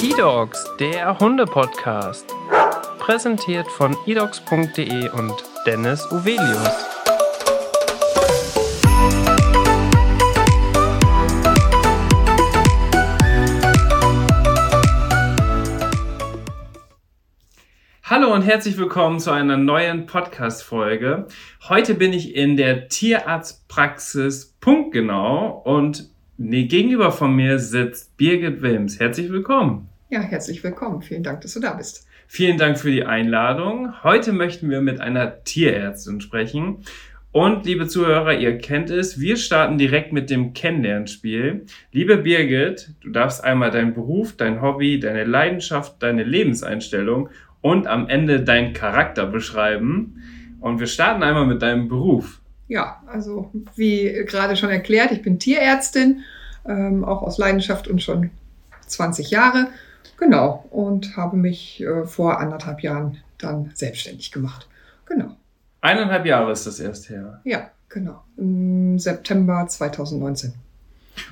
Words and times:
eDogs, 0.00 0.64
der 0.78 1.18
Hunde-Podcast. 1.18 2.32
Präsentiert 3.00 3.66
von 3.66 3.96
edogs.de 4.06 5.10
und 5.10 5.34
Dennis 5.66 6.06
Uvelius. 6.12 6.86
Hallo 18.04 18.32
und 18.32 18.42
herzlich 18.42 18.78
willkommen 18.78 19.18
zu 19.18 19.32
einer 19.32 19.56
neuen 19.56 20.06
Podcast-Folge. 20.06 21.26
Heute 21.68 21.94
bin 21.94 22.12
ich 22.12 22.36
in 22.36 22.56
der 22.56 22.88
Tierarztpraxis 22.88 24.56
Punktgenau 24.60 25.60
und 25.64 26.08
gegenüber 26.38 27.10
von 27.10 27.34
mir 27.34 27.58
sitzt 27.58 28.16
Birgit 28.16 28.62
Wilms. 28.62 29.00
Herzlich 29.00 29.32
willkommen. 29.32 29.87
Ja, 30.10 30.20
herzlich 30.20 30.64
willkommen. 30.64 31.02
Vielen 31.02 31.22
Dank, 31.22 31.42
dass 31.42 31.52
du 31.52 31.60
da 31.60 31.74
bist. 31.74 32.06
Vielen 32.26 32.56
Dank 32.56 32.78
für 32.78 32.90
die 32.90 33.04
Einladung. 33.04 34.02
Heute 34.02 34.32
möchten 34.32 34.70
wir 34.70 34.80
mit 34.80 35.02
einer 35.02 35.44
Tierärztin 35.44 36.22
sprechen. 36.22 36.78
Und 37.30 37.66
liebe 37.66 37.88
Zuhörer, 37.88 38.32
ihr 38.32 38.56
kennt 38.56 38.88
es, 38.88 39.20
wir 39.20 39.36
starten 39.36 39.76
direkt 39.76 40.14
mit 40.14 40.30
dem 40.30 40.54
Kennenlernspiel. 40.54 41.66
Liebe 41.92 42.16
Birgit, 42.16 42.94
du 43.02 43.10
darfst 43.10 43.44
einmal 43.44 43.70
deinen 43.70 43.92
Beruf, 43.92 44.34
dein 44.34 44.62
Hobby, 44.62 44.98
deine 44.98 45.24
Leidenschaft, 45.24 46.02
deine 46.02 46.24
Lebenseinstellung 46.24 47.28
und 47.60 47.86
am 47.86 48.08
Ende 48.08 48.40
deinen 48.40 48.72
Charakter 48.72 49.26
beschreiben. 49.26 50.22
Und 50.60 50.80
wir 50.80 50.86
starten 50.86 51.22
einmal 51.22 51.44
mit 51.44 51.60
deinem 51.60 51.88
Beruf. 51.88 52.40
Ja, 52.66 53.02
also 53.06 53.50
wie 53.76 54.24
gerade 54.26 54.56
schon 54.56 54.70
erklärt, 54.70 55.12
ich 55.12 55.20
bin 55.20 55.38
Tierärztin, 55.38 56.22
ähm, 56.66 57.04
auch 57.04 57.20
aus 57.20 57.36
Leidenschaft 57.36 57.88
und 57.88 58.02
schon 58.02 58.30
20 58.86 59.30
Jahre. 59.30 59.68
Genau, 60.16 60.64
und 60.70 61.16
habe 61.16 61.36
mich 61.36 61.82
äh, 61.82 62.04
vor 62.04 62.40
anderthalb 62.40 62.82
Jahren 62.82 63.18
dann 63.38 63.70
selbstständig 63.74 64.32
gemacht. 64.32 64.68
Genau. 65.06 65.36
Eineinhalb 65.80 66.26
Jahre 66.26 66.52
ist 66.52 66.66
das 66.66 66.80
erst 66.80 67.08
her. 67.08 67.40
Ja, 67.44 67.70
genau. 67.88 68.22
Im 68.36 68.98
September 68.98 69.66
2019. 69.66 70.54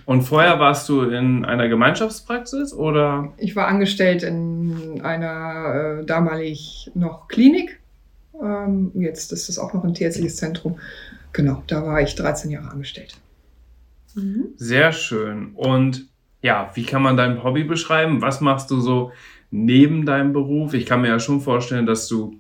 Und 0.05 0.23
vorher 0.23 0.59
warst 0.59 0.89
du 0.89 1.03
in 1.03 1.45
einer 1.45 1.69
Gemeinschaftspraxis 1.69 2.73
oder? 2.73 3.33
Ich 3.36 3.56
war 3.56 3.69
angestellt 3.69 4.23
in 4.23 5.01
einer 5.03 6.01
äh, 6.01 6.05
damalig 6.05 6.91
noch 6.95 7.29
Klinik. 7.29 7.81
Ähm, 8.42 8.92
jetzt 8.95 9.33
ist 9.33 9.48
das 9.48 9.58
auch 9.58 9.73
noch 9.75 9.84
ein 9.84 9.95
tierärztliches 9.95 10.36
Zentrum. 10.36 10.79
Genau, 11.33 11.62
da 11.67 11.84
war 11.84 12.01
ich 12.01 12.14
13 12.14 12.51
Jahre 12.51 12.70
angestellt. 12.70 13.17
Mhm. 14.14 14.48
Sehr 14.56 14.92
schön. 14.92 15.53
Und 15.55 16.08
ja, 16.42 16.70
wie 16.75 16.84
kann 16.84 17.03
man 17.03 17.17
dein 17.17 17.42
Hobby 17.42 17.65
beschreiben? 17.65 18.23
Was 18.23 18.41
machst 18.41 18.70
du 18.70 18.81
so 18.81 19.12
neben 19.51 20.06
deinem 20.06 20.33
Beruf? 20.33 20.75
Ich 20.75 20.87
kann 20.87 21.01
mir 21.01 21.09
ja 21.09 21.19
schon 21.19 21.41
vorstellen, 21.41 21.87
dass 21.87 22.09
du 22.09 22.39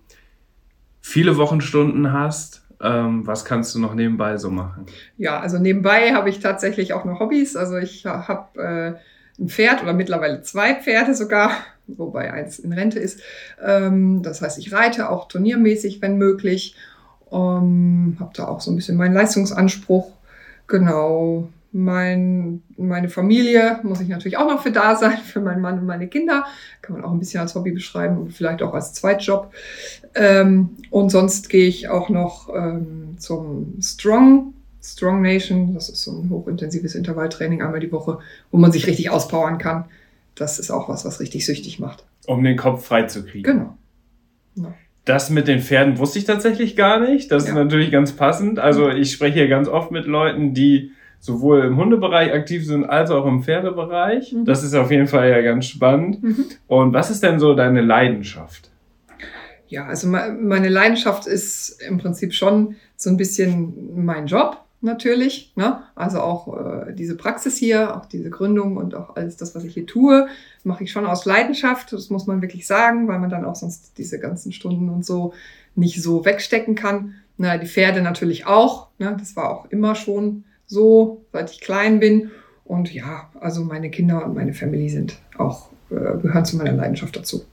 viele 1.00 1.36
Wochenstunden 1.36 2.12
hast 2.12 2.66
ähm, 2.80 3.26
was 3.26 3.44
kannst 3.44 3.74
du 3.74 3.80
noch 3.80 3.94
nebenbei 3.94 4.36
so 4.36 4.50
machen? 4.50 4.86
Ja, 5.16 5.40
also 5.40 5.58
nebenbei 5.58 6.12
habe 6.12 6.28
ich 6.28 6.40
tatsächlich 6.40 6.92
auch 6.92 7.04
noch 7.04 7.20
Hobbys. 7.20 7.56
Also 7.56 7.78
ich 7.78 8.04
habe 8.04 8.62
äh, 9.38 9.42
ein 9.42 9.48
Pferd 9.48 9.82
oder 9.82 9.92
mittlerweile 9.92 10.42
zwei 10.42 10.74
Pferde 10.74 11.14
sogar, 11.14 11.52
wobei 11.86 12.32
eins 12.32 12.58
in 12.58 12.72
Rente 12.72 12.98
ist. 12.98 13.20
Ähm, 13.64 14.22
das 14.22 14.42
heißt, 14.42 14.58
ich 14.58 14.72
reite 14.72 15.08
auch 15.08 15.28
turniermäßig, 15.28 16.02
wenn 16.02 16.18
möglich. 16.18 16.76
Ähm, 17.32 18.16
habe 18.20 18.32
da 18.34 18.46
auch 18.46 18.60
so 18.60 18.70
ein 18.70 18.76
bisschen 18.76 18.96
meinen 18.96 19.14
Leistungsanspruch. 19.14 20.12
Genau 20.68 21.48
mein, 21.76 22.62
meine 22.78 23.10
Familie 23.10 23.80
muss 23.82 24.00
ich 24.00 24.08
natürlich 24.08 24.38
auch 24.38 24.48
noch 24.48 24.62
für 24.62 24.70
da 24.70 24.96
sein, 24.96 25.18
für 25.18 25.40
meinen 25.40 25.60
Mann 25.60 25.78
und 25.78 25.84
meine 25.84 26.08
Kinder. 26.08 26.46
Kann 26.80 26.96
man 26.96 27.04
auch 27.04 27.12
ein 27.12 27.18
bisschen 27.18 27.40
als 27.40 27.54
Hobby 27.54 27.70
beschreiben 27.70 28.16
und 28.16 28.32
vielleicht 28.32 28.62
auch 28.62 28.72
als 28.72 28.94
Zweitjob. 28.94 29.52
Ähm, 30.14 30.70
und 30.90 31.10
sonst 31.10 31.50
gehe 31.50 31.68
ich 31.68 31.88
auch 31.88 32.08
noch 32.08 32.48
ähm, 32.48 33.16
zum 33.18 33.74
Strong, 33.82 34.54
Strong 34.82 35.20
Nation. 35.20 35.74
Das 35.74 35.90
ist 35.90 36.02
so 36.02 36.12
ein 36.12 36.30
hochintensives 36.30 36.94
Intervalltraining 36.94 37.60
einmal 37.60 37.80
die 37.80 37.92
Woche, 37.92 38.20
wo 38.50 38.56
man 38.56 38.72
sich 38.72 38.86
richtig 38.86 39.10
auspowern 39.10 39.58
kann. 39.58 39.84
Das 40.34 40.58
ist 40.58 40.70
auch 40.70 40.88
was, 40.88 41.04
was 41.04 41.20
richtig 41.20 41.44
süchtig 41.44 41.78
macht. 41.78 42.04
Um 42.26 42.42
den 42.42 42.56
Kopf 42.56 42.86
frei 42.86 43.02
zu 43.02 43.22
kriegen. 43.22 43.42
Genau. 43.42 43.76
Ja. 44.54 44.74
Das 45.04 45.28
mit 45.28 45.46
den 45.46 45.60
Pferden 45.60 45.98
wusste 45.98 46.18
ich 46.18 46.24
tatsächlich 46.24 46.74
gar 46.74 47.00
nicht. 47.00 47.30
Das 47.30 47.44
ja. 47.44 47.50
ist 47.50 47.54
natürlich 47.54 47.90
ganz 47.92 48.12
passend. 48.12 48.58
Also 48.58 48.88
ich 48.88 49.12
spreche 49.12 49.34
hier 49.34 49.48
ganz 49.48 49.68
oft 49.68 49.90
mit 49.90 50.06
Leuten, 50.06 50.54
die 50.54 50.92
sowohl 51.26 51.64
im 51.64 51.76
Hundebereich 51.76 52.32
aktiv 52.32 52.64
sind 52.64 52.84
als 52.84 53.10
auch 53.10 53.26
im 53.26 53.42
Pferdebereich. 53.42 54.32
Mhm. 54.32 54.44
Das 54.46 54.62
ist 54.62 54.74
auf 54.74 54.90
jeden 54.90 55.08
Fall 55.08 55.28
ja 55.28 55.42
ganz 55.42 55.66
spannend. 55.66 56.22
Mhm. 56.22 56.46
Und 56.66 56.92
was 56.94 57.10
ist 57.10 57.22
denn 57.22 57.38
so 57.38 57.54
deine 57.54 57.82
Leidenschaft? 57.82 58.70
Ja, 59.68 59.86
also 59.86 60.06
meine 60.06 60.68
Leidenschaft 60.68 61.26
ist 61.26 61.82
im 61.82 61.98
Prinzip 61.98 62.32
schon 62.32 62.76
so 62.96 63.10
ein 63.10 63.16
bisschen 63.16 64.04
mein 64.04 64.26
Job 64.26 64.64
natürlich. 64.80 65.52
Ne? 65.56 65.82
Also 65.94 66.20
auch 66.20 66.86
äh, 66.86 66.94
diese 66.94 67.16
Praxis 67.16 67.56
hier, 67.56 67.96
auch 67.96 68.06
diese 68.06 68.30
Gründung 68.30 68.76
und 68.76 68.94
auch 68.94 69.16
alles 69.16 69.36
das, 69.36 69.54
was 69.54 69.64
ich 69.64 69.74
hier 69.74 69.86
tue, 69.86 70.28
mache 70.62 70.84
ich 70.84 70.92
schon 70.92 71.04
aus 71.04 71.24
Leidenschaft. 71.24 71.92
Das 71.92 72.10
muss 72.10 72.26
man 72.26 72.42
wirklich 72.42 72.66
sagen, 72.66 73.08
weil 73.08 73.18
man 73.18 73.30
dann 73.30 73.44
auch 73.44 73.56
sonst 73.56 73.98
diese 73.98 74.20
ganzen 74.20 74.52
Stunden 74.52 74.88
und 74.88 75.04
so 75.04 75.34
nicht 75.74 76.00
so 76.00 76.24
wegstecken 76.24 76.76
kann. 76.76 77.14
Na, 77.36 77.58
die 77.58 77.66
Pferde 77.66 78.00
natürlich 78.00 78.46
auch. 78.46 78.88
Ne? 78.98 79.16
Das 79.18 79.36
war 79.36 79.50
auch 79.50 79.66
immer 79.70 79.94
schon 79.94 80.44
so, 80.66 81.24
seit 81.32 81.50
ich 81.50 81.60
klein 81.60 82.00
bin. 82.00 82.30
Und 82.64 82.92
ja, 82.92 83.30
also 83.40 83.62
meine 83.62 83.90
Kinder 83.90 84.24
und 84.24 84.34
meine 84.34 84.52
Family 84.52 84.88
sind 84.88 85.18
auch, 85.38 85.68
äh, 85.90 86.18
gehören 86.20 86.44
zu 86.44 86.56
meiner 86.56 86.72
Leidenschaft 86.72 87.16
dazu. 87.16 87.44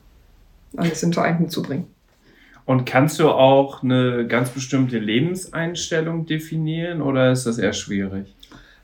Alles 0.75 1.03
unter 1.03 1.21
einen 1.21 1.49
zu 1.49 1.61
bringen. 1.61 1.85
Und 2.65 2.85
kannst 2.85 3.19
du 3.19 3.29
auch 3.29 3.83
eine 3.83 4.25
ganz 4.27 4.49
bestimmte 4.49 4.97
Lebenseinstellung 4.97 6.25
definieren 6.25 7.01
oder 7.01 7.31
ist 7.31 7.45
das 7.45 7.57
eher 7.57 7.73
schwierig? 7.73 8.33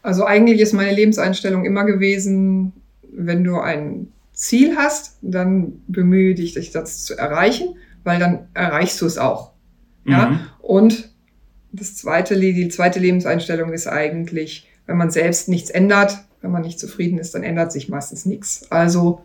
Also 0.01 0.25
eigentlich 0.25 0.59
ist 0.59 0.73
meine 0.73 0.93
Lebenseinstellung 0.93 1.65
immer 1.65 1.85
gewesen, 1.85 2.73
wenn 3.11 3.43
du 3.43 3.57
ein 3.57 4.07
Ziel 4.33 4.75
hast, 4.77 5.17
dann 5.21 5.81
bemühe 5.87 6.35
dich, 6.35 6.53
das 6.71 7.03
zu 7.03 7.17
erreichen, 7.17 7.75
weil 8.03 8.19
dann 8.19 8.47
erreichst 8.53 9.01
du 9.01 9.05
es 9.05 9.17
auch. 9.17 9.51
Mhm. 10.03 10.11
Ja? 10.11 10.39
Und 10.59 11.08
das 11.71 11.95
zweite, 11.95 12.39
die 12.39 12.69
zweite 12.69 12.99
Lebenseinstellung 12.99 13.73
ist 13.73 13.87
eigentlich, 13.87 14.69
wenn 14.85 14.97
man 14.97 15.11
selbst 15.11 15.49
nichts 15.49 15.69
ändert, 15.69 16.17
wenn 16.41 16.51
man 16.51 16.61
nicht 16.61 16.79
zufrieden 16.79 17.19
ist, 17.19 17.35
dann 17.35 17.43
ändert 17.43 17.71
sich 17.71 17.89
meistens 17.89 18.25
nichts. 18.25 18.71
Also 18.71 19.23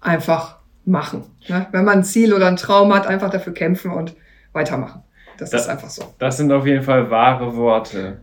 einfach 0.00 0.58
machen. 0.84 1.24
Ne? 1.48 1.66
Wenn 1.72 1.84
man 1.84 1.98
ein 1.98 2.04
Ziel 2.04 2.32
oder 2.32 2.46
ein 2.46 2.56
Traum 2.56 2.94
hat, 2.94 3.06
einfach 3.06 3.30
dafür 3.30 3.52
kämpfen 3.52 3.90
und 3.90 4.14
weitermachen. 4.52 5.02
Das, 5.38 5.50
das 5.50 5.62
ist 5.62 5.68
einfach 5.68 5.90
so. 5.90 6.14
Das 6.18 6.36
sind 6.38 6.50
auf 6.50 6.66
jeden 6.66 6.82
Fall 6.82 7.10
wahre 7.10 7.54
Worte. 7.56 8.18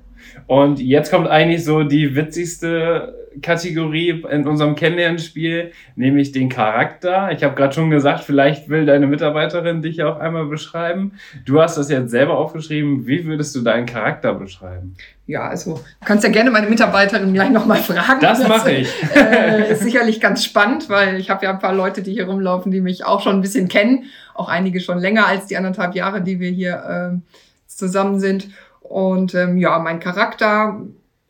Und 0.47 0.79
jetzt 0.79 1.11
kommt 1.11 1.27
eigentlich 1.27 1.63
so 1.63 1.83
die 1.83 2.15
witzigste 2.15 3.15
Kategorie 3.41 4.23
in 4.29 4.47
unserem 4.47 4.75
Kennenlernspiel, 4.75 5.71
nämlich 5.95 6.31
den 6.31 6.49
Charakter. 6.49 7.31
Ich 7.31 7.43
habe 7.43 7.55
gerade 7.55 7.73
schon 7.73 7.89
gesagt, 7.89 8.23
vielleicht 8.23 8.69
will 8.69 8.85
deine 8.85 9.07
Mitarbeiterin 9.07 9.81
dich 9.81 10.03
auch 10.03 10.19
einmal 10.19 10.45
beschreiben. 10.45 11.13
Du 11.45 11.61
hast 11.61 11.77
das 11.77 11.89
jetzt 11.89 12.11
selber 12.11 12.37
aufgeschrieben. 12.37 13.07
Wie 13.07 13.25
würdest 13.25 13.55
du 13.55 13.61
deinen 13.61 13.85
Charakter 13.85 14.33
beschreiben? 14.33 14.95
Ja, 15.25 15.47
also 15.47 15.75
du 15.75 16.05
kannst 16.05 16.23
ja 16.23 16.29
gerne 16.29 16.51
meine 16.51 16.67
Mitarbeiterin 16.67 17.33
gleich 17.33 17.49
nochmal 17.49 17.77
fragen. 17.77 18.19
Das 18.21 18.47
mache 18.47 18.71
ich. 18.71 18.89
Äh, 19.15 19.71
ist 19.71 19.81
sicherlich 19.81 20.19
ganz 20.19 20.43
spannend, 20.43 20.89
weil 20.89 21.19
ich 21.19 21.29
habe 21.29 21.45
ja 21.45 21.51
ein 21.51 21.59
paar 21.59 21.73
Leute, 21.73 22.01
die 22.01 22.13
hier 22.13 22.25
rumlaufen, 22.25 22.71
die 22.71 22.81
mich 22.81 23.05
auch 23.05 23.21
schon 23.21 23.35
ein 23.35 23.41
bisschen 23.41 23.67
kennen. 23.67 24.05
Auch 24.33 24.49
einige 24.49 24.79
schon 24.79 24.99
länger 24.99 25.27
als 25.27 25.45
die 25.45 25.57
anderthalb 25.57 25.95
Jahre, 25.95 26.21
die 26.21 26.39
wir 26.39 26.49
hier 26.49 27.13
äh, 27.13 27.33
zusammen 27.67 28.19
sind. 28.19 28.49
Und 28.93 29.33
ähm, 29.33 29.57
ja, 29.57 29.79
mein 29.79 29.99
Charakter 29.99 30.79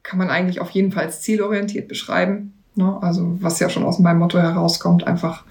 kann 0.04 0.20
man 0.20 0.30
eigentlich 0.30 0.60
auf 0.60 0.72
jeden 0.72 0.92
Fall 0.92 1.06
als 1.06 1.22
zielorientiert 1.22 1.88
beschreiben. 1.88 2.52
Ne? 2.76 2.98
Also 3.02 3.38
was 3.40 3.62
ja 3.62 3.70
schon 3.70 3.86
aus 3.86 4.00
meinem 4.00 4.20
Motto 4.20 4.38
herauskommt, 4.38 5.08
einfach, 5.08 5.46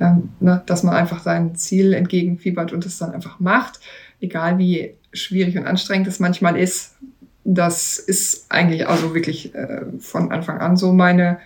ähm, 0.00 0.30
ne, 0.40 0.64
dass 0.66 0.82
man 0.82 0.96
einfach 0.96 1.22
sein 1.22 1.54
Ziel 1.54 1.92
entgegenfiebert 1.92 2.72
und 2.72 2.84
es 2.84 2.98
dann 2.98 3.12
einfach 3.12 3.38
macht, 3.38 3.78
egal 4.20 4.58
wie 4.58 4.96
schwierig 5.12 5.56
und 5.56 5.64
anstrengend 5.64 6.08
es 6.08 6.18
manchmal 6.18 6.56
ist. 6.58 6.96
Das 7.44 8.00
ist 8.00 8.50
eigentlich 8.50 8.88
also 8.88 9.14
wirklich 9.14 9.54
äh, 9.54 9.82
von 10.00 10.32
Anfang 10.32 10.58
an 10.58 10.76
so 10.76 10.92
meine, 10.92 11.38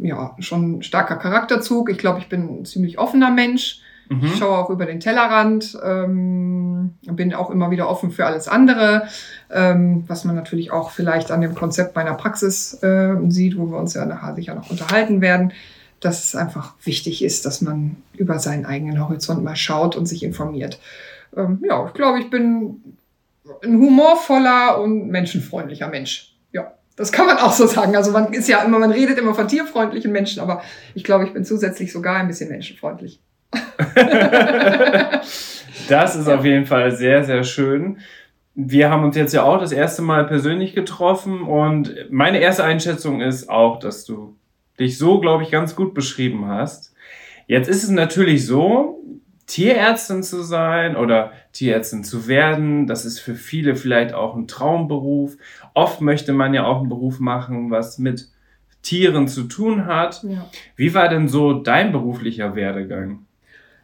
ja, 0.00 0.34
schon 0.40 0.82
starker 0.82 1.14
Charakterzug. 1.14 1.90
Ich 1.90 1.98
glaube, 1.98 2.18
ich 2.18 2.28
bin 2.28 2.62
ein 2.62 2.64
ziemlich 2.64 2.98
offener 2.98 3.30
Mensch. 3.30 3.82
Mhm. 4.08 4.24
Ich 4.24 4.36
schaue 4.36 4.58
auch 4.58 4.70
über 4.70 4.86
den 4.86 4.98
Tellerrand, 4.98 5.78
ähm, 5.84 6.71
bin 7.02 7.34
auch 7.34 7.50
immer 7.50 7.70
wieder 7.70 7.88
offen 7.88 8.10
für 8.10 8.26
alles 8.26 8.48
andere, 8.48 9.08
ähm, 9.50 10.04
was 10.06 10.24
man 10.24 10.36
natürlich 10.36 10.70
auch 10.70 10.90
vielleicht 10.90 11.30
an 11.30 11.40
dem 11.40 11.54
Konzept 11.54 11.94
meiner 11.96 12.14
Praxis 12.14 12.82
äh, 12.82 13.14
sieht, 13.28 13.58
wo 13.58 13.70
wir 13.70 13.78
uns 13.78 13.94
ja 13.94 14.04
nachher 14.04 14.34
sicher 14.34 14.54
noch 14.54 14.70
unterhalten 14.70 15.20
werden, 15.20 15.52
dass 16.00 16.24
es 16.24 16.34
einfach 16.34 16.74
wichtig 16.82 17.22
ist, 17.22 17.46
dass 17.46 17.60
man 17.60 17.96
über 18.16 18.38
seinen 18.38 18.66
eigenen 18.66 19.00
Horizont 19.00 19.44
mal 19.44 19.56
schaut 19.56 19.96
und 19.96 20.06
sich 20.06 20.22
informiert. 20.22 20.80
Ähm, 21.36 21.62
ja, 21.66 21.86
ich 21.86 21.94
glaube, 21.94 22.20
ich 22.20 22.30
bin 22.30 22.96
ein 23.62 23.78
humorvoller 23.78 24.80
und 24.80 25.08
menschenfreundlicher 25.08 25.88
Mensch. 25.88 26.34
Ja. 26.52 26.72
Das 26.96 27.12
kann 27.12 27.26
man 27.26 27.38
auch 27.38 27.52
so 27.52 27.66
sagen. 27.66 27.96
Also 27.96 28.10
man 28.12 28.32
ist 28.32 28.48
ja 28.48 28.62
immer, 28.62 28.78
man 28.78 28.90
redet 28.90 29.18
immer 29.18 29.34
von 29.34 29.48
tierfreundlichen 29.48 30.12
Menschen, 30.12 30.40
aber 30.42 30.62
ich 30.94 31.04
glaube, 31.04 31.24
ich 31.24 31.32
bin 31.32 31.44
zusätzlich 31.44 31.92
sogar 31.92 32.16
ein 32.16 32.28
bisschen 32.28 32.50
menschenfreundlich. 32.50 33.20
das 35.92 36.16
ist 36.16 36.28
auf 36.28 36.44
jeden 36.44 36.66
Fall 36.66 36.90
sehr, 36.96 37.22
sehr 37.24 37.44
schön. 37.44 37.98
Wir 38.54 38.90
haben 38.90 39.04
uns 39.04 39.16
jetzt 39.16 39.34
ja 39.34 39.42
auch 39.42 39.58
das 39.58 39.72
erste 39.72 40.02
Mal 40.02 40.26
persönlich 40.26 40.74
getroffen 40.74 41.42
und 41.42 41.94
meine 42.10 42.38
erste 42.40 42.64
Einschätzung 42.64 43.20
ist 43.20 43.48
auch, 43.48 43.78
dass 43.78 44.04
du 44.04 44.36
dich 44.78 44.98
so, 44.98 45.20
glaube 45.20 45.42
ich, 45.42 45.50
ganz 45.50 45.76
gut 45.76 45.94
beschrieben 45.94 46.48
hast. 46.48 46.94
Jetzt 47.46 47.68
ist 47.68 47.82
es 47.82 47.90
natürlich 47.90 48.46
so, 48.46 49.02
Tierärztin 49.46 50.22
zu 50.22 50.42
sein 50.42 50.96
oder 50.96 51.32
Tierärztin 51.52 52.04
zu 52.04 52.26
werden, 52.26 52.86
das 52.86 53.04
ist 53.04 53.18
für 53.18 53.34
viele 53.34 53.76
vielleicht 53.76 54.14
auch 54.14 54.34
ein 54.34 54.48
Traumberuf. 54.48 55.36
Oft 55.74 56.00
möchte 56.00 56.32
man 56.32 56.54
ja 56.54 56.64
auch 56.64 56.80
einen 56.80 56.88
Beruf 56.88 57.20
machen, 57.20 57.70
was 57.70 57.98
mit 57.98 58.28
Tieren 58.80 59.28
zu 59.28 59.44
tun 59.44 59.86
hat. 59.86 60.22
Ja. 60.22 60.48
Wie 60.76 60.94
war 60.94 61.08
denn 61.08 61.28
so 61.28 61.52
dein 61.52 61.92
beruflicher 61.92 62.54
Werdegang? 62.56 63.26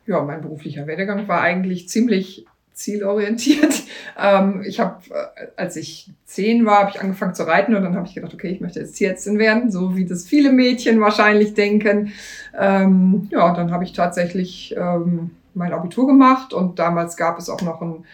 Ja, 0.08 0.22
mein 0.22 0.40
beruflicher 0.40 0.86
Werdegang 0.86 1.28
war 1.28 1.42
eigentlich 1.42 1.88
ziemlich 1.88 2.46
zielorientiert. 2.72 3.74
Ähm, 4.20 4.64
ich 4.66 4.80
habe, 4.80 4.96
äh, 5.10 5.46
als 5.54 5.76
ich 5.76 6.10
zehn 6.24 6.66
war, 6.66 6.80
habe 6.80 6.90
ich 6.90 7.00
angefangen 7.00 7.34
zu 7.34 7.44
reiten 7.44 7.76
und 7.76 7.84
dann 7.84 7.94
habe 7.94 8.08
ich 8.08 8.16
gedacht, 8.16 8.34
okay, 8.34 8.48
ich 8.48 8.60
möchte 8.60 8.80
jetzt 8.80 8.94
Tierärztin 8.94 9.38
werden, 9.38 9.70
so 9.70 9.94
wie 9.94 10.06
das 10.06 10.26
viele 10.26 10.50
Mädchen 10.50 11.00
wahrscheinlich 11.00 11.54
denken. 11.54 12.12
Ähm, 12.58 13.28
ja, 13.30 13.54
dann 13.54 13.70
habe 13.70 13.84
ich 13.84 13.92
tatsächlich 13.92 14.74
ähm, 14.76 15.30
mein 15.54 15.72
Abitur 15.72 16.08
gemacht 16.08 16.52
und 16.52 16.80
damals 16.80 17.16
gab 17.16 17.38
es 17.38 17.48
auch 17.48 17.62
noch 17.62 17.80
einen 17.80 18.06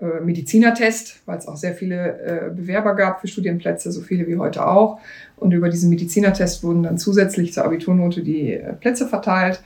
äh, 0.00 0.20
Medizinertest, 0.20 1.20
weil 1.26 1.38
es 1.38 1.48
auch 1.48 1.56
sehr 1.56 1.74
viele 1.74 2.20
äh, 2.20 2.50
Bewerber 2.54 2.94
gab 2.94 3.20
für 3.20 3.26
Studienplätze, 3.26 3.90
so 3.90 4.02
viele 4.02 4.28
wie 4.28 4.36
heute 4.36 4.64
auch. 4.68 5.00
Und 5.36 5.52
über 5.52 5.68
diesen 5.68 5.90
Medizinertest 5.90 6.62
wurden 6.62 6.84
dann 6.84 6.96
zusätzlich 6.96 7.52
zur 7.52 7.64
Abiturnote 7.64 8.22
die 8.22 8.52
äh, 8.52 8.72
Plätze 8.74 9.08
verteilt. 9.08 9.62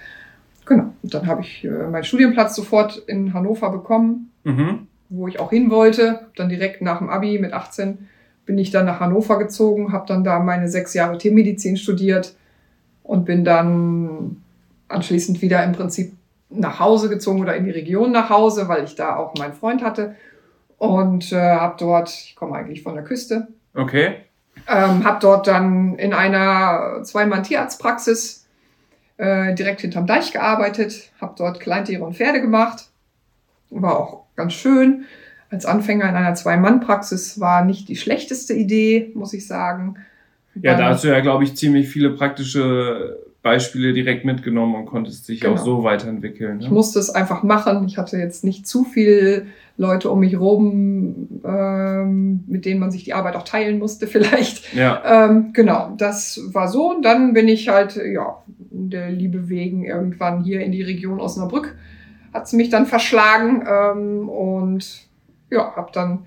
Genau. 0.67 0.93
Und 1.03 1.15
dann 1.15 1.27
habe 1.27 1.43
ich 1.43 1.65
äh, 1.65 1.69
meinen 1.69 2.05
Studienplatz 2.05 2.55
sofort 2.57 2.99
in 3.07 3.35
Hannover 3.35 3.71
bekommen, 3.71 4.31
mhm. 4.45 4.87
wo 5.09 5.29
ich 5.29 5.41
auch 5.41 5.51
hin 5.51 5.71
wollte. 5.71 6.27
Dann 6.37 6.49
direkt 6.49 6.83
nach 6.83 6.99
dem 6.99 7.11
Abi 7.11 7.39
mit 7.39 7.53
18 7.53 8.09
bin 8.47 8.59
ich 8.59 8.71
dann 8.71 8.87
nach 8.87 9.01
Hannover 9.01 9.39
gezogen, 9.39 9.93
habe 9.93 10.07
dann 10.07 10.25
da 10.25 10.39
meine 10.39 10.69
sechs 10.69 10.95
Jahre 10.95 11.19
Tiermedizin 11.19 11.77
studiert 11.77 12.35
und 13.03 13.25
bin 13.25 13.45
dann 13.45 14.43
anschließend 14.89 15.41
wieder 15.43 15.65
im 15.65 15.73
Prinzip 15.73 16.13
nach 16.51 16.79
Hause 16.79 17.09
gezogen 17.09 17.41
oder 17.41 17.57
in 17.57 17.65
die 17.65 17.71
Region 17.71 18.13
nach 18.13 18.31
Hause, 18.31 18.69
weil 18.69 18.85
ich 18.85 18.95
da 18.95 19.17
auch 19.17 19.35
meinen 19.37 19.55
Freund 19.55 19.83
hatte. 19.83 20.15
Und 20.79 21.33
äh, 21.33 21.41
habe 21.41 21.77
dort, 21.79 22.11
ich 22.11 22.37
komme 22.37 22.55
eigentlich 22.55 22.83
von 22.83 22.95
der 22.95 23.05
Küste. 23.05 23.49
Okay. 23.75 24.17
Ähm, 24.69 25.05
habe 25.05 25.19
dort 25.21 25.47
dann 25.47 25.97
in 25.97 26.13
einer 26.13 27.01
Zweimann-Tierarztpraxis 27.03 28.44
äh, 29.17 29.55
direkt 29.55 29.81
hinterm 29.81 30.07
Deich 30.07 30.33
gearbeitet, 30.33 31.11
habe 31.21 31.35
dort 31.37 31.61
Kleintiere 31.61 32.05
und 32.05 32.17
Pferde 32.17 32.41
gemacht. 32.41 32.89
War 33.71 33.99
auch 33.99 34.25
ganz 34.37 34.53
schön. 34.55 35.05
Als 35.51 35.67
Anfänger 35.67 36.09
in 36.09 36.17
einer 36.17 36.35
Zwei-Mann-Praxis 36.35 37.39
war 37.39 37.65
nicht 37.65 37.89
die 37.89 37.97
schlechteste 37.97 38.55
Idee, 38.55 39.13
muss 39.15 39.33
ich 39.33 39.47
sagen. 39.47 39.97
Ja, 40.55 40.77
da 40.77 40.91
hast 40.91 41.05
du 41.05 41.09
ja, 41.09 41.21
glaube 41.21 41.45
ich, 41.45 41.57
ziemlich 41.57 41.89
viele 41.89 42.11
praktische 42.11 43.19
Beispiele 43.45 43.93
direkt 43.93 44.25
mitgenommen 44.25 44.75
und 44.75 44.87
konntest 44.87 45.29
dich 45.29 45.43
genau. 45.43 45.53
auch 45.53 45.59
so 45.59 45.85
weiterentwickeln. 45.85 46.57
Ne? 46.57 46.65
Ich 46.65 46.71
musste 46.71 46.99
es 46.99 47.11
einfach 47.11 47.43
machen. 47.43 47.85
Ich 47.87 47.99
hatte 47.99 48.17
jetzt 48.17 48.43
nicht 48.43 48.67
zu 48.67 48.85
viele 48.85 49.45
Leute 49.77 50.11
um 50.11 50.21
mich 50.21 50.41
rum, 50.41 51.43
ähm, 51.45 52.45
mit 52.47 52.65
denen 52.65 52.81
man 52.81 52.91
sich 52.91 53.05
die 53.05 53.13
Arbeit 53.13 53.37
auch 53.37 53.45
teilen 53.45 53.79
musste 53.79 54.07
vielleicht. 54.09 54.75
Ja. 54.75 55.27
Ähm, 55.27 55.51
genau, 55.53 55.93
das 55.99 56.41
war 56.55 56.69
so. 56.69 56.91
Und 56.93 57.05
dann 57.05 57.35
bin 57.35 57.47
ich 57.47 57.69
halt, 57.69 57.97
ja, 57.97 58.43
der 58.71 59.11
Liebe 59.11 59.51
wegen 59.51 59.85
irgendwann 59.85 60.43
hier 60.43 60.63
in 60.63 60.73
die 60.73 60.83
Region 60.83 61.21
Osnabrück 61.21 61.77
hat 62.33 62.47
es 62.47 62.53
mich 62.55 62.71
dann 62.71 62.87
verschlagen 62.87 63.63
ähm, 63.69 64.29
und 64.29 65.07
ja, 65.51 65.77
habe 65.77 65.91
dann 65.93 66.25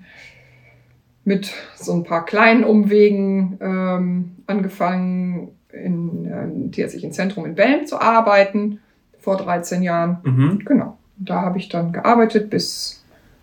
mit 1.24 1.52
so 1.74 1.92
ein 1.92 2.04
paar 2.04 2.24
kleinen 2.24 2.64
Umwegen 2.64 3.58
ähm, 3.60 4.36
angefangen, 4.46 5.50
in 5.72 6.30
einem 6.32 6.72
tierärztlichen 6.72 7.12
Zentrum 7.12 7.46
in 7.46 7.54
Belm 7.54 7.86
zu 7.86 8.00
arbeiten, 8.00 8.80
vor 9.18 9.36
13 9.36 9.82
Jahren. 9.82 10.18
Mhm. 10.22 10.62
Genau. 10.64 10.96
Da 11.16 11.42
habe 11.42 11.58
ich 11.58 11.68
dann 11.68 11.92
gearbeitet 11.92 12.50
bis, 12.50 13.02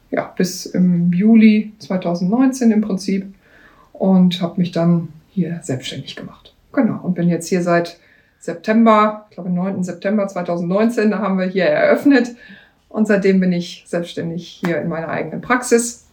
ja, 0.10 0.34
bis 0.38 0.66
im 0.66 1.12
Juli 1.12 1.74
2019 1.80 2.72
im 2.72 2.82
Prinzip 2.82 3.26
und 3.94 4.42
habe 4.42 4.60
mich 4.60 4.72
dann 4.72 5.10
hier 5.30 5.60
selbstständig 5.62 6.16
gemacht. 6.16 6.56
Genau. 6.74 7.00
Und 7.04 7.16
bin 7.16 7.30
jetzt 7.30 7.48
hier 7.48 7.62
seit 7.62 8.00
September, 8.40 9.26
ich 9.30 9.36
glaube 9.36 9.50
9. 9.50 9.84
September 9.84 10.28
2019, 10.28 11.12
da 11.12 11.20
haben 11.20 11.38
wir 11.38 11.46
hier 11.46 11.66
eröffnet. 11.66 12.36
Und 12.90 13.08
seitdem 13.08 13.40
bin 13.42 13.52
ich 13.52 13.84
selbstständig 13.88 14.48
hier 14.48 14.82
in 14.82 14.88
meiner 14.88 15.10
eigenen 15.10 15.42
Praxis. 15.42 16.05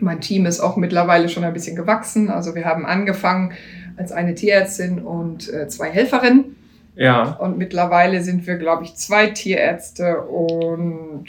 Mein 0.00 0.20
Team 0.20 0.46
ist 0.46 0.60
auch 0.60 0.76
mittlerweile 0.76 1.28
schon 1.28 1.44
ein 1.44 1.52
bisschen 1.52 1.76
gewachsen. 1.76 2.30
Also 2.30 2.54
wir 2.54 2.64
haben 2.64 2.86
angefangen 2.86 3.52
als 3.96 4.12
eine 4.12 4.34
Tierärztin 4.34 5.00
und 5.00 5.52
äh, 5.52 5.68
zwei 5.68 5.90
Helferinnen. 5.90 6.56
Ja. 6.94 7.32
Und 7.34 7.58
mittlerweile 7.58 8.22
sind 8.22 8.46
wir, 8.46 8.56
glaube 8.56 8.84
ich, 8.84 8.96
zwei 8.96 9.28
Tierärzte 9.28 10.20
und 10.22 11.26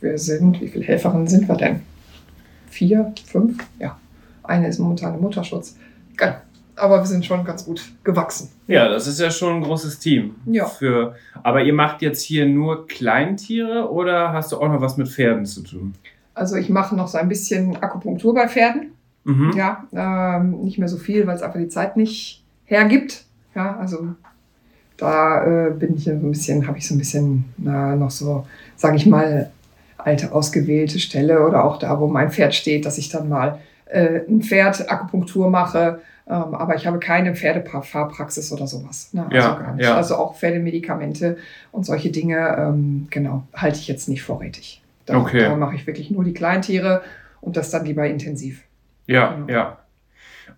wir 0.00 0.18
sind, 0.18 0.60
wie 0.60 0.68
viele 0.68 0.84
Helferinnen 0.84 1.28
sind 1.28 1.48
wir 1.48 1.56
denn? 1.56 1.80
Vier, 2.70 3.12
fünf? 3.26 3.58
Ja. 3.78 3.98
Eine 4.42 4.68
ist 4.68 4.78
momentan 4.78 5.14
im 5.14 5.20
Mutterschutz. 5.20 5.76
Aber 6.76 6.98
wir 6.98 7.06
sind 7.06 7.24
schon 7.24 7.44
ganz 7.44 7.64
gut 7.64 7.82
gewachsen. 8.04 8.50
Ja, 8.66 8.88
das 8.88 9.06
ist 9.06 9.20
ja 9.20 9.30
schon 9.30 9.56
ein 9.56 9.62
großes 9.62 9.98
Team. 9.98 10.34
Ja. 10.46 10.66
Für, 10.66 11.14
aber 11.42 11.62
ihr 11.62 11.74
macht 11.74 12.02
jetzt 12.02 12.22
hier 12.22 12.46
nur 12.46 12.86
Kleintiere 12.86 13.90
oder 13.90 14.32
hast 14.32 14.52
du 14.52 14.56
auch 14.58 14.68
noch 14.68 14.80
was 14.80 14.96
mit 14.96 15.08
Pferden 15.08 15.46
zu 15.46 15.62
tun? 15.62 15.94
Also 16.40 16.56
ich 16.56 16.70
mache 16.70 16.96
noch 16.96 17.06
so 17.06 17.18
ein 17.18 17.28
bisschen 17.28 17.76
Akupunktur 17.82 18.32
bei 18.32 18.48
Pferden. 18.48 18.92
Mhm. 19.24 19.52
Ja, 19.54 19.84
ähm, 19.92 20.62
nicht 20.62 20.78
mehr 20.78 20.88
so 20.88 20.96
viel, 20.96 21.26
weil 21.26 21.36
es 21.36 21.42
einfach 21.42 21.60
die 21.60 21.68
Zeit 21.68 21.98
nicht 21.98 22.42
hergibt. 22.64 23.24
Ja, 23.54 23.76
also 23.76 24.08
da 24.96 25.44
äh, 25.44 25.70
bin 25.70 25.96
ich 25.96 26.04
so 26.04 26.12
ein 26.12 26.30
bisschen, 26.30 26.66
habe 26.66 26.78
ich 26.78 26.88
so 26.88 26.94
ein 26.94 26.98
bisschen 26.98 27.44
na, 27.58 27.94
noch 27.94 28.10
so, 28.10 28.46
sage 28.76 28.96
ich 28.96 29.04
mal, 29.04 29.50
alte 29.98 30.32
ausgewählte 30.32 30.98
Stelle 30.98 31.46
oder 31.46 31.62
auch 31.62 31.78
da, 31.78 32.00
wo 32.00 32.06
mein 32.06 32.30
Pferd 32.30 32.54
steht, 32.54 32.86
dass 32.86 32.96
ich 32.96 33.10
dann 33.10 33.28
mal 33.28 33.58
äh, 33.84 34.20
ein 34.26 34.40
Pferd 34.40 34.90
Akupunktur 34.90 35.50
mache. 35.50 36.00
Ähm, 36.26 36.54
aber 36.54 36.74
ich 36.74 36.86
habe 36.86 37.00
keine 37.00 37.36
Pferdefahrpraxis 37.36 38.50
oder 38.50 38.66
sowas. 38.66 39.10
Ne? 39.12 39.24
Also 39.24 39.36
ja, 39.36 39.54
gar 39.58 39.74
nicht. 39.74 39.84
Ja. 39.84 39.94
Also 39.94 40.16
auch 40.16 40.36
Pferdemedikamente 40.36 41.36
und 41.70 41.84
solche 41.84 42.10
Dinge, 42.10 42.56
ähm, 42.58 43.08
genau, 43.10 43.42
halte 43.52 43.78
ich 43.78 43.88
jetzt 43.88 44.08
nicht 44.08 44.22
vorrätig. 44.22 44.79
Da, 45.10 45.18
okay. 45.18 45.40
da 45.40 45.56
mache 45.56 45.74
ich 45.74 45.86
wirklich 45.86 46.10
nur 46.10 46.24
die 46.24 46.32
Kleintiere 46.32 47.02
und 47.40 47.56
das 47.56 47.70
dann 47.70 47.84
lieber 47.84 48.06
intensiv. 48.06 48.64
Ja, 49.06 49.34
genau. 49.34 49.52
ja. 49.52 49.78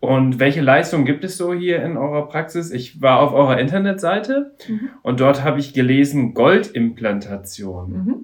Und 0.01 0.41
welche 0.41 0.61
Leistungen 0.61 1.05
gibt 1.05 1.23
es 1.23 1.37
so 1.37 1.55
hier 1.55 1.83
in 1.83 1.97
eurer 1.97 2.27
Praxis? 2.27 2.73
Ich 2.73 3.01
war 3.01 3.21
auf 3.21 3.33
eurer 3.33 3.61
Internetseite 3.61 4.53
mhm. 4.69 4.91
und 5.03 5.21
dort 5.21 5.45
habe 5.45 5.61
ich 5.61 5.75
gelesen 5.75 6.35
Goldimplantation. 6.35 7.93
Mhm. 7.93 8.15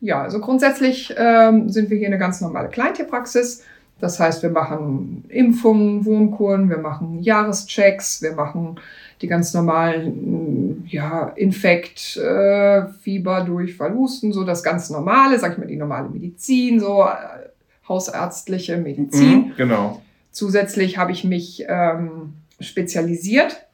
Ja, 0.00 0.22
also 0.22 0.40
grundsätzlich 0.40 1.14
ähm, 1.16 1.70
sind 1.70 1.88
wir 1.88 1.96
hier 1.96 2.08
eine 2.08 2.18
ganz 2.18 2.40
normale 2.42 2.68
Kleintierpraxis. 2.68 3.64
Das 4.00 4.20
heißt, 4.20 4.42
wir 4.42 4.50
machen 4.50 5.24
Impfungen, 5.28 6.04
Wurmkuren, 6.04 6.68
wir 6.68 6.78
machen 6.78 7.20
Jahreschecks, 7.20 8.20
wir 8.20 8.34
machen 8.34 8.76
die 9.24 9.28
ganz 9.28 9.54
normalen 9.54 10.84
ja, 10.86 11.28
Infekt, 11.28 12.18
äh, 12.18 12.84
Fieber, 13.00 13.40
Durchfall, 13.40 13.94
Husten, 13.94 14.34
so 14.34 14.44
das 14.44 14.62
ganz 14.62 14.90
normale, 14.90 15.38
sag 15.38 15.52
ich 15.52 15.58
mal, 15.58 15.66
die 15.66 15.76
normale 15.76 16.10
Medizin, 16.10 16.78
so 16.78 17.04
äh, 17.04 17.48
hausärztliche 17.88 18.76
Medizin. 18.76 19.46
Mhm, 19.46 19.52
genau. 19.56 20.02
Zusätzlich 20.30 20.98
habe 20.98 21.12
ich 21.12 21.24
mich 21.24 21.64
ähm, 21.66 22.34
spezialisiert 22.60 23.64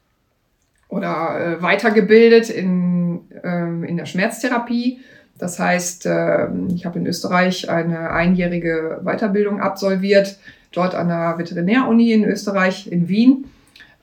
oder 0.87 1.57
äh, 1.57 1.61
weitergebildet 1.61 2.49
in, 2.49 3.19
ähm, 3.43 3.83
in 3.83 3.97
der 3.97 4.05
Schmerztherapie. 4.05 5.01
Das 5.37 5.59
heißt, 5.59 6.05
äh, 6.05 6.47
ich 6.73 6.85
habe 6.85 6.99
in 6.99 7.07
Österreich 7.07 7.69
eine 7.69 8.11
einjährige 8.11 9.01
Weiterbildung 9.03 9.59
absolviert, 9.59 10.39
dort 10.71 10.95
an 10.95 11.09
der 11.09 11.35
Veterinäruni 11.37 12.13
in 12.13 12.23
Österreich, 12.23 12.89
in 12.89 13.09
Wien, 13.09 13.45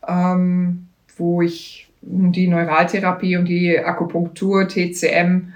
ähm, 0.07 0.88
wo 1.18 1.42
ich 1.42 1.88
die 2.00 2.48
Neuraltherapie 2.48 3.37
und 3.37 3.46
die 3.46 3.78
Akupunktur, 3.78 4.68
TCM 4.68 5.52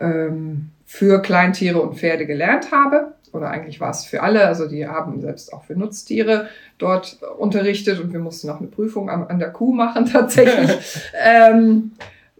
ähm, 0.00 0.70
für 0.86 1.22
Kleintiere 1.22 1.80
und 1.80 1.96
Pferde 1.96 2.26
gelernt 2.26 2.72
habe. 2.72 3.14
Oder 3.32 3.50
eigentlich 3.50 3.80
war 3.80 3.90
es 3.90 4.04
für 4.04 4.22
alle, 4.22 4.46
also 4.46 4.68
die 4.68 4.86
haben 4.86 5.20
selbst 5.20 5.54
auch 5.54 5.64
für 5.64 5.74
Nutztiere 5.74 6.48
dort 6.76 7.18
unterrichtet 7.38 7.98
und 7.98 8.12
wir 8.12 8.20
mussten 8.20 8.50
auch 8.50 8.58
eine 8.58 8.68
Prüfung 8.68 9.08
an, 9.08 9.26
an 9.26 9.38
der 9.38 9.50
Kuh 9.50 9.72
machen 9.72 10.06
tatsächlich, 10.12 10.70
ähm, 11.24 11.92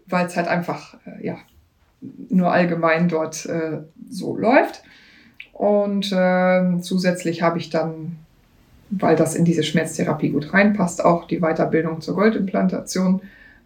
weil 0.05 0.27
es 0.27 0.37
halt 0.37 0.47
einfach, 0.47 0.95
äh, 1.05 1.25
ja, 1.25 1.37
nur 2.29 2.51
allgemein 2.51 3.07
dort 3.07 3.45
äh, 3.45 3.79
so 4.09 4.37
läuft. 4.37 4.83
Und 5.53 6.11
äh, 6.11 6.79
zusätzlich 6.81 7.41
habe 7.41 7.57
ich 7.57 7.69
dann 7.69 8.17
weil 8.99 9.15
das 9.15 9.35
in 9.35 9.45
diese 9.45 9.63
Schmerztherapie 9.63 10.29
gut 10.29 10.53
reinpasst, 10.53 11.03
auch 11.03 11.27
die 11.27 11.39
Weiterbildung 11.39 12.01
zur 12.01 12.15
Goldimplantation 12.15 13.21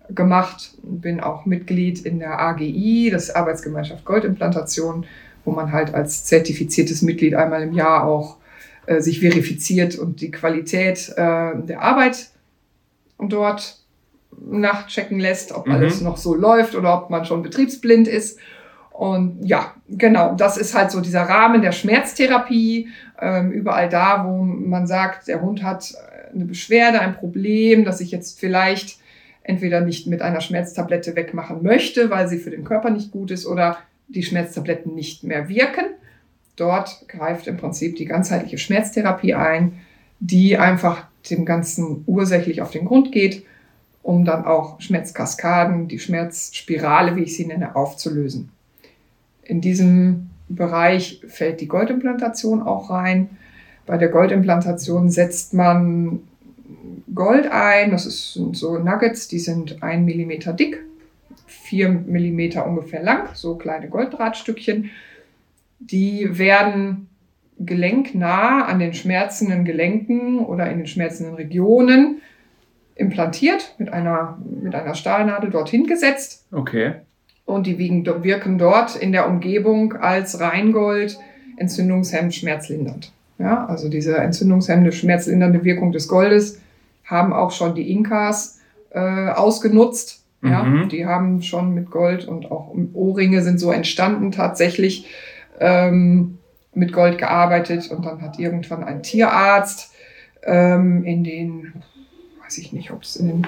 gemacht. 0.10 0.72
Bin 0.84 1.20
auch 1.20 1.46
Mitglied 1.46 2.06
in 2.06 2.20
der 2.20 2.40
AGI, 2.40 3.10
das 3.12 3.36
Arbeitsgemeinschaft 3.36 4.06
Goldimplantation, 4.06 5.06
wo 5.44 5.52
man 5.52 5.72
halt 5.72 5.94
als 5.94 6.26
zertifiziertes 6.26 7.02
Mitglied 7.02 7.36
einmal 7.36 7.64
im 7.64 7.74
Jahr 7.74 8.06
auch 8.06 8.38
äh, 8.86 9.02
sich 9.02 9.20
verifiziert 9.20 9.98
und 9.98 10.22
die 10.22 10.32
Qualität 10.32 11.10
äh, 11.16 11.52
der 11.56 11.82
Arbeit 11.82 12.30
dort 13.20 13.80
nachchecken 14.40 15.20
lässt, 15.20 15.52
ob 15.52 15.68
mhm. 15.68 15.74
alles 15.74 16.02
noch 16.02 16.18
so 16.18 16.36
läuft 16.36 16.76
oder 16.76 17.02
ob 17.02 17.10
man 17.10 17.26
schon 17.26 17.44
betriebsblind 17.44 18.08
ist. 18.08 18.40
Und 18.92 19.44
ja, 19.44 19.74
genau, 19.88 20.36
das 20.36 20.58
ist 20.58 20.74
halt 20.74 20.92
so 20.92 21.02
dieser 21.02 21.22
Rahmen 21.22 21.62
der 21.62 21.72
Schmerztherapie. 21.72 22.90
Ähm, 23.20 23.52
überall 23.52 23.90
da, 23.90 24.26
wo 24.26 24.44
man 24.44 24.88
sagt, 24.88 25.28
der 25.28 25.42
Hund 25.42 25.64
hat 25.64 25.96
eine 26.34 26.46
Beschwerde, 26.46 27.00
ein 27.00 27.16
Problem, 27.16 27.84
das 27.84 28.02
ich 28.02 28.12
jetzt 28.12 28.40
vielleicht 28.40 29.00
entweder 29.44 29.82
nicht 29.82 30.08
mit 30.08 30.22
einer 30.22 30.42
Schmerztablette 30.42 31.16
wegmachen 31.16 31.64
möchte, 31.64 32.10
weil 32.10 32.28
sie 32.28 32.38
für 32.38 32.50
den 32.50 32.64
Körper 32.64 32.90
nicht 32.90 33.12
gut 33.12 33.32
ist 33.32 33.46
oder 33.46 33.78
die 34.08 34.24
Schmerztabletten 34.24 34.94
nicht 34.94 35.24
mehr 35.24 35.50
wirken. 35.50 35.86
Dort 36.56 37.08
greift 37.08 37.48
im 37.48 37.58
Prinzip 37.58 37.96
die 37.96 38.06
ganzheitliche 38.06 38.58
Schmerztherapie 38.58 39.36
ein, 39.36 39.80
die 40.20 40.58
einfach 40.58 41.06
dem 41.30 41.46
Ganzen 41.46 42.04
ursächlich 42.08 42.62
auf 42.62 42.72
den 42.72 42.86
Grund 42.86 43.12
geht, 43.12 43.46
um 44.02 44.26
dann 44.26 44.46
auch 44.46 44.80
Schmerzkaskaden, 44.82 45.88
die 45.88 46.00
Schmerzspirale, 46.00 47.16
wie 47.16 47.24
ich 47.24 47.36
sie 47.36 47.46
nenne, 47.46 47.76
aufzulösen. 47.76 48.50
In 49.44 49.62
diesem 49.62 50.30
Bereich 50.50 51.22
fällt 51.28 51.60
die 51.62 51.68
Goldimplantation 51.68 52.62
auch 52.62 52.90
rein. 52.90 53.30
Bei 53.86 53.98
der 53.98 54.10
Goldimplantation 54.10 55.10
setzt 55.10 55.54
man 55.54 56.20
Gold 57.14 57.52
ein. 57.52 57.92
Das 57.92 58.34
sind 58.34 58.56
so 58.56 58.78
Nuggets, 58.78 59.28
die 59.28 59.40
sind 59.40 59.84
ein 59.84 60.06
Millimeter 60.06 60.54
dick, 60.54 60.84
vier 61.46 61.90
Millimeter 61.90 62.66
ungefähr 62.66 63.04
lang, 63.04 63.30
so 63.34 63.56
kleine 63.56 63.90
Golddrahtstückchen. 63.90 64.90
Die 65.80 66.38
werden 66.38 67.10
gelenknah 67.60 68.66
an 68.66 68.80
den 68.80 68.94
schmerzenden 68.94 69.66
Gelenken 69.66 70.40
oder 70.40 70.70
in 70.70 70.78
den 70.78 70.88
schmerzenden 70.88 71.36
Regionen 71.36 72.22
implantiert, 72.96 73.76
mit 73.78 73.92
einer, 73.92 74.38
mit 74.62 74.76
einer 74.76 74.96
Stahlnadel 74.96 75.50
dorthin 75.50 75.88
gesetzt. 75.88 76.46
Okay 76.52 76.96
und 77.48 77.66
die 77.66 77.80
wirken 77.80 78.58
dort 78.58 78.96
in 78.96 79.12
der 79.12 79.28
Umgebung 79.28 79.94
als 79.94 80.40
Reingold 80.40 81.18
entzündungshemmend, 81.56 82.36
schmerzlindernd. 82.36 83.14
Ja, 83.40 83.66
also 83.66 83.90
diese 83.90 84.18
entzündungshemmende, 84.18 84.92
schmerzlindernde 84.92 85.64
Wirkung 85.64 85.92
des 85.92 86.08
Goldes 86.08 86.60
haben 87.06 87.34
auch 87.34 87.52
schon 87.52 87.74
die 87.74 87.90
Inkas 87.90 88.60
äh, 88.92 89.30
ausgenutzt. 89.30 90.24
Ja, 90.44 90.64
mhm. 90.64 90.90
die 90.90 91.06
haben 91.06 91.42
schon 91.42 91.74
mit 91.74 91.90
Gold 91.90 92.28
und 92.28 92.52
auch 92.52 92.72
Ohrringe 92.94 93.42
sind 93.42 93.60
so 93.60 93.72
entstanden 93.72 94.32
tatsächlich 94.32 95.08
ähm, 95.60 96.38
mit 96.76 96.94
Gold 96.94 97.18
gearbeitet 97.18 97.90
und 97.90 98.06
dann 98.06 98.22
hat 98.22 98.38
irgendwann 98.38 98.84
ein 98.84 99.02
Tierarzt 99.02 99.94
ähm, 100.44 101.04
in 101.06 101.24
den, 101.24 101.74
weiß 102.44 102.60
ich 102.60 102.72
nicht, 102.72 102.92
ob 102.92 103.02
es 103.02 103.16
in 103.16 103.28
den 103.28 103.48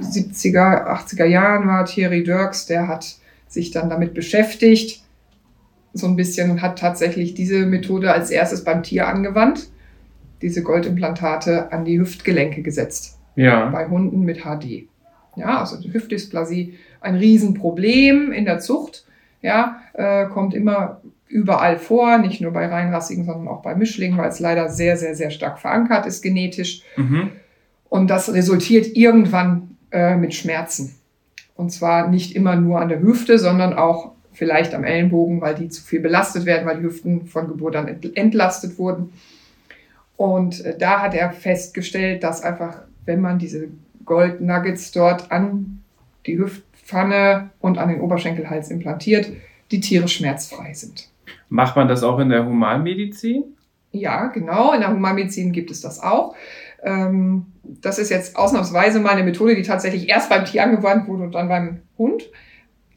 70er, 0.00 0.86
80er 0.86 1.24
Jahren 1.24 1.66
war, 1.66 1.84
Thierry 1.84 2.22
Dirks, 2.22 2.66
der 2.66 2.88
hat 2.88 3.16
sich 3.48 3.70
dann 3.70 3.90
damit 3.90 4.14
beschäftigt, 4.14 5.02
so 5.92 6.06
ein 6.06 6.16
bisschen 6.16 6.50
und 6.50 6.62
hat 6.62 6.78
tatsächlich 6.78 7.34
diese 7.34 7.66
Methode 7.66 8.12
als 8.12 8.30
erstes 8.30 8.64
beim 8.64 8.82
Tier 8.82 9.08
angewandt, 9.08 9.68
diese 10.42 10.62
Goldimplantate 10.62 11.72
an 11.72 11.84
die 11.84 11.98
Hüftgelenke 11.98 12.62
gesetzt. 12.62 13.18
Ja. 13.34 13.66
Bei 13.70 13.88
Hunden 13.88 14.20
mit 14.20 14.42
HD. 14.42 14.88
Ja, 15.36 15.60
also 15.60 15.80
die 15.80 15.92
Hüftdysplasie, 15.92 16.74
ein 17.00 17.14
Riesenproblem 17.14 18.32
in 18.32 18.44
der 18.44 18.58
Zucht. 18.58 19.04
Ja, 19.42 19.80
äh, 19.92 20.26
kommt 20.26 20.54
immer 20.54 21.00
überall 21.28 21.78
vor, 21.78 22.18
nicht 22.18 22.40
nur 22.40 22.52
bei 22.52 22.66
reinrassigen, 22.66 23.24
sondern 23.24 23.48
auch 23.48 23.62
bei 23.62 23.74
Mischlingen, 23.74 24.18
weil 24.18 24.28
es 24.28 24.40
leider 24.40 24.68
sehr, 24.68 24.96
sehr, 24.96 25.14
sehr 25.14 25.30
stark 25.30 25.58
verankert 25.58 26.06
ist 26.06 26.22
genetisch. 26.22 26.82
Mhm. 26.96 27.32
Und 27.88 28.08
das 28.08 28.32
resultiert 28.32 28.96
irgendwann 28.96 29.75
äh, 29.96 30.14
mit 30.14 30.34
Schmerzen. 30.34 30.94
Und 31.54 31.70
zwar 31.70 32.08
nicht 32.08 32.36
immer 32.36 32.54
nur 32.54 32.80
an 32.80 32.90
der 32.90 33.00
Hüfte, 33.00 33.38
sondern 33.38 33.72
auch 33.72 34.12
vielleicht 34.32 34.74
am 34.74 34.84
Ellenbogen, 34.84 35.40
weil 35.40 35.54
die 35.54 35.70
zu 35.70 35.82
viel 35.82 36.00
belastet 36.00 36.44
werden, 36.44 36.66
weil 36.66 36.76
die 36.76 36.84
Hüften 36.84 37.26
von 37.26 37.48
Geburt 37.48 37.74
an 37.76 37.88
entlastet 38.14 38.78
wurden. 38.78 39.10
Und 40.18 40.62
äh, 40.64 40.76
da 40.76 41.00
hat 41.00 41.14
er 41.14 41.30
festgestellt, 41.30 42.22
dass 42.22 42.42
einfach, 42.42 42.82
wenn 43.06 43.22
man 43.22 43.38
diese 43.38 43.68
Gold 44.04 44.42
Nuggets 44.42 44.92
dort 44.92 45.32
an 45.32 45.82
die 46.26 46.38
Hüftpfanne 46.38 47.50
und 47.60 47.78
an 47.78 47.88
den 47.88 48.02
Oberschenkelhals 48.02 48.70
implantiert, 48.70 49.32
die 49.70 49.80
Tiere 49.80 50.08
schmerzfrei 50.08 50.74
sind. 50.74 51.08
Macht 51.48 51.74
man 51.74 51.88
das 51.88 52.02
auch 52.02 52.18
in 52.18 52.28
der 52.28 52.44
Humanmedizin? 52.44 53.44
Ja, 53.92 54.26
genau. 54.26 54.74
In 54.74 54.80
der 54.80 54.92
Humanmedizin 54.92 55.52
gibt 55.52 55.70
es 55.70 55.80
das 55.80 56.02
auch. 56.02 56.34
Ähm, 56.82 57.46
das 57.62 57.98
ist 57.98 58.10
jetzt 58.10 58.36
ausnahmsweise 58.36 59.00
mal 59.00 59.10
eine 59.10 59.24
Methode, 59.24 59.56
die 59.56 59.62
tatsächlich 59.62 60.08
erst 60.08 60.30
beim 60.30 60.44
Tier 60.44 60.62
angewandt 60.62 61.08
wurde 61.08 61.24
und 61.24 61.32
dann 61.32 61.48
beim 61.48 61.80
Hund. 61.98 62.30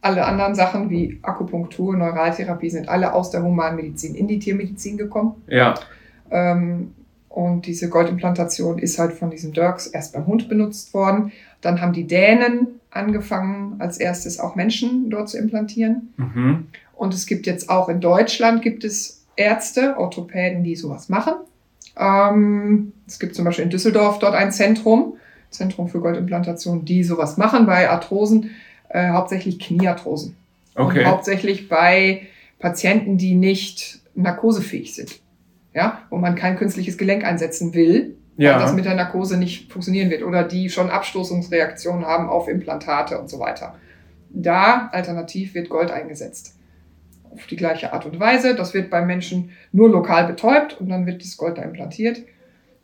Alle 0.02 0.26
anderen 0.26 0.56
Sachen 0.56 0.90
wie 0.90 1.20
Akupunktur, 1.24 1.96
Neuraltherapie 1.96 2.70
sind 2.70 2.88
alle 2.88 3.14
aus 3.14 3.32
der 3.32 3.44
Humanmedizin 3.44 4.16
in 4.16 4.28
die 4.28 4.40
Tiermedizin 4.40 4.98
gekommen. 4.98 5.42
Ja. 5.48 5.74
Ähm, 6.32 6.94
und 7.28 7.68
diese 7.68 7.90
Goldimplantation 7.90 8.80
ist 8.80 8.98
halt 8.98 9.14
von 9.14 9.30
diesem 9.30 9.54
Dirks 9.54 9.88
erst 9.88 10.14
beim 10.14 10.26
Hund 10.26 10.50
benutzt 10.50 10.94
worden. 10.94 11.32
Dann 11.62 11.82
haben 11.82 11.94
die 11.94 12.08
Dänen 12.08 12.80
angefangen, 12.92 13.76
als 13.80 13.98
erstes 13.98 14.40
auch 14.40 14.56
Menschen 14.56 15.10
dort 15.10 15.30
zu 15.30 15.38
implantieren. 15.38 16.14
Mhm. 16.18 16.68
Und 16.96 17.14
es 17.14 17.28
gibt 17.28 17.46
jetzt 17.46 17.70
auch 17.70 17.88
in 17.88 18.02
Deutschland 18.02 18.62
gibt 18.62 18.84
es 18.84 19.26
Ärzte, 19.36 19.96
Orthopäden, 19.98 20.64
die 20.64 20.76
sowas 20.76 21.08
machen. 21.08 21.34
Ähm, 22.00 22.94
es 23.08 23.20
gibt 23.20 23.36
zum 23.36 23.46
Beispiel 23.46 23.66
in 23.66 23.70
Düsseldorf 23.70 24.20
dort 24.20 24.34
ein 24.34 24.52
Zentrum, 24.52 25.18
Zentrum 25.50 25.90
für 25.90 26.00
Goldimplantation, 26.00 26.86
die 26.86 27.04
sowas 27.04 27.38
machen 27.38 27.66
bei 27.66 27.90
Arthrosen, 27.90 28.52
äh, 28.90 29.10
hauptsächlich 29.10 29.60
Kniearthrosen. 29.60 30.38
Okay. 30.76 31.00
Und 31.00 31.06
hauptsächlich 31.06 31.68
bei 31.68 32.28
Patienten, 32.60 33.18
die 33.18 33.36
nicht 33.36 34.00
narkosefähig 34.16 34.96
sind. 34.96 35.20
Ja, 35.74 36.02
wo 36.10 36.18
man 36.18 36.36
kein 36.36 36.58
künstliches 36.58 36.98
Gelenk 36.98 37.24
einsetzen 37.24 37.74
will, 37.76 38.16
ja. 38.38 38.54
weil 38.54 38.62
das 38.62 38.74
mit 38.74 38.86
der 38.86 38.96
Narkose 38.96 39.38
nicht 39.38 39.72
funktionieren 39.72 40.10
wird 40.10 40.24
oder 40.24 40.44
die 40.44 40.70
schon 40.70 40.90
Abstoßungsreaktionen 40.90 42.06
haben 42.06 42.28
auf 42.28 42.48
Implantate 42.48 43.20
und 43.20 43.30
so 43.30 43.40
weiter. 43.40 43.76
Da 44.32 44.90
alternativ 44.92 45.54
wird 45.54 45.70
Gold 45.70 45.92
eingesetzt 45.92 46.59
auf 47.32 47.48
die 47.48 47.56
gleiche 47.56 47.94
Art 47.94 48.06
und 48.06 48.20
Weise. 48.20 48.56
Das 48.56 48.74
wird 48.74 48.90
beim 48.90 49.08
Menschen 49.08 49.52
nur 49.72 49.90
lokal 49.90 50.28
betäubt 50.28 50.80
und 50.80 50.90
dann 50.90 51.06
wird 51.06 51.22
das 51.22 51.38
Gold 51.38 51.58
da 51.58 51.64
implantiert. 51.64 52.22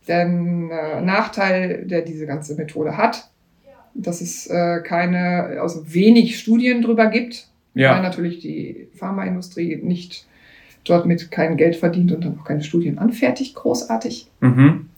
Der 0.08 0.22
äh, 0.22 1.02
Nachteil, 1.02 1.86
der 1.86 2.02
diese 2.02 2.26
ganze 2.26 2.56
Methode 2.56 2.98
hat, 2.98 3.30
dass 3.96 4.22
es 4.22 4.48
äh, 4.48 4.82
keine, 4.82 5.60
also 5.62 5.94
wenig 5.94 6.38
Studien 6.38 6.82
drüber 6.82 7.08
gibt, 7.08 7.48
ja. 7.74 7.96
weil 7.96 8.02
natürlich 8.02 8.40
die 8.40 8.90
Pharmaindustrie 8.96 9.78
nicht 9.78 10.28
dort 10.84 11.06
mit 11.06 11.32
kein 11.32 11.58
Geld 11.58 11.76
verdient 11.76 12.12
und 12.12 12.24
dann 12.24 12.40
auch 12.40 12.46
keine 12.46 12.64
Studien 12.64 13.00
anfertigt, 13.00 13.56
großartig. 13.56 14.30
Mhm. 14.42 14.90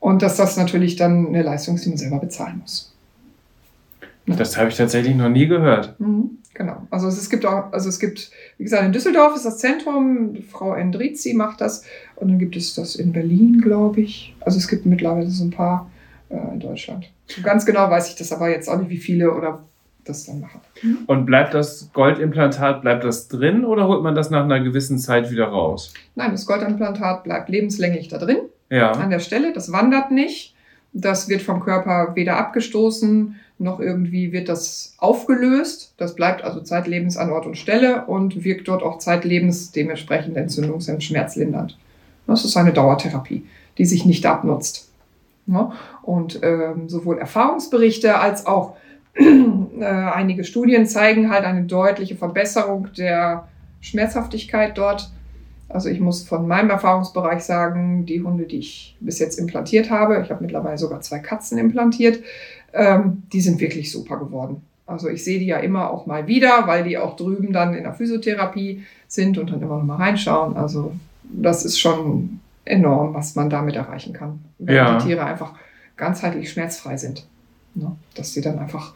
Und 0.00 0.22
dass 0.22 0.36
das 0.36 0.56
natürlich 0.56 0.96
dann 0.96 1.26
eine 1.26 1.42
Leistung 1.42 1.74
ist, 1.74 1.84
die 1.84 1.90
man 1.90 1.98
selber 1.98 2.20
bezahlen 2.20 2.58
muss. 2.60 2.94
Das 4.26 4.56
habe 4.56 4.68
ich 4.68 4.76
tatsächlich 4.76 5.16
noch 5.16 5.28
nie 5.28 5.46
gehört. 5.46 5.98
Mhm. 5.98 6.37
Genau. 6.54 6.86
Also 6.90 7.08
es 7.08 7.30
gibt 7.30 7.46
auch, 7.46 7.72
also 7.72 7.88
es 7.88 8.00
gibt, 8.00 8.30
wie 8.56 8.64
gesagt, 8.64 8.84
in 8.84 8.92
Düsseldorf 8.92 9.36
ist 9.36 9.44
das 9.44 9.58
Zentrum, 9.58 10.36
Frau 10.50 10.74
Endrizi 10.74 11.34
macht 11.34 11.60
das 11.60 11.84
und 12.16 12.28
dann 12.28 12.38
gibt 12.38 12.56
es 12.56 12.74
das 12.74 12.96
in 12.96 13.12
Berlin, 13.12 13.60
glaube 13.60 14.00
ich. 14.00 14.34
Also 14.40 14.58
es 14.58 14.66
gibt 14.66 14.84
mittlerweile 14.84 15.30
so 15.30 15.44
ein 15.44 15.50
paar 15.50 15.90
äh, 16.30 16.36
in 16.52 16.60
Deutschland. 16.60 17.08
So 17.26 17.42
ganz 17.42 17.64
genau 17.64 17.90
weiß 17.90 18.08
ich 18.08 18.16
das 18.16 18.32
aber 18.32 18.50
jetzt 18.50 18.68
auch 18.68 18.78
nicht, 18.78 18.90
wie 18.90 18.98
viele 18.98 19.32
oder 19.32 19.62
das 20.04 20.24
dann 20.24 20.40
machen. 20.40 20.60
Und 21.06 21.26
bleibt 21.26 21.54
das 21.54 21.90
Goldimplantat, 21.92 22.82
bleibt 22.82 23.04
das 23.04 23.28
drin 23.28 23.64
oder 23.64 23.86
holt 23.86 24.02
man 24.02 24.14
das 24.14 24.30
nach 24.30 24.44
einer 24.44 24.60
gewissen 24.60 24.98
Zeit 24.98 25.30
wieder 25.30 25.46
raus? 25.46 25.92
Nein, 26.14 26.32
das 26.32 26.46
Goldimplantat 26.46 27.24
bleibt 27.24 27.48
lebenslänglich 27.48 28.08
da 28.08 28.18
drin. 28.18 28.38
Ja. 28.70 28.92
An 28.92 29.10
der 29.10 29.20
Stelle, 29.20 29.52
das 29.52 29.70
wandert 29.72 30.10
nicht. 30.10 30.54
Das 30.92 31.28
wird 31.28 31.42
vom 31.42 31.60
Körper 31.60 32.12
weder 32.14 32.36
abgestoßen 32.36 33.36
noch 33.58 33.80
irgendwie 33.80 34.32
wird 34.32 34.48
das 34.48 34.94
aufgelöst. 34.98 35.92
Das 35.96 36.14
bleibt 36.14 36.42
also 36.44 36.60
zeitlebens 36.60 37.16
an 37.16 37.30
Ort 37.30 37.46
und 37.46 37.56
Stelle 37.56 38.06
und 38.06 38.44
wirkt 38.44 38.68
dort 38.68 38.82
auch 38.82 38.98
zeitlebens 38.98 39.72
dementsprechend 39.72 40.36
entzündungshemmend, 40.36 41.02
schmerzlindernd. 41.02 41.76
Das 42.26 42.44
ist 42.44 42.56
eine 42.56 42.72
Dauertherapie, 42.72 43.44
die 43.76 43.84
sich 43.84 44.04
nicht 44.04 44.26
abnutzt. 44.26 44.90
Und 46.02 46.40
ähm, 46.42 46.88
sowohl 46.88 47.18
Erfahrungsberichte 47.18 48.18
als 48.18 48.46
auch 48.46 48.76
äh, 49.14 49.84
einige 49.84 50.44
Studien 50.44 50.86
zeigen 50.86 51.30
halt 51.30 51.44
eine 51.44 51.64
deutliche 51.64 52.16
Verbesserung 52.16 52.88
der 52.96 53.48
Schmerzhaftigkeit 53.80 54.78
dort. 54.78 55.10
Also 55.68 55.88
ich 55.88 56.00
muss 56.00 56.22
von 56.22 56.48
meinem 56.48 56.70
Erfahrungsbereich 56.70 57.42
sagen, 57.42 58.06
die 58.06 58.22
Hunde, 58.22 58.44
die 58.44 58.58
ich 58.58 58.96
bis 59.00 59.18
jetzt 59.18 59.38
implantiert 59.38 59.90
habe, 59.90 60.20
ich 60.22 60.30
habe 60.30 60.42
mittlerweile 60.42 60.78
sogar 60.78 61.00
zwei 61.02 61.18
Katzen 61.18 61.58
implantiert, 61.58 62.20
ähm, 62.72 63.22
die 63.32 63.40
sind 63.40 63.60
wirklich 63.60 63.92
super 63.92 64.18
geworden. 64.18 64.62
Also 64.86 65.08
ich 65.08 65.22
sehe 65.22 65.38
die 65.38 65.46
ja 65.46 65.58
immer 65.58 65.90
auch 65.90 66.06
mal 66.06 66.26
wieder, 66.26 66.66
weil 66.66 66.84
die 66.84 66.96
auch 66.96 67.16
drüben 67.16 67.52
dann 67.52 67.74
in 67.74 67.82
der 67.82 67.92
Physiotherapie 67.92 68.84
sind 69.06 69.36
und 69.36 69.50
dann 69.50 69.60
immer 69.60 69.76
noch 69.76 69.84
mal 69.84 69.96
reinschauen. 69.96 70.56
Also 70.56 70.94
das 71.22 71.66
ist 71.66 71.78
schon 71.78 72.40
enorm, 72.64 73.12
was 73.12 73.34
man 73.34 73.50
damit 73.50 73.76
erreichen 73.76 74.14
kann, 74.14 74.40
wenn 74.58 74.76
ja. 74.76 74.98
die 74.98 75.06
Tiere 75.06 75.24
einfach 75.24 75.52
ganzheitlich 75.96 76.50
schmerzfrei 76.50 76.96
sind. 76.96 77.26
Ne? 77.74 77.94
Dass 78.14 78.32
sie 78.32 78.40
dann 78.40 78.58
einfach 78.58 78.94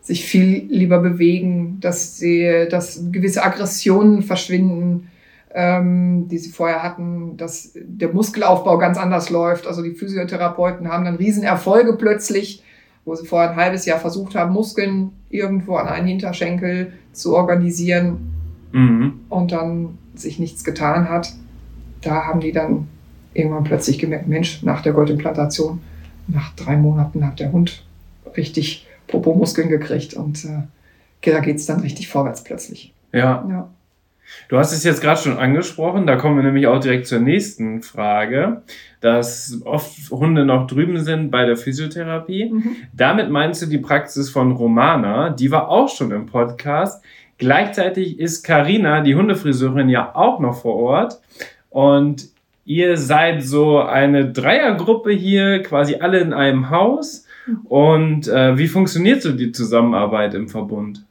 sich 0.00 0.24
viel 0.24 0.66
lieber 0.68 1.00
bewegen, 1.00 1.78
dass 1.80 2.16
sie, 2.16 2.68
dass 2.70 3.02
gewisse 3.10 3.42
Aggressionen 3.42 4.22
verschwinden, 4.22 5.08
ähm, 5.56 6.28
die 6.28 6.36
sie 6.36 6.50
vorher 6.50 6.82
hatten, 6.82 7.38
dass 7.38 7.72
der 7.74 8.12
Muskelaufbau 8.12 8.76
ganz 8.76 8.98
anders 8.98 9.30
läuft. 9.30 9.66
Also 9.66 9.82
die 9.82 9.92
Physiotherapeuten 9.92 10.88
haben 10.88 11.06
dann 11.06 11.16
Riesenerfolge 11.16 11.94
plötzlich, 11.94 12.62
wo 13.06 13.14
sie 13.14 13.26
vorher 13.26 13.52
ein 13.52 13.56
halbes 13.56 13.86
Jahr 13.86 13.98
versucht 13.98 14.34
haben, 14.34 14.52
Muskeln 14.52 15.12
irgendwo 15.30 15.76
an 15.76 15.88
einen 15.88 16.08
Hinterschenkel 16.08 16.92
zu 17.12 17.34
organisieren 17.34 18.34
mhm. 18.72 19.20
und 19.30 19.50
dann 19.50 19.96
sich 20.14 20.38
nichts 20.38 20.62
getan 20.62 21.08
hat. 21.08 21.32
Da 22.02 22.26
haben 22.26 22.40
die 22.40 22.52
dann 22.52 22.88
irgendwann 23.32 23.64
plötzlich 23.64 23.98
gemerkt, 23.98 24.28
Mensch, 24.28 24.62
nach 24.62 24.82
der 24.82 24.92
Goldimplantation, 24.92 25.80
nach 26.28 26.54
drei 26.54 26.76
Monaten 26.76 27.26
hat 27.26 27.40
der 27.40 27.52
Hund 27.52 27.82
richtig 28.36 28.86
Popo-Muskeln 29.06 29.70
gekriegt 29.70 30.12
und 30.12 30.44
äh, 30.44 30.64
da 31.22 31.40
geht 31.40 31.56
es 31.56 31.64
dann 31.64 31.80
richtig 31.80 32.08
vorwärts 32.08 32.44
plötzlich. 32.44 32.92
Ja. 33.12 33.46
ja. 33.48 33.70
Du 34.48 34.58
hast 34.58 34.72
es 34.72 34.84
jetzt 34.84 35.00
gerade 35.00 35.20
schon 35.20 35.38
angesprochen, 35.38 36.06
da 36.06 36.16
kommen 36.16 36.36
wir 36.36 36.44
nämlich 36.44 36.66
auch 36.66 36.80
direkt 36.80 37.06
zur 37.06 37.20
nächsten 37.20 37.82
Frage, 37.82 38.62
dass 39.00 39.60
oft 39.64 40.10
Hunde 40.10 40.44
noch 40.44 40.66
drüben 40.66 40.98
sind 40.98 41.30
bei 41.30 41.44
der 41.44 41.56
Physiotherapie. 41.56 42.50
Mhm. 42.52 42.76
Damit 42.92 43.30
meinst 43.30 43.62
du 43.62 43.66
die 43.66 43.78
Praxis 43.78 44.30
von 44.30 44.52
Romana, 44.52 45.30
die 45.30 45.50
war 45.50 45.68
auch 45.68 45.88
schon 45.88 46.10
im 46.10 46.26
Podcast. 46.26 47.02
Gleichzeitig 47.38 48.18
ist 48.18 48.42
Karina, 48.44 49.02
die 49.02 49.14
Hundefriseurin, 49.14 49.88
ja 49.88 50.14
auch 50.14 50.40
noch 50.40 50.60
vor 50.62 50.76
Ort. 50.76 51.20
Und 51.70 52.28
ihr 52.64 52.96
seid 52.96 53.42
so 53.42 53.80
eine 53.80 54.32
Dreiergruppe 54.32 55.12
hier, 55.12 55.62
quasi 55.62 55.96
alle 55.96 56.18
in 56.20 56.32
einem 56.32 56.70
Haus. 56.70 57.26
Mhm. 57.46 57.58
Und 57.66 58.28
äh, 58.28 58.56
wie 58.56 58.68
funktioniert 58.68 59.22
so 59.22 59.32
die 59.32 59.52
Zusammenarbeit 59.52 60.34
im 60.34 60.48
Verbund? 60.48 61.04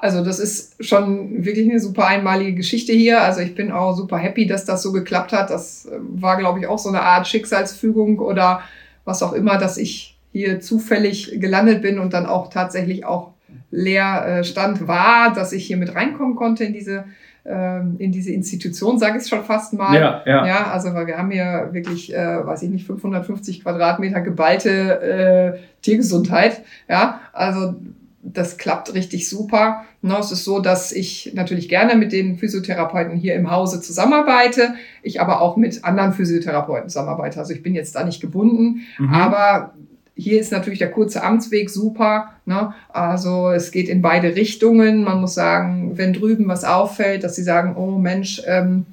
Also 0.00 0.24
das 0.24 0.38
ist 0.38 0.82
schon 0.82 1.44
wirklich 1.44 1.68
eine 1.68 1.78
super 1.78 2.06
einmalige 2.06 2.54
Geschichte 2.54 2.92
hier. 2.92 3.22
Also 3.22 3.40
ich 3.40 3.54
bin 3.54 3.70
auch 3.70 3.94
super 3.94 4.16
happy, 4.16 4.46
dass 4.46 4.64
das 4.64 4.82
so 4.82 4.92
geklappt 4.92 5.32
hat. 5.32 5.50
Das 5.50 5.86
äh, 5.86 5.98
war, 6.00 6.38
glaube 6.38 6.58
ich, 6.58 6.66
auch 6.66 6.78
so 6.78 6.88
eine 6.88 7.02
Art 7.02 7.28
Schicksalsfügung 7.28 8.18
oder 8.18 8.62
was 9.04 9.22
auch 9.22 9.34
immer, 9.34 9.58
dass 9.58 9.76
ich 9.76 10.16
hier 10.32 10.60
zufällig 10.60 11.40
gelandet 11.40 11.82
bin 11.82 11.98
und 11.98 12.12
dann 12.12 12.26
auch 12.26 12.48
tatsächlich 12.48 13.04
auch 13.04 13.32
Leerstand 13.70 14.88
war, 14.88 15.34
dass 15.34 15.52
ich 15.52 15.66
hier 15.66 15.76
mit 15.76 15.94
reinkommen 15.94 16.34
konnte 16.34 16.64
in 16.64 16.72
diese 16.72 17.04
ähm, 17.44 17.96
in 17.98 18.12
diese 18.12 18.32
Institution, 18.32 18.98
sage 18.98 19.18
ich 19.18 19.26
schon 19.26 19.44
fast 19.44 19.72
mal. 19.72 19.98
Ja, 19.98 20.22
ja. 20.26 20.46
ja, 20.46 20.70
also 20.70 20.92
weil 20.92 21.06
wir 21.06 21.16
haben 21.16 21.30
hier 21.30 21.70
wirklich, 21.72 22.14
äh, 22.14 22.46
weiß 22.46 22.62
ich 22.62 22.70
nicht, 22.70 22.86
550 22.86 23.62
Quadratmeter 23.62 24.20
geballte 24.20 25.00
äh, 25.00 25.58
Tiergesundheit. 25.80 26.62
Ja, 26.88 27.20
also 27.32 27.74
das 28.22 28.58
klappt 28.58 28.94
richtig 28.94 29.28
super. 29.28 29.84
Ne, 30.02 30.16
es 30.18 30.30
ist 30.30 30.44
so, 30.44 30.60
dass 30.60 30.92
ich 30.92 31.32
natürlich 31.34 31.68
gerne 31.68 31.94
mit 31.96 32.12
den 32.12 32.36
Physiotherapeuten 32.36 33.16
hier 33.16 33.34
im 33.34 33.50
Hause 33.50 33.80
zusammenarbeite, 33.80 34.74
ich 35.02 35.20
aber 35.20 35.40
auch 35.40 35.56
mit 35.56 35.84
anderen 35.84 36.12
Physiotherapeuten 36.12 36.88
zusammenarbeite. 36.88 37.38
Also 37.38 37.52
ich 37.52 37.62
bin 37.62 37.74
jetzt 37.74 37.94
da 37.94 38.04
nicht 38.04 38.20
gebunden, 38.20 38.82
mhm. 38.98 39.12
aber 39.12 39.74
hier 40.14 40.38
ist 40.38 40.52
natürlich 40.52 40.78
der 40.78 40.90
kurze 40.90 41.22
Amtsweg 41.22 41.70
super. 41.70 42.34
Ne? 42.44 42.74
Also 42.90 43.50
es 43.50 43.70
geht 43.70 43.88
in 43.88 44.02
beide 44.02 44.36
Richtungen. 44.36 45.02
Man 45.02 45.20
muss 45.20 45.34
sagen, 45.34 45.96
wenn 45.96 46.12
drüben 46.12 46.46
was 46.46 46.64
auffällt, 46.64 47.24
dass 47.24 47.36
sie 47.36 47.42
sagen, 47.42 47.74
oh 47.76 47.98
Mensch, 47.98 48.42
ähm, 48.46 48.84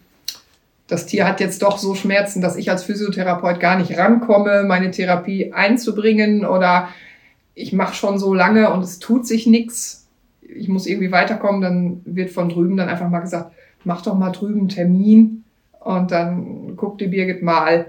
das 0.87 1.05
Tier 1.05 1.27
hat 1.27 1.41
jetzt 1.41 1.61
doch 1.61 1.77
so 1.77 1.95
Schmerzen, 1.95 2.41
dass 2.41 2.55
ich 2.55 2.71
als 2.71 2.83
Physiotherapeut 2.83 3.59
gar 3.59 3.77
nicht 3.77 3.97
rankomme, 3.97 4.63
meine 4.63 4.89
Therapie 4.89 5.51
einzubringen 5.51 6.45
oder 6.45 6.87
ich 7.57 7.73
mache 7.73 7.95
schon 7.95 8.19
so 8.19 8.33
lange 8.33 8.71
und 8.71 8.83
es 8.83 8.99
tut 8.99 9.25
sich 9.25 9.47
nichts, 9.47 10.07
ich 10.41 10.69
muss 10.69 10.85
irgendwie 10.85 11.11
weiterkommen, 11.11 11.61
dann 11.61 12.01
wird 12.05 12.29
von 12.29 12.49
drüben 12.49 12.77
dann 12.77 12.87
einfach 12.87 13.09
mal 13.09 13.19
gesagt, 13.19 13.51
mach 13.83 14.03
doch 14.03 14.15
mal 14.15 14.31
drüben 14.31 14.61
einen 14.61 14.69
Termin 14.69 15.43
und 15.79 16.11
dann 16.11 16.75
guckt 16.75 17.01
die 17.01 17.07
Birgit 17.07 17.41
mal, 17.41 17.87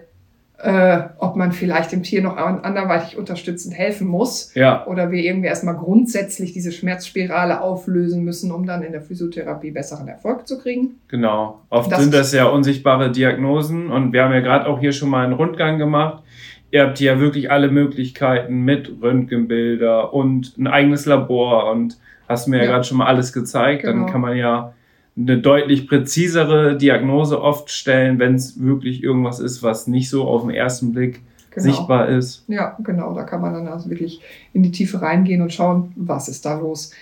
äh, 0.56 1.00
ob 1.18 1.36
man 1.36 1.52
vielleicht 1.52 1.92
dem 1.92 2.02
Tier 2.02 2.22
noch 2.22 2.36
anderweitig 2.36 3.16
unterstützend 3.16 3.74
helfen 3.76 4.08
muss. 4.08 4.54
Ja. 4.54 4.86
Oder 4.86 5.12
wir 5.12 5.22
irgendwie 5.22 5.46
erstmal 5.46 5.76
grundsätzlich 5.76 6.52
diese 6.52 6.72
Schmerzspirale 6.72 7.60
auflösen 7.60 8.24
müssen, 8.24 8.50
um 8.50 8.66
dann 8.66 8.82
in 8.82 8.90
der 8.90 9.02
Physiotherapie 9.02 9.70
besseren 9.70 10.08
Erfolg 10.08 10.48
zu 10.48 10.58
kriegen. 10.58 10.96
Genau. 11.08 11.60
Oft 11.68 11.92
das 11.92 12.00
sind 12.00 12.14
das 12.14 12.32
ja 12.32 12.46
unsichtbare 12.46 13.12
Diagnosen 13.12 13.90
und 13.90 14.12
wir 14.12 14.24
haben 14.24 14.32
ja 14.32 14.40
gerade 14.40 14.66
auch 14.66 14.80
hier 14.80 14.92
schon 14.92 15.10
mal 15.10 15.24
einen 15.24 15.34
Rundgang 15.34 15.78
gemacht 15.78 16.24
ihr 16.70 16.82
habt 16.82 17.00
ja 17.00 17.18
wirklich 17.20 17.50
alle 17.50 17.70
Möglichkeiten 17.70 18.64
mit 18.64 18.90
Röntgenbilder 19.00 20.12
und 20.12 20.56
ein 20.58 20.66
eigenes 20.66 21.06
Labor 21.06 21.70
und 21.70 21.98
hast 22.28 22.48
mir 22.48 22.58
ja, 22.58 22.64
ja 22.64 22.70
gerade 22.70 22.84
schon 22.84 22.98
mal 22.98 23.06
alles 23.06 23.32
gezeigt. 23.32 23.82
Genau. 23.82 24.04
Dann 24.04 24.12
kann 24.12 24.20
man 24.20 24.36
ja 24.36 24.74
eine 25.16 25.38
deutlich 25.38 25.88
präzisere 25.88 26.76
Diagnose 26.76 27.40
oft 27.40 27.70
stellen, 27.70 28.18
wenn 28.18 28.34
es 28.34 28.62
wirklich 28.62 29.02
irgendwas 29.02 29.40
ist, 29.40 29.62
was 29.62 29.86
nicht 29.86 30.10
so 30.10 30.24
auf 30.24 30.42
den 30.42 30.50
ersten 30.50 30.92
Blick 30.92 31.22
genau. 31.50 31.64
sichtbar 31.64 32.08
ist. 32.08 32.44
Ja, 32.48 32.76
genau. 32.84 33.14
Da 33.14 33.24
kann 33.24 33.40
man 33.40 33.54
dann 33.54 33.66
also 33.66 33.90
wirklich 33.90 34.20
in 34.52 34.62
die 34.62 34.70
Tiefe 34.70 35.02
reingehen 35.02 35.42
und 35.42 35.52
schauen, 35.52 35.92
was 35.96 36.28
ist 36.28 36.44
da 36.44 36.58
los. 36.58 36.92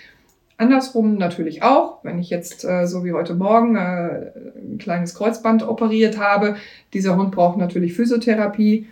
Andersrum 0.59 1.17
natürlich 1.17 1.61
auch, 1.61 1.99
wenn 2.03 2.17
ich 2.17 2.31
jetzt 2.31 2.65
äh, 2.65 2.87
so 2.87 3.05
wie 3.05 3.13
heute 3.13 3.35
Morgen 3.35 3.75
äh, 3.75 4.31
ein 4.55 4.79
kleines 4.79 5.13
Kreuzband 5.13 5.61
operiert 5.61 6.17
habe, 6.17 6.55
dieser 6.93 7.15
Hund 7.15 7.31
braucht 7.31 7.59
natürlich 7.59 7.93
Physiotherapie 7.93 8.87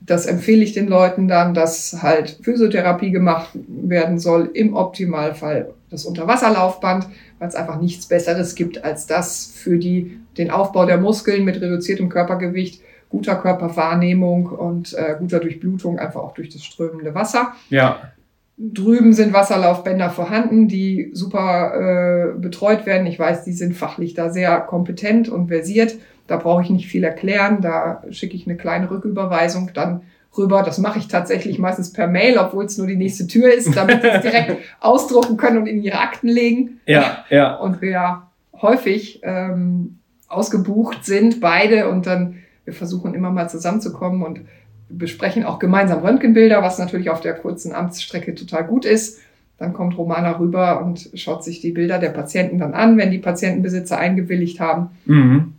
das 0.00 0.26
empfehle 0.26 0.62
ich 0.62 0.72
den 0.72 0.88
Leuten 0.88 1.28
dann, 1.28 1.54
dass 1.54 2.02
halt 2.02 2.38
Physiotherapie 2.42 3.10
gemacht 3.10 3.50
werden 3.68 4.18
soll, 4.18 4.50
im 4.54 4.74
Optimalfall 4.74 5.72
das 5.90 6.04
Unterwasserlaufband, 6.04 7.06
weil 7.38 7.48
es 7.48 7.54
einfach 7.54 7.80
nichts 7.80 8.06
Besseres 8.06 8.54
gibt 8.54 8.84
als 8.84 9.06
das 9.06 9.52
für 9.54 9.78
die, 9.78 10.20
den 10.38 10.50
Aufbau 10.50 10.86
der 10.86 10.98
Muskeln 10.98 11.44
mit 11.44 11.60
reduziertem 11.60 12.08
Körpergewicht, 12.08 12.82
guter 13.08 13.36
Körperwahrnehmung 13.36 14.46
und 14.46 14.94
äh, 14.94 15.16
guter 15.18 15.40
Durchblutung, 15.40 15.98
einfach 15.98 16.20
auch 16.20 16.34
durch 16.34 16.48
das 16.48 16.64
strömende 16.64 17.14
Wasser. 17.14 17.54
Ja. 17.68 18.12
Drüben 18.56 19.14
sind 19.14 19.32
Wasserlaufbänder 19.32 20.10
vorhanden, 20.10 20.68
die 20.68 21.10
super 21.12 22.34
äh, 22.34 22.38
betreut 22.38 22.86
werden. 22.86 23.06
Ich 23.06 23.18
weiß, 23.18 23.42
die 23.44 23.52
sind 23.52 23.74
fachlich 23.74 24.14
da 24.14 24.30
sehr 24.30 24.60
kompetent 24.60 25.28
und 25.28 25.48
versiert. 25.48 25.96
Da 26.30 26.36
brauche 26.36 26.62
ich 26.62 26.70
nicht 26.70 26.86
viel 26.86 27.02
erklären. 27.02 27.60
Da 27.60 28.04
schicke 28.10 28.36
ich 28.36 28.46
eine 28.46 28.56
kleine 28.56 28.88
Rücküberweisung 28.88 29.72
dann 29.74 30.02
rüber. 30.38 30.62
Das 30.62 30.78
mache 30.78 31.00
ich 31.00 31.08
tatsächlich 31.08 31.58
meistens 31.58 31.92
per 31.92 32.06
Mail, 32.06 32.38
obwohl 32.38 32.66
es 32.66 32.78
nur 32.78 32.86
die 32.86 32.94
nächste 32.94 33.26
Tür 33.26 33.52
ist, 33.52 33.76
damit 33.76 34.02
sie 34.02 34.08
es 34.08 34.22
direkt 34.22 34.58
ausdrucken 34.78 35.36
können 35.36 35.58
und 35.58 35.66
in 35.66 35.82
ihre 35.82 35.98
Akten 35.98 36.28
legen. 36.28 36.78
Ja, 36.86 37.24
ja. 37.30 37.56
Und 37.56 37.82
wir 37.82 38.22
häufig 38.62 39.22
ähm, 39.24 39.98
ausgebucht 40.28 41.04
sind, 41.04 41.40
beide, 41.40 41.88
und 41.88 42.06
dann 42.06 42.36
wir 42.64 42.74
versuchen 42.74 43.14
immer 43.14 43.32
mal 43.32 43.50
zusammenzukommen 43.50 44.22
und 44.22 44.42
besprechen 44.88 45.44
auch 45.44 45.58
gemeinsam 45.58 45.98
Röntgenbilder, 45.98 46.62
was 46.62 46.78
natürlich 46.78 47.10
auf 47.10 47.20
der 47.20 47.34
kurzen 47.34 47.74
Amtsstrecke 47.74 48.36
total 48.36 48.62
gut 48.64 48.84
ist. 48.84 49.18
Dann 49.58 49.72
kommt 49.72 49.98
Romana 49.98 50.38
rüber 50.38 50.80
und 50.84 51.10
schaut 51.14 51.42
sich 51.42 51.60
die 51.60 51.72
Bilder 51.72 51.98
der 51.98 52.10
Patienten 52.10 52.58
dann 52.58 52.74
an, 52.74 52.98
wenn 52.98 53.10
die 53.10 53.18
Patientenbesitzer 53.18 53.98
eingewilligt 53.98 54.60
haben. 54.60 54.90
Mhm 55.06 55.54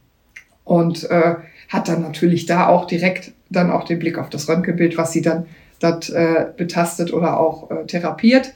und 0.71 1.03
äh, 1.11 1.35
hat 1.67 1.89
dann 1.89 2.01
natürlich 2.01 2.45
da 2.45 2.67
auch 2.67 2.87
direkt 2.87 3.33
dann 3.49 3.71
auch 3.71 3.83
den 3.83 3.99
Blick 3.99 4.17
auf 4.17 4.29
das 4.29 4.47
Röntgenbild, 4.47 4.97
was 4.97 5.11
sie 5.11 5.21
dann 5.21 5.45
dort 5.81 6.09
äh, 6.09 6.45
betastet 6.55 7.11
oder 7.11 7.37
auch 7.37 7.69
äh, 7.69 7.85
therapiert. 7.87 8.53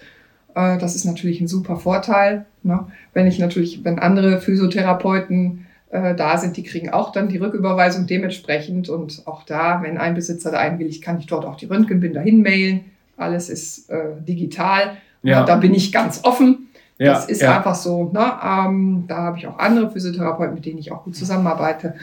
Äh, 0.56 0.78
das 0.78 0.96
ist 0.96 1.04
natürlich 1.04 1.42
ein 1.42 1.50
super 1.50 1.76
Vorteil. 1.76 2.46
Ne? 2.64 2.88
Wenn 3.12 3.28
ich 3.28 3.38
natürlich, 3.38 3.84
wenn 3.84 4.00
andere 4.00 4.40
Physiotherapeuten 4.40 5.66
äh, 5.90 6.16
da 6.16 6.38
sind, 6.38 6.56
die 6.56 6.64
kriegen 6.64 6.90
auch 6.90 7.12
dann 7.12 7.28
die 7.28 7.38
Rücküberweisung 7.38 8.08
dementsprechend 8.08 8.88
und 8.88 9.24
auch 9.26 9.44
da, 9.44 9.82
wenn 9.84 9.98
ein 9.98 10.16
Besitzer 10.16 10.52
da 10.52 10.60
einwilligt, 10.60 11.04
kann 11.04 11.20
ich 11.20 11.26
dort 11.26 11.44
auch 11.44 11.58
die 11.58 11.66
Röntgenbilder 11.66 12.22
hinmailen. 12.22 12.86
Alles 13.18 13.50
ist 13.50 13.90
äh, 13.90 14.22
digital. 14.26 14.96
Ja. 15.22 15.44
Da 15.44 15.58
bin 15.58 15.74
ich 15.74 15.92
ganz 15.92 16.22
offen. 16.24 16.70
Ja, 16.98 17.14
das 17.14 17.26
ist 17.26 17.42
ja. 17.42 17.58
einfach 17.58 17.76
so. 17.76 18.12
Ne? 18.14 18.32
Ähm, 18.44 19.06
da 19.08 19.18
habe 19.18 19.38
ich 19.38 19.48
auch 19.48 19.60
andere 19.60 19.92
Physiotherapeuten, 19.92 20.56
mit 20.56 20.66
denen 20.66 20.78
ich 20.78 20.92
auch 20.92 21.04
gut 21.04 21.16
zusammenarbeite. 21.16 21.96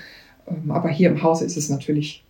Ähm, 0.46 0.70
aber 0.70 0.88
hier 0.88 1.11
im 1.11 1.22
Haus 1.22 1.42
ist 1.42 1.57
es 1.57 1.70
natürlich 1.70 2.24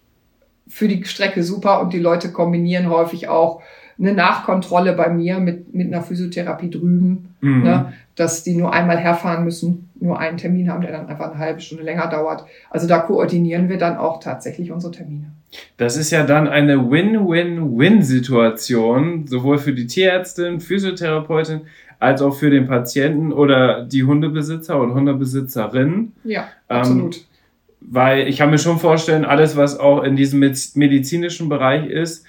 für 0.68 0.88
die 0.88 1.04
Strecke 1.04 1.42
super 1.42 1.80
und 1.80 1.92
die 1.92 1.98
Leute 1.98 2.30
kombinieren 2.30 2.88
häufig 2.88 3.28
auch 3.28 3.62
eine 3.98 4.14
Nachkontrolle 4.14 4.94
bei 4.94 5.08
mir 5.08 5.38
mit, 5.38 5.74
mit 5.74 5.88
einer 5.88 6.02
Physiotherapie 6.02 6.70
drüben, 6.70 7.34
mhm. 7.40 7.62
ne, 7.62 7.92
dass 8.16 8.42
die 8.42 8.56
nur 8.56 8.72
einmal 8.72 8.98
herfahren 8.98 9.44
müssen, 9.44 9.90
nur 10.00 10.18
einen 10.18 10.38
Termin 10.38 10.70
haben, 10.70 10.82
der 10.82 10.92
dann 10.92 11.08
einfach 11.08 11.30
eine 11.30 11.38
halbe 11.38 11.60
Stunde 11.60 11.84
länger 11.84 12.08
dauert. 12.08 12.44
Also 12.70 12.88
da 12.88 12.98
koordinieren 12.98 13.68
wir 13.68 13.78
dann 13.78 13.96
auch 13.96 14.20
tatsächlich 14.20 14.72
unsere 14.72 14.92
Termine. 14.92 15.30
Das 15.76 15.96
ist 15.96 16.10
ja 16.10 16.24
dann 16.24 16.48
eine 16.48 16.90
Win-Win-Win-Situation, 16.90 19.26
sowohl 19.26 19.58
für 19.58 19.74
die 19.74 19.86
Tierärztin, 19.86 20.60
Physiotherapeutin, 20.60 21.60
als 22.02 22.20
auch 22.20 22.34
für 22.34 22.50
den 22.50 22.66
Patienten 22.66 23.32
oder 23.32 23.84
die 23.84 24.02
Hundebesitzer 24.02 24.82
oder 24.82 24.92
Hundebesitzerin. 24.92 26.10
Ja, 26.24 26.48
ähm, 26.68 26.76
absolut. 26.76 27.16
Ähm, 27.16 27.22
weil 27.80 28.28
ich 28.28 28.38
kann 28.38 28.50
mir 28.50 28.58
schon 28.58 28.80
vorstellen, 28.80 29.24
alles, 29.24 29.56
was 29.56 29.78
auch 29.78 30.02
in 30.02 30.16
diesem 30.16 30.40
medizinischen 30.40 31.48
Bereich 31.48 31.86
ist, 31.86 32.24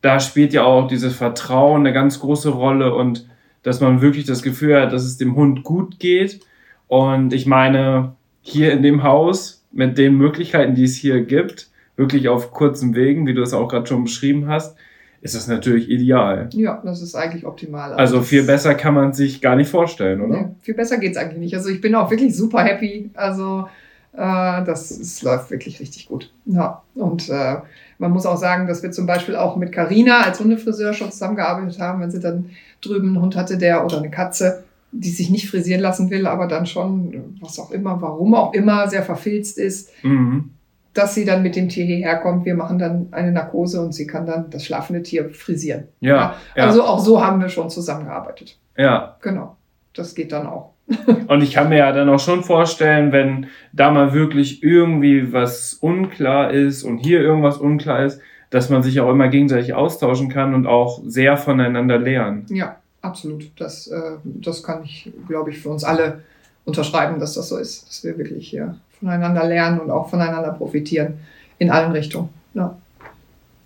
da 0.00 0.18
spielt 0.20 0.54
ja 0.54 0.64
auch 0.64 0.88
dieses 0.88 1.14
Vertrauen 1.14 1.80
eine 1.82 1.92
ganz 1.92 2.20
große 2.20 2.48
Rolle 2.48 2.94
und 2.94 3.28
dass 3.62 3.80
man 3.80 4.00
wirklich 4.00 4.24
das 4.24 4.42
Gefühl 4.42 4.80
hat, 4.80 4.94
dass 4.94 5.04
es 5.04 5.18
dem 5.18 5.36
Hund 5.36 5.62
gut 5.62 5.98
geht. 5.98 6.40
Und 6.86 7.34
ich 7.34 7.44
meine, 7.44 8.14
hier 8.40 8.72
in 8.72 8.82
dem 8.82 9.02
Haus 9.02 9.62
mit 9.72 9.98
den 9.98 10.16
Möglichkeiten, 10.16 10.74
die 10.74 10.84
es 10.84 10.96
hier 10.96 11.20
gibt, 11.20 11.68
wirklich 11.96 12.28
auf 12.28 12.52
kurzen 12.52 12.94
Wegen, 12.94 13.26
wie 13.26 13.34
du 13.34 13.42
es 13.42 13.52
auch 13.52 13.68
gerade 13.68 13.86
schon 13.86 14.04
beschrieben 14.04 14.48
hast, 14.48 14.76
ist 15.20 15.34
das 15.34 15.48
natürlich 15.48 15.88
ideal. 15.90 16.48
Ja, 16.52 16.80
das 16.84 17.02
ist 17.02 17.14
eigentlich 17.14 17.44
optimal. 17.44 17.92
Also, 17.92 18.16
also 18.16 18.22
viel 18.22 18.44
besser 18.44 18.74
kann 18.74 18.94
man 18.94 19.12
sich 19.12 19.40
gar 19.40 19.56
nicht 19.56 19.68
vorstellen, 19.68 20.20
oder? 20.20 20.42
Nee, 20.42 20.46
viel 20.60 20.74
besser 20.74 20.98
geht's 20.98 21.16
eigentlich 21.16 21.40
nicht. 21.40 21.54
Also 21.54 21.70
ich 21.70 21.80
bin 21.80 21.94
auch 21.94 22.10
wirklich 22.10 22.36
super 22.36 22.62
happy. 22.62 23.10
Also 23.14 23.68
äh, 24.12 24.64
das, 24.64 24.96
das 24.98 25.22
läuft 25.22 25.50
wirklich 25.50 25.80
richtig 25.80 26.06
gut. 26.06 26.32
Ja, 26.44 26.82
und 26.94 27.28
äh, 27.28 27.56
man 27.98 28.12
muss 28.12 28.26
auch 28.26 28.36
sagen, 28.36 28.68
dass 28.68 28.82
wir 28.82 28.92
zum 28.92 29.06
Beispiel 29.06 29.36
auch 29.36 29.56
mit 29.56 29.72
Carina 29.72 30.20
als 30.20 30.40
Hundefriseur 30.40 30.92
schon 30.92 31.10
zusammengearbeitet 31.10 31.80
haben, 31.80 32.00
wenn 32.00 32.10
sie 32.10 32.20
dann 32.20 32.50
drüben 32.80 33.08
einen 33.08 33.20
Hund 33.20 33.36
hatte, 33.36 33.58
der 33.58 33.84
oder 33.84 33.98
eine 33.98 34.10
Katze, 34.10 34.62
die 34.92 35.10
sich 35.10 35.30
nicht 35.30 35.50
frisieren 35.50 35.80
lassen 35.80 36.10
will, 36.10 36.26
aber 36.26 36.46
dann 36.46 36.66
schon, 36.66 37.36
was 37.40 37.58
auch 37.58 37.72
immer, 37.72 38.00
warum 38.00 38.34
auch 38.34 38.54
immer, 38.54 38.88
sehr 38.88 39.02
verfilzt 39.02 39.58
ist, 39.58 39.90
mhm. 40.02 40.50
Dass 40.94 41.14
sie 41.14 41.24
dann 41.24 41.42
mit 41.42 41.56
dem 41.56 41.68
Tier 41.68 41.84
hierher 41.84 42.16
kommt. 42.16 42.44
Wir 42.44 42.54
machen 42.54 42.78
dann 42.78 43.08
eine 43.12 43.32
Narkose 43.32 43.80
und 43.80 43.92
sie 43.94 44.06
kann 44.06 44.26
dann 44.26 44.50
das 44.50 44.64
schlafende 44.64 45.02
Tier 45.02 45.30
frisieren. 45.30 45.84
Ja, 46.00 46.34
ja. 46.56 46.64
Also 46.64 46.82
auch 46.82 46.98
so 46.98 47.24
haben 47.24 47.40
wir 47.40 47.48
schon 47.48 47.70
zusammengearbeitet. 47.70 48.58
Ja. 48.76 49.16
Genau. 49.20 49.56
Das 49.94 50.14
geht 50.14 50.32
dann 50.32 50.46
auch. 50.46 50.72
Und 51.28 51.42
ich 51.42 51.52
kann 51.52 51.68
mir 51.68 51.78
ja 51.78 51.92
dann 51.92 52.08
auch 52.08 52.20
schon 52.20 52.42
vorstellen, 52.42 53.12
wenn 53.12 53.48
da 53.72 53.90
mal 53.90 54.14
wirklich 54.14 54.62
irgendwie 54.62 55.32
was 55.32 55.74
unklar 55.74 56.50
ist 56.50 56.82
und 56.82 56.96
hier 56.98 57.20
irgendwas 57.20 57.58
unklar 57.58 58.06
ist, 58.06 58.20
dass 58.48 58.70
man 58.70 58.82
sich 58.82 58.98
auch 59.00 59.10
immer 59.10 59.28
gegenseitig 59.28 59.74
austauschen 59.74 60.30
kann 60.30 60.54
und 60.54 60.66
auch 60.66 61.02
sehr 61.04 61.36
voneinander 61.36 61.98
lernen. 61.98 62.46
Ja, 62.48 62.76
absolut. 63.02 63.50
Das, 63.58 63.88
äh, 63.88 64.16
das 64.24 64.62
kann 64.62 64.82
ich, 64.82 65.12
glaube 65.26 65.50
ich, 65.50 65.58
für 65.58 65.68
uns 65.68 65.84
alle 65.84 66.22
unterschreiben, 66.64 67.20
dass 67.20 67.34
das 67.34 67.48
so 67.50 67.58
ist, 67.58 67.86
dass 67.88 68.04
wir 68.04 68.16
wirklich 68.16 68.48
hier 68.48 68.76
voneinander 69.00 69.44
lernen 69.44 69.80
und 69.80 69.90
auch 69.90 70.08
voneinander 70.08 70.52
profitieren 70.52 71.18
in 71.58 71.70
allen 71.70 71.92
Richtungen. 71.92 72.28
Ja. 72.54 72.76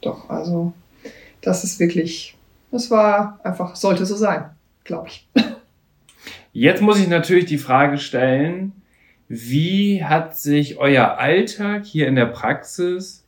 Doch, 0.00 0.28
also 0.28 0.72
das 1.40 1.64
ist 1.64 1.78
wirklich, 1.80 2.36
das 2.70 2.90
war 2.90 3.40
einfach, 3.44 3.76
sollte 3.76 4.06
so 4.06 4.16
sein, 4.16 4.44
glaube 4.84 5.08
ich. 5.08 5.28
Jetzt 6.52 6.82
muss 6.82 6.98
ich 6.98 7.08
natürlich 7.08 7.46
die 7.46 7.58
Frage 7.58 7.98
stellen, 7.98 8.72
wie 9.28 10.04
hat 10.04 10.36
sich 10.36 10.78
euer 10.78 11.18
Alltag 11.18 11.86
hier 11.86 12.06
in 12.06 12.16
der 12.16 12.26
Praxis 12.26 13.24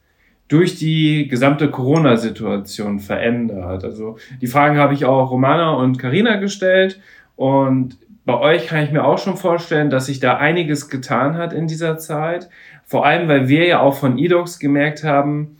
durch 0.48 0.76
die 0.76 1.28
gesamte 1.28 1.70
Corona-Situation 1.70 3.00
verändert? 3.00 3.84
Also 3.84 4.18
die 4.42 4.46
Fragen 4.46 4.76
habe 4.76 4.92
ich 4.92 5.06
auch 5.06 5.30
Romana 5.30 5.70
und 5.74 5.98
Karina 5.98 6.36
gestellt 6.36 7.00
und 7.36 7.96
bei 8.24 8.38
euch 8.38 8.68
kann 8.68 8.84
ich 8.84 8.90
mir 8.90 9.04
auch 9.04 9.18
schon 9.18 9.36
vorstellen, 9.36 9.90
dass 9.90 10.06
sich 10.06 10.20
da 10.20 10.36
einiges 10.38 10.88
getan 10.88 11.36
hat 11.36 11.52
in 11.52 11.66
dieser 11.66 11.98
Zeit. 11.98 12.48
Vor 12.84 13.04
allem, 13.04 13.28
weil 13.28 13.48
wir 13.48 13.66
ja 13.66 13.80
auch 13.80 13.96
von 13.96 14.18
eDocs 14.18 14.58
gemerkt 14.58 15.04
haben, 15.04 15.56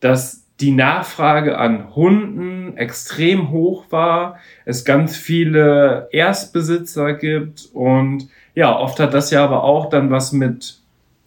dass 0.00 0.44
die 0.60 0.70
Nachfrage 0.70 1.58
an 1.58 1.94
Hunden 1.94 2.76
extrem 2.76 3.50
hoch 3.50 3.86
war, 3.90 4.38
es 4.64 4.84
ganz 4.84 5.16
viele 5.16 6.08
Erstbesitzer 6.12 7.12
gibt 7.12 7.68
und 7.74 8.28
ja, 8.54 8.74
oft 8.78 8.98
hat 9.00 9.12
das 9.12 9.30
ja 9.30 9.44
aber 9.44 9.64
auch 9.64 9.90
dann 9.90 10.10
was 10.10 10.32
mit 10.32 10.78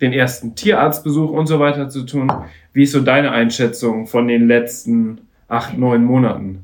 den 0.02 0.14
ersten 0.14 0.56
Tierarztbesuch 0.56 1.30
und 1.30 1.46
so 1.46 1.60
weiter 1.60 1.90
zu 1.90 2.04
tun. 2.04 2.32
Wie 2.74 2.84
ist 2.84 2.94
so 2.94 3.02
deine 3.02 3.32
Einschätzung 3.32 4.08
von 4.08 4.28
den 4.28 4.48
letzten 4.48 5.22
acht, 5.48 5.78
neun 5.78 6.06
Monaten? 6.06 6.64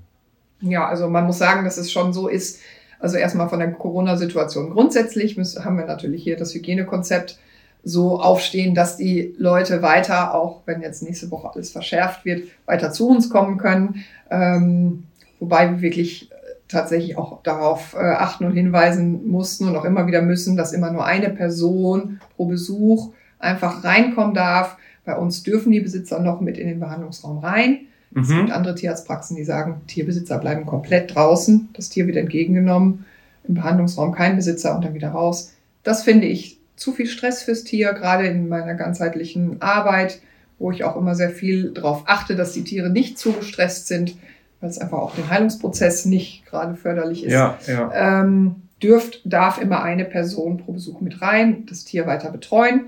Ja, 0.62 0.88
also 0.88 1.08
man 1.08 1.26
muss 1.26 1.38
sagen, 1.38 1.66
dass 1.66 1.78
es 1.78 1.92
schon 1.92 2.14
so 2.14 2.28
ist, 2.28 2.62
also 3.06 3.18
erstmal 3.18 3.50
von 3.50 3.60
der 3.60 3.72
Corona-Situation 3.72 4.72
grundsätzlich 4.72 5.38
müssen, 5.38 5.64
haben 5.64 5.78
wir 5.78 5.86
natürlich 5.86 6.24
hier 6.24 6.38
das 6.38 6.56
Hygienekonzept 6.56 7.38
so 7.84 8.20
aufstehen, 8.20 8.74
dass 8.74 8.98
die 8.98 9.36
Leute 9.38 9.84
weiter, 9.84 10.34
auch 10.34 10.62
wenn 10.66 10.82
jetzt 10.82 11.04
nächste 11.04 11.30
Woche 11.30 11.52
alles 11.54 11.70
verschärft 11.70 12.26
wird, 12.26 12.48
weiter 12.66 12.92
zu 12.92 13.08
uns 13.08 13.30
kommen 13.30 13.60
können. 13.60 14.04
Ähm, 14.32 15.04
wobei 15.40 15.70
wir 15.70 15.82
wirklich 15.82 16.32
äh, 16.32 16.36
tatsächlich 16.68 17.16
auch 17.16 17.44
darauf 17.44 17.94
äh, 17.94 18.00
achten 18.00 18.46
und 18.46 18.54
hinweisen 18.54 19.28
mussten 19.28 19.68
und 19.68 19.76
auch 19.76 19.86
immer 19.86 20.08
wieder 20.08 20.24
müssen, 20.24 20.58
dass 20.58 20.74
immer 20.74 20.90
nur 20.90 21.06
eine 21.06 21.30
Person 21.30 22.20
pro 22.36 22.48
Besuch 22.48 23.14
einfach 23.38 23.84
reinkommen 23.84 24.34
darf. 24.34 24.78
Bei 25.06 25.16
uns 25.16 25.44
dürfen 25.44 25.72
die 25.72 25.80
Besitzer 25.80 26.20
noch 26.20 26.42
mit 26.42 26.58
in 26.58 26.68
den 26.68 26.80
Behandlungsraum 26.80 27.38
rein. 27.38 27.82
Mhm. 28.16 28.22
Es 28.22 28.30
gibt 28.30 28.52
andere 28.52 28.76
Tierarztpraxen, 28.76 29.36
die 29.36 29.44
sagen, 29.44 29.82
Tierbesitzer 29.88 30.40
bleiben 30.40 30.66
komplett 30.66 31.14
draußen, 31.14 31.70
das 31.74 31.90
Tier 31.90 32.08
wird 32.08 32.16
entgegengenommen, 32.18 33.06
im 33.48 33.56
Behandlungsraum 33.56 34.14
kein 34.14 34.38
Besitzer 34.38 34.76
und 34.76 34.86
dann 34.86 34.94
wieder 34.94 35.10
raus. 35.10 35.54
Das 35.84 36.04
finde 36.04 36.26
ich 36.26 36.58
zu 36.78 36.94
viel 36.94 37.08
Stress 37.08 37.44
fürs 37.44 37.64
Tier, 37.64 37.94
gerade 37.94 38.26
in 38.28 38.48
meiner 38.48 38.74
ganzheitlichen 38.74 39.62
Arbeit, 39.62 40.20
wo 40.58 40.72
ich 40.72 40.86
auch 40.86 40.96
immer 40.96 41.14
sehr 41.14 41.30
viel 41.30 41.72
darauf 41.72 42.04
achte, 42.06 42.36
dass 42.36 42.54
die 42.54 42.64
Tiere 42.64 42.90
nicht 42.90 43.20
zu 43.20 43.34
gestresst 43.34 43.88
sind, 43.88 44.16
weil 44.62 44.70
es 44.70 44.78
einfach 44.78 45.00
auch 45.00 45.14
den 45.14 45.30
Heilungsprozess 45.30 46.06
nicht 46.06 46.46
gerade 46.46 46.76
förderlich 46.76 47.26
ist. 47.26 47.34
Ja, 47.34 47.60
ja. 47.68 48.22
Ähm, 48.22 48.56
dürft, 48.82 49.22
darf 49.26 49.62
immer 49.62 49.84
eine 49.84 50.06
Person 50.06 50.58
pro 50.58 50.72
Besuch 50.72 51.02
mit 51.02 51.22
rein, 51.22 51.66
das 51.66 51.84
Tier 51.84 52.08
weiter 52.08 52.32
betreuen. 52.32 52.86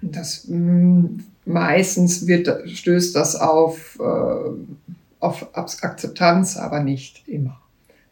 Das 0.00 0.46
mh, 0.46 0.56
mm, 0.56 1.24
meistens 1.48 2.26
wird, 2.26 2.48
stößt 2.68 3.16
das 3.16 3.36
auf, 3.36 3.98
äh, 4.00 4.84
auf 5.20 5.48
Akzeptanz, 5.52 6.56
aber 6.56 6.80
nicht 6.80 7.26
immer. 7.28 7.60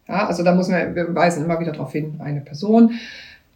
Ja, 0.09 0.27
also 0.27 0.43
da 0.43 0.55
muss 0.55 0.69
man, 0.69 0.95
wir 0.95 1.15
weisen 1.15 1.45
immer 1.45 1.61
wieder 1.61 1.73
darauf 1.73 1.93
hin, 1.93 2.21
eine 2.23 2.41
Person. 2.41 2.93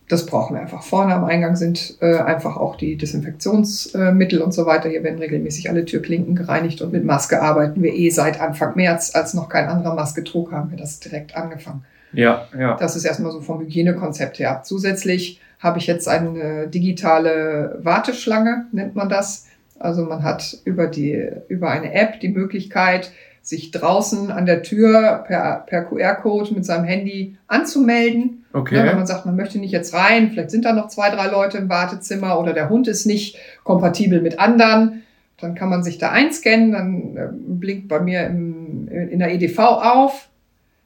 Das 0.08 0.26
brauchen 0.26 0.56
wir 0.56 0.60
einfach. 0.60 0.82
Vorne 0.82 1.14
am 1.14 1.24
Eingang 1.24 1.54
sind 1.54 1.96
äh, 2.00 2.16
einfach 2.16 2.56
auch 2.56 2.74
die 2.74 2.96
Desinfektionsmittel 2.96 4.40
äh, 4.40 4.42
und 4.42 4.52
so 4.52 4.66
weiter. 4.66 4.88
Hier 4.88 5.04
werden 5.04 5.20
regelmäßig 5.20 5.70
alle 5.70 5.84
Türklinken 5.84 6.34
gereinigt 6.34 6.82
und 6.82 6.92
mit 6.92 7.04
Maske 7.04 7.40
arbeiten 7.40 7.80
wir 7.80 7.94
eh 7.94 8.10
seit 8.10 8.40
Anfang 8.40 8.74
März, 8.74 9.14
als 9.14 9.34
noch 9.34 9.48
kein 9.48 9.68
anderer 9.68 9.94
Maske 9.94 10.24
trug, 10.24 10.50
haben 10.50 10.72
wir 10.72 10.78
das 10.78 10.98
direkt 10.98 11.36
angefangen. 11.36 11.84
Ja, 12.12 12.48
ja. 12.58 12.76
Das 12.76 12.96
ist 12.96 13.04
erstmal 13.04 13.30
so 13.30 13.40
vom 13.40 13.60
Hygienekonzept 13.60 14.40
her. 14.40 14.62
Zusätzlich 14.64 15.40
habe 15.60 15.78
ich 15.78 15.86
jetzt 15.86 16.08
eine 16.08 16.66
digitale 16.66 17.78
Warteschlange, 17.82 18.66
nennt 18.72 18.96
man 18.96 19.08
das. 19.08 19.46
Also 19.80 20.04
man 20.04 20.22
hat 20.22 20.58
über 20.64 20.86
die, 20.86 21.26
über 21.48 21.70
eine 21.70 21.94
App 21.94 22.20
die 22.20 22.28
Möglichkeit, 22.28 23.10
sich 23.42 23.70
draußen 23.70 24.30
an 24.30 24.44
der 24.44 24.62
Tür 24.62 25.24
per, 25.26 25.64
per 25.66 25.84
QR-Code 25.84 26.54
mit 26.54 26.66
seinem 26.66 26.84
Handy 26.84 27.38
anzumelden. 27.46 28.44
Okay. 28.52 28.76
Ja, 28.76 28.84
wenn 28.84 28.96
man 28.96 29.06
sagt, 29.06 29.24
man 29.24 29.36
möchte 29.36 29.58
nicht 29.58 29.72
jetzt 29.72 29.94
rein, 29.94 30.30
vielleicht 30.30 30.50
sind 30.50 30.66
da 30.66 30.74
noch 30.74 30.88
zwei, 30.88 31.08
drei 31.08 31.28
Leute 31.28 31.56
im 31.56 31.70
Wartezimmer 31.70 32.38
oder 32.38 32.52
der 32.52 32.68
Hund 32.68 32.88
ist 32.88 33.06
nicht 33.06 33.38
kompatibel 33.64 34.20
mit 34.20 34.38
anderen, 34.38 35.02
dann 35.40 35.54
kann 35.54 35.70
man 35.70 35.82
sich 35.82 35.96
da 35.96 36.10
einscannen, 36.10 36.72
dann 36.72 37.16
äh, 37.16 37.28
blinkt 37.32 37.88
bei 37.88 38.00
mir 38.00 38.26
im, 38.26 38.86
in 38.88 39.18
der 39.18 39.32
EDV 39.32 39.58
auf, 39.58 40.28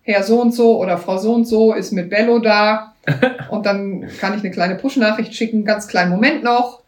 Herr 0.03 0.23
so 0.23 0.41
und 0.41 0.55
so 0.55 0.81
oder 0.81 0.99
Frau 0.99 1.19
so 1.19 1.35
und 1.35 1.47
so 1.47 1.75
ist 1.75 1.91
mit 1.91 2.11
Bello 2.11 2.39
da 2.39 2.95
und 3.51 3.67
dann 3.67 4.07
kann 4.21 4.35
ich 4.37 4.45
eine 4.45 4.53
kleine 4.53 4.77
Push-Nachricht 4.77 5.35
schicken, 5.35 5.65
ganz 5.65 5.89
kleinen 5.89 6.13
Moment 6.13 6.45
noch 6.45 6.84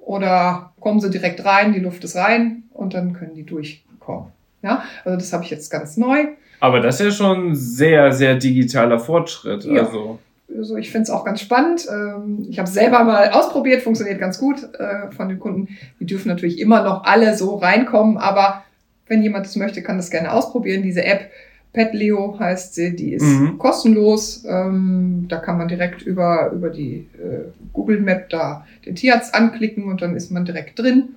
oder 0.00 0.72
kommen 0.80 1.00
sie 1.00 1.10
direkt 1.10 1.44
rein, 1.44 1.72
die 1.72 1.80
Luft 1.80 2.02
ist 2.04 2.16
rein 2.16 2.64
und 2.72 2.94
dann 2.94 3.12
können 3.12 3.34
die 3.34 3.44
durchkommen. 3.44 4.32
Ja, 4.62 4.82
also 5.04 5.16
das 5.18 5.32
habe 5.32 5.44
ich 5.44 5.50
jetzt 5.50 5.70
ganz 5.70 5.96
neu. 5.96 6.26
Aber 6.60 6.80
das 6.80 7.00
ist 7.00 7.06
ja 7.06 7.10
schon 7.12 7.54
sehr, 7.54 8.12
sehr 8.12 8.34
digitaler 8.34 8.98
Fortschritt. 8.98 9.64
Ja. 9.64 9.84
Also. 9.84 10.18
Also 10.56 10.76
ich 10.76 10.90
finde 10.90 11.04
es 11.04 11.10
auch 11.10 11.24
ganz 11.24 11.40
spannend. 11.40 11.86
Ähm, 11.90 12.46
ich 12.50 12.58
habe 12.58 12.68
selber 12.68 13.04
mal 13.04 13.30
ausprobiert, 13.30 13.82
funktioniert 13.82 14.18
ganz 14.18 14.38
gut 14.38 14.68
äh, 14.74 15.10
von 15.12 15.28
den 15.28 15.38
Kunden. 15.38 15.68
Die 16.00 16.06
dürfen 16.06 16.28
natürlich 16.28 16.58
immer 16.58 16.82
noch 16.82 17.04
alle 17.04 17.36
so 17.36 17.54
reinkommen, 17.56 18.18
aber 18.18 18.64
wenn 19.06 19.22
jemand 19.22 19.46
das 19.46 19.56
möchte, 19.56 19.82
kann 19.82 19.96
das 19.96 20.10
gerne 20.10 20.32
ausprobieren. 20.32 20.82
Diese 20.82 21.04
App 21.04 21.30
PetLeo 21.72 22.36
heißt 22.38 22.74
sie, 22.74 22.96
die 22.96 23.12
ist 23.12 23.22
mhm. 23.22 23.58
kostenlos. 23.58 24.44
Ähm, 24.48 25.26
da 25.28 25.38
kann 25.38 25.58
man 25.58 25.68
direkt 25.68 26.02
über, 26.02 26.50
über 26.52 26.70
die 26.70 27.06
äh, 27.18 27.50
Google 27.72 28.00
Map 28.00 28.28
da 28.30 28.66
den 28.84 28.96
Tierarzt 28.96 29.34
anklicken 29.34 29.84
und 29.84 30.02
dann 30.02 30.16
ist 30.16 30.30
man 30.30 30.44
direkt 30.44 30.78
drin. 30.78 31.10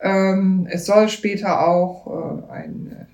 Ähm, 0.00 0.66
es 0.70 0.86
soll 0.86 1.08
später 1.08 1.66
auch 1.66 2.06
äh, 2.06 2.52
eine 2.52 3.06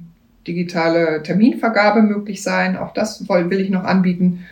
digitale 0.47 1.23
Terminvergabe 1.23 2.03
möglich 2.03 2.43
sein. 2.43 2.77
Auch 2.77 2.93
das 2.93 3.29
will, 3.29 3.51
will 3.51 3.61
ich 3.61 3.71
noch 3.71 3.85
anbieten. 3.85 4.45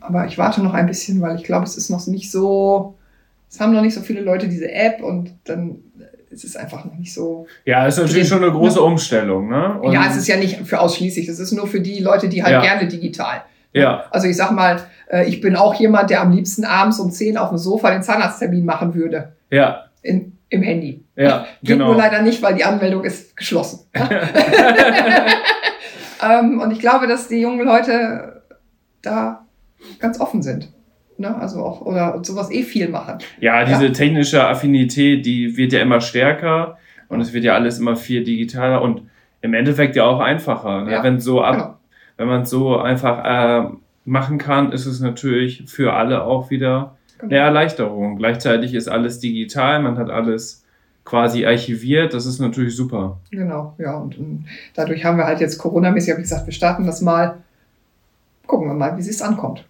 Aber 0.00 0.26
ich 0.26 0.38
warte 0.38 0.62
noch 0.62 0.74
ein 0.74 0.86
bisschen, 0.86 1.20
weil 1.20 1.36
ich 1.36 1.44
glaube, 1.44 1.64
es 1.64 1.76
ist 1.76 1.90
noch 1.90 2.06
nicht 2.06 2.30
so, 2.30 2.94
es 3.50 3.60
haben 3.60 3.72
noch 3.72 3.82
nicht 3.82 3.94
so 3.94 4.00
viele 4.00 4.22
Leute 4.22 4.48
diese 4.48 4.72
App 4.72 5.02
und 5.02 5.32
dann 5.44 5.76
ist 6.30 6.44
es 6.44 6.56
einfach 6.56 6.84
noch 6.84 6.94
nicht 6.94 7.12
so. 7.12 7.46
Ja, 7.64 7.86
ist 7.86 7.98
natürlich 7.98 8.28
schon 8.28 8.42
eine 8.42 8.52
große 8.52 8.80
Umstellung, 8.80 9.48
ne? 9.48 9.78
Und 9.80 9.92
ja, 9.92 10.06
es 10.08 10.16
ist 10.16 10.28
ja 10.28 10.36
nicht 10.36 10.66
für 10.66 10.80
ausschließlich, 10.80 11.28
es 11.28 11.38
ist 11.38 11.52
nur 11.52 11.66
für 11.66 11.80
die 11.80 12.00
Leute, 12.00 12.28
die 12.28 12.42
halt 12.42 12.52
ja. 12.52 12.60
gerne 12.60 12.88
digital. 12.88 13.42
Ja. 13.72 14.04
Also 14.10 14.26
ich 14.26 14.36
sag 14.36 14.50
mal, 14.52 14.80
äh, 15.10 15.28
ich 15.28 15.40
bin 15.40 15.56
auch 15.56 15.74
jemand, 15.74 16.10
der 16.10 16.20
am 16.20 16.32
liebsten 16.32 16.64
abends 16.64 16.98
um 16.98 17.10
10 17.10 17.36
auf 17.36 17.50
dem 17.50 17.58
Sofa 17.58 17.90
den 17.90 18.02
Zahnarzttermin 18.02 18.64
machen 18.64 18.94
würde. 18.94 19.32
Ja. 19.50 19.86
In, 20.02 20.38
Im 20.48 20.62
Handy. 20.62 21.04
Ja, 21.16 21.46
Geht 21.62 21.76
genau. 21.76 21.86
nur 21.86 21.96
leider 21.96 22.22
nicht, 22.22 22.42
weil 22.42 22.54
die 22.54 22.64
Anmeldung 22.64 23.04
ist 23.04 23.36
geschlossen. 23.36 23.80
ähm, 26.22 26.60
und 26.60 26.70
ich 26.70 26.78
glaube, 26.78 27.06
dass 27.06 27.28
die 27.28 27.40
jungen 27.40 27.64
Leute 27.64 28.42
da 29.02 29.44
ganz 29.98 30.20
offen 30.20 30.42
sind. 30.42 30.68
Ne? 31.18 31.36
Also 31.36 31.64
auch, 31.64 31.80
oder 31.80 32.20
sowas 32.22 32.50
eh 32.50 32.62
viel 32.62 32.88
machen. 32.88 33.18
Ja, 33.40 33.64
diese 33.64 33.86
ja. 33.86 33.92
technische 33.92 34.46
Affinität, 34.46 35.26
die 35.26 35.56
wird 35.56 35.72
ja 35.72 35.80
immer 35.80 36.00
stärker 36.00 36.78
und 37.08 37.20
es 37.20 37.32
wird 37.32 37.44
ja 37.44 37.54
alles 37.54 37.78
immer 37.78 37.96
viel 37.96 38.22
digitaler 38.22 38.80
und 38.82 39.02
im 39.40 39.52
Endeffekt 39.54 39.96
ja 39.96 40.04
auch 40.04 40.20
einfacher. 40.20 40.84
Ne? 40.84 40.92
Ja, 40.92 41.02
wenn 41.02 41.20
so 41.20 41.42
ab, 41.42 41.54
genau. 41.54 41.74
wenn 42.18 42.28
man 42.28 42.42
es 42.42 42.50
so 42.50 42.78
einfach 42.78 43.24
äh, 43.24 43.68
machen 44.04 44.38
kann, 44.38 44.70
ist 44.70 44.86
es 44.86 45.00
natürlich 45.00 45.64
für 45.66 45.92
alle 45.92 46.22
auch 46.22 46.50
wieder 46.50 46.96
genau. 47.18 47.32
eine 47.32 47.42
Erleichterung. 47.44 48.16
Gleichzeitig 48.16 48.74
ist 48.74 48.88
alles 48.88 49.18
digital, 49.18 49.82
man 49.82 49.98
hat 49.98 50.10
alles 50.10 50.64
quasi 51.04 51.46
archiviert, 51.46 52.14
das 52.14 52.26
ist 52.26 52.38
natürlich 52.38 52.76
super. 52.76 53.18
Genau, 53.30 53.74
ja, 53.78 53.96
und, 53.96 54.18
und 54.18 54.44
dadurch 54.74 55.04
haben 55.04 55.16
wir 55.16 55.24
halt 55.24 55.40
jetzt 55.40 55.58
Corona-mäßig, 55.58 56.10
habe 56.10 56.20
ich 56.20 56.28
gesagt, 56.28 56.46
wir 56.46 56.52
starten 56.52 56.86
das 56.86 57.00
mal, 57.00 57.38
gucken 58.46 58.68
wir 58.68 58.74
mal, 58.74 58.96
wie 58.96 59.00
es 59.00 59.22
ankommt. 59.22 59.64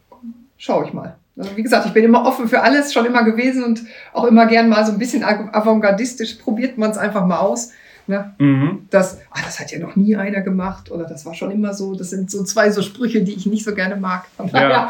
Schau 0.57 0.85
ich 0.85 0.93
mal. 0.93 1.17
Also 1.39 1.57
wie 1.57 1.63
gesagt, 1.63 1.87
ich 1.87 1.93
bin 1.93 2.05
immer 2.05 2.27
offen 2.27 2.49
für 2.49 2.63
alles, 2.63 2.93
schon 2.93 3.07
immer 3.07 3.23
gewesen 3.23 3.63
und 3.63 3.83
auch 4.13 4.25
immer 4.25 4.47
gern 4.47 4.69
mal 4.69 4.85
so 4.85 4.93
ein 4.93 4.99
bisschen 4.99 5.23
avantgardistisch 5.23 6.35
probiert 6.35 6.79
man 6.79 6.91
es 6.91 6.99
einfach 6.99 7.25
mal 7.25 7.39
aus. 7.39 7.73
Ne? 8.09 8.35
Mhm. 8.39 8.87
Das, 8.91 9.21
ah, 9.31 9.41
das 9.45 9.61
hat 9.61 9.71
ja 9.71 9.79
noch 9.79 9.95
nie 9.95 10.17
einer 10.17 10.41
gemacht 10.41 10.91
oder 10.91 11.05
das 11.05 11.27
war 11.27 11.35
schon 11.35 11.51
immer 11.51 11.75
so. 11.75 11.95
Das 11.95 12.11
sind 12.11 12.31
so 12.31 12.43
zwei 12.43 12.71
so 12.71 12.83
Sprüche, 12.83 13.23
die 13.23 13.35
ich 13.35 13.47
nicht 13.47 13.65
so 13.65 13.75
gerne 13.75 13.97
mag. 13.97 14.25
Ja. 14.53 14.89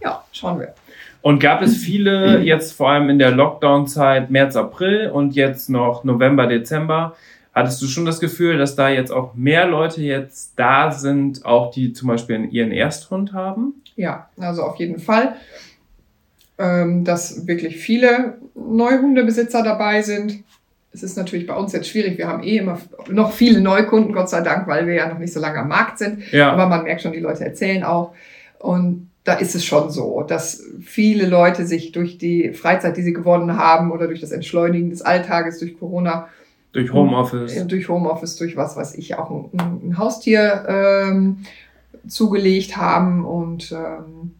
ja, 0.00 0.24
schauen 0.32 0.60
wir. 0.60 0.74
Und 1.20 1.40
gab 1.40 1.60
es 1.60 1.76
viele 1.76 2.40
jetzt 2.40 2.72
vor 2.72 2.90
allem 2.90 3.10
in 3.10 3.18
der 3.18 3.32
Lockdown-Zeit 3.32 4.30
März, 4.30 4.56
April 4.56 5.10
und 5.10 5.34
jetzt 5.34 5.68
noch 5.68 6.04
November, 6.04 6.46
Dezember? 6.46 7.14
Hattest 7.52 7.82
du 7.82 7.86
schon 7.86 8.06
das 8.06 8.20
Gefühl, 8.20 8.56
dass 8.56 8.76
da 8.76 8.88
jetzt 8.88 9.10
auch 9.10 9.34
mehr 9.34 9.66
Leute 9.66 10.00
jetzt 10.00 10.52
da 10.56 10.92
sind, 10.92 11.44
auch 11.44 11.72
die 11.72 11.92
zum 11.92 12.08
Beispiel 12.08 12.48
ihren 12.50 12.70
Ersthund 12.70 13.32
haben? 13.32 13.74
Ja, 13.96 14.30
also 14.38 14.62
auf 14.62 14.76
jeden 14.76 15.00
Fall 15.00 15.34
ähm, 16.60 17.04
dass 17.04 17.46
wirklich 17.46 17.78
viele 17.78 18.34
Neuhundebesitzer 18.54 19.62
dabei 19.62 20.02
sind. 20.02 20.44
Es 20.92 21.02
ist 21.02 21.16
natürlich 21.16 21.46
bei 21.46 21.56
uns 21.56 21.72
jetzt 21.72 21.88
schwierig. 21.88 22.18
Wir 22.18 22.28
haben 22.28 22.42
eh 22.42 22.58
immer 22.58 22.78
noch 23.08 23.32
viele 23.32 23.60
Neukunden, 23.60 24.12
Gott 24.12 24.28
sei 24.28 24.42
Dank, 24.42 24.66
weil 24.66 24.86
wir 24.86 24.94
ja 24.94 25.08
noch 25.08 25.18
nicht 25.18 25.32
so 25.32 25.40
lange 25.40 25.58
am 25.58 25.68
Markt 25.68 25.98
sind. 25.98 26.30
Ja. 26.32 26.52
Aber 26.52 26.66
man 26.66 26.84
merkt 26.84 27.00
schon, 27.02 27.12
die 27.12 27.20
Leute 27.20 27.44
erzählen 27.44 27.82
auch. 27.82 28.12
Und 28.58 29.08
da 29.24 29.34
ist 29.34 29.54
es 29.54 29.64
schon 29.64 29.90
so, 29.90 30.22
dass 30.22 30.62
viele 30.82 31.26
Leute 31.26 31.64
sich 31.64 31.92
durch 31.92 32.18
die 32.18 32.52
Freizeit, 32.52 32.96
die 32.96 33.02
sie 33.02 33.12
gewonnen 33.12 33.56
haben 33.56 33.90
oder 33.90 34.06
durch 34.06 34.20
das 34.20 34.32
Entschleunigen 34.32 34.90
des 34.90 35.02
Alltages, 35.02 35.60
durch 35.60 35.78
Corona, 35.78 36.28
durch 36.72 36.92
Homeoffice, 36.92 37.66
durch 37.66 37.88
Homeoffice, 37.88 38.36
durch 38.36 38.56
was 38.56 38.76
weiß 38.76 38.96
ich, 38.96 39.16
auch 39.16 39.30
ein, 39.30 39.50
ein 39.88 39.98
Haustier 39.98 40.66
ähm, 40.68 41.38
zugelegt 42.06 42.76
haben 42.76 43.24
und 43.24 43.72
ähm, 43.72 44.34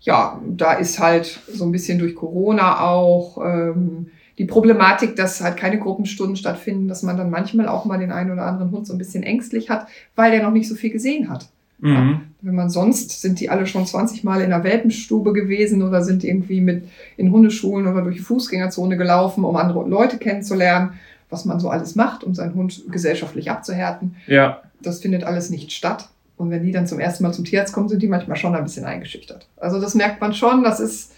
ja, 0.00 0.40
da 0.46 0.72
ist 0.74 0.98
halt 0.98 1.40
so 1.52 1.64
ein 1.64 1.72
bisschen 1.72 1.98
durch 1.98 2.14
Corona 2.14 2.80
auch 2.80 3.38
ähm, 3.44 4.06
die 4.38 4.46
Problematik, 4.46 5.16
dass 5.16 5.42
halt 5.42 5.58
keine 5.58 5.78
Gruppenstunden 5.78 6.36
stattfinden, 6.36 6.88
dass 6.88 7.02
man 7.02 7.18
dann 7.18 7.28
manchmal 7.28 7.68
auch 7.68 7.84
mal 7.84 7.98
den 7.98 8.10
einen 8.10 8.30
oder 8.30 8.46
anderen 8.46 8.70
Hund 8.70 8.86
so 8.86 8.94
ein 8.94 8.98
bisschen 8.98 9.22
ängstlich 9.22 9.68
hat, 9.68 9.86
weil 10.16 10.30
der 10.30 10.42
noch 10.42 10.52
nicht 10.52 10.68
so 10.68 10.74
viel 10.74 10.90
gesehen 10.90 11.28
hat. 11.28 11.48
Mhm. 11.80 11.92
Ja, 11.92 12.20
wenn 12.42 12.54
man 12.54 12.70
sonst 12.70 13.20
sind 13.20 13.40
die 13.40 13.50
alle 13.50 13.66
schon 13.66 13.86
20 13.86 14.24
Mal 14.24 14.40
in 14.40 14.50
der 14.50 14.64
Welpenstube 14.64 15.34
gewesen 15.34 15.82
oder 15.82 16.02
sind 16.02 16.24
irgendwie 16.24 16.62
mit 16.62 16.84
in 17.18 17.32
Hundeschulen 17.32 17.86
oder 17.86 18.02
durch 18.02 18.16
die 18.16 18.22
Fußgängerzone 18.22 18.96
gelaufen, 18.96 19.44
um 19.44 19.56
andere 19.56 19.86
Leute 19.86 20.16
kennenzulernen, 20.16 20.94
was 21.28 21.44
man 21.44 21.60
so 21.60 21.68
alles 21.68 21.94
macht, 21.94 22.24
um 22.24 22.34
seinen 22.34 22.54
Hund 22.54 22.84
gesellschaftlich 22.90 23.50
abzuhärten. 23.50 24.16
Ja. 24.26 24.62
Das 24.80 25.00
findet 25.00 25.24
alles 25.24 25.50
nicht 25.50 25.72
statt. 25.72 26.08
Und 26.40 26.50
wenn 26.50 26.62
die 26.62 26.72
dann 26.72 26.86
zum 26.86 26.98
ersten 26.98 27.22
Mal 27.22 27.34
zum 27.34 27.44
Tierarzt 27.44 27.74
kommen, 27.74 27.90
sind 27.90 28.00
die 28.00 28.08
manchmal 28.08 28.38
schon 28.38 28.54
ein 28.54 28.64
bisschen 28.64 28.86
eingeschüchtert. 28.86 29.46
Also 29.58 29.78
das 29.78 29.94
merkt 29.94 30.22
man 30.22 30.32
schon. 30.32 30.64
Das 30.64 30.80
ist, 30.80 31.12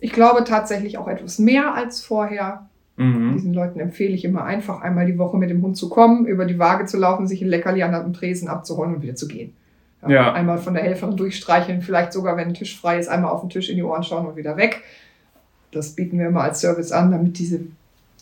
ich 0.00 0.12
glaube, 0.14 0.44
tatsächlich 0.44 0.96
auch 0.96 1.08
etwas 1.08 1.38
mehr 1.38 1.74
als 1.74 2.00
vorher. 2.00 2.70
Mhm. 2.96 3.34
Diesen 3.34 3.52
Leuten 3.52 3.80
empfehle 3.80 4.14
ich 4.14 4.24
immer 4.24 4.44
einfach 4.44 4.80
einmal 4.80 5.04
die 5.04 5.18
Woche 5.18 5.36
mit 5.36 5.50
dem 5.50 5.60
Hund 5.60 5.76
zu 5.76 5.90
kommen, 5.90 6.24
über 6.24 6.46
die 6.46 6.58
Waage 6.58 6.86
zu 6.86 6.96
laufen, 6.96 7.26
sich 7.26 7.42
ein 7.42 7.48
Leckerli 7.48 7.82
an 7.82 7.92
dem 7.92 8.14
Tresen 8.14 8.48
abzuholen 8.48 8.94
und 8.94 9.02
wieder 9.02 9.14
zu 9.14 9.28
gehen. 9.28 9.52
Ja, 10.00 10.08
ja. 10.08 10.32
Einmal 10.32 10.56
von 10.56 10.72
der 10.72 10.84
Helferin 10.84 11.18
durchstreicheln, 11.18 11.82
vielleicht 11.82 12.14
sogar, 12.14 12.38
wenn 12.38 12.48
ein 12.48 12.54
Tisch 12.54 12.80
frei 12.80 12.98
ist, 12.98 13.08
einmal 13.08 13.32
auf 13.32 13.42
den 13.42 13.50
Tisch 13.50 13.68
in 13.68 13.76
die 13.76 13.82
Ohren 13.82 14.02
schauen 14.02 14.24
und 14.24 14.36
wieder 14.36 14.56
weg. 14.56 14.82
Das 15.70 15.90
bieten 15.90 16.18
wir 16.18 16.28
immer 16.28 16.40
als 16.40 16.60
Service 16.62 16.92
an, 16.92 17.10
damit 17.10 17.38
diese 17.38 17.60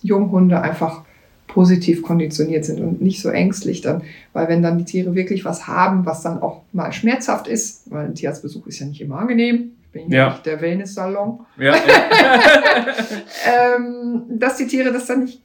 Junghunde 0.03 0.61
einfach 0.61 1.05
positiv 1.59 2.03
konditioniert 2.03 2.65
sind 2.65 2.79
und 2.79 3.03
nicht 3.03 3.21
so 3.21 3.31
ängstlich 3.31 3.81
dann, 3.81 4.03
weil 4.33 4.47
wenn 4.47 4.63
dann 4.63 4.79
die 4.79 4.85
Tiere 4.85 5.17
wirklich 5.17 5.45
was 5.45 5.67
haben, 5.67 6.07
was 6.07 6.23
dann 6.23 6.41
auch 6.41 6.63
mal 6.73 6.93
schmerzhaft 6.93 7.49
ist, 7.49 7.91
weil 7.91 8.05
ein 8.05 8.15
Tierarztbesuch 8.15 8.69
ist 8.69 8.79
ja 8.79 8.87
nicht 8.87 9.01
immer 9.01 9.19
angenehm, 9.19 9.73
ich 9.83 9.89
bin 9.91 10.09
ja 10.09 10.29
nicht 10.29 10.47
der 10.47 10.61
Wellness-Salon, 10.61 11.41
ja. 11.59 11.75
ähm, 13.77 14.23
dass 14.29 14.59
die 14.59 14.69
Tiere 14.69 14.93
das 14.93 15.07
dann 15.07 15.25
nicht 15.25 15.41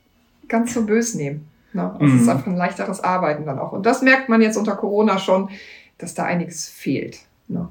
ganz 0.47 0.75
so 0.75 0.85
bös 0.85 1.15
nehmen. 1.15 1.47
Ne? 1.73 1.91
Also 1.93 2.05
mhm. 2.05 2.15
Es 2.15 2.21
ist 2.21 2.29
einfach 2.29 2.45
ein 2.45 2.57
leichteres 2.57 3.03
Arbeiten 3.03 3.47
dann 3.47 3.57
auch. 3.57 3.71
Und 3.71 3.83
das 3.83 4.03
merkt 4.03 4.29
man 4.29 4.39
jetzt 4.39 4.55
unter 4.55 4.75
Corona 4.75 5.17
schon, 5.17 5.49
dass 5.97 6.13
da 6.13 6.25
einiges 6.25 6.69
fehlt. 6.69 7.21
Ne? 7.47 7.69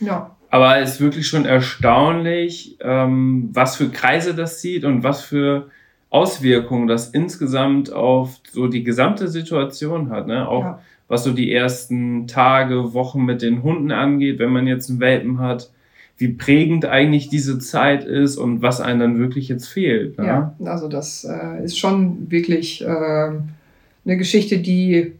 Ja. 0.00 0.34
Aber 0.50 0.80
es 0.80 0.94
ist 0.94 1.00
wirklich 1.00 1.28
schon 1.28 1.44
erstaunlich, 1.44 2.76
ähm, 2.80 3.50
was 3.52 3.76
für 3.76 3.90
Kreise 3.90 4.34
das 4.34 4.58
zieht 4.58 4.84
und 4.84 5.04
was 5.04 5.20
für 5.20 5.70
Auswirkungen 6.10 6.88
das 6.88 7.10
insgesamt 7.10 7.92
auf 7.92 8.40
so 8.50 8.66
die 8.66 8.82
gesamte 8.82 9.28
Situation 9.28 10.10
hat, 10.10 10.26
ne? 10.26 10.48
Auch 10.48 10.64
ja. 10.64 10.80
was 11.06 11.24
so 11.24 11.32
die 11.32 11.52
ersten 11.52 12.26
Tage, 12.26 12.94
Wochen 12.94 13.24
mit 13.24 13.42
den 13.42 13.62
Hunden 13.62 13.92
angeht, 13.92 14.38
wenn 14.38 14.50
man 14.50 14.66
jetzt 14.66 14.88
einen 14.88 15.00
Welpen 15.00 15.38
hat, 15.38 15.70
wie 16.16 16.28
prägend 16.28 16.84
eigentlich 16.84 17.28
diese 17.28 17.58
Zeit 17.58 18.04
ist 18.04 18.38
und 18.38 18.62
was 18.62 18.80
einem 18.80 19.00
dann 19.00 19.18
wirklich 19.18 19.48
jetzt 19.48 19.68
fehlt. 19.68 20.18
Ne? 20.18 20.26
Ja, 20.26 20.54
also 20.64 20.88
das 20.88 21.24
äh, 21.24 21.62
ist 21.62 21.78
schon 21.78 22.30
wirklich 22.30 22.82
äh, 22.82 22.86
eine 22.88 24.16
Geschichte, 24.16 24.58
die 24.58 25.12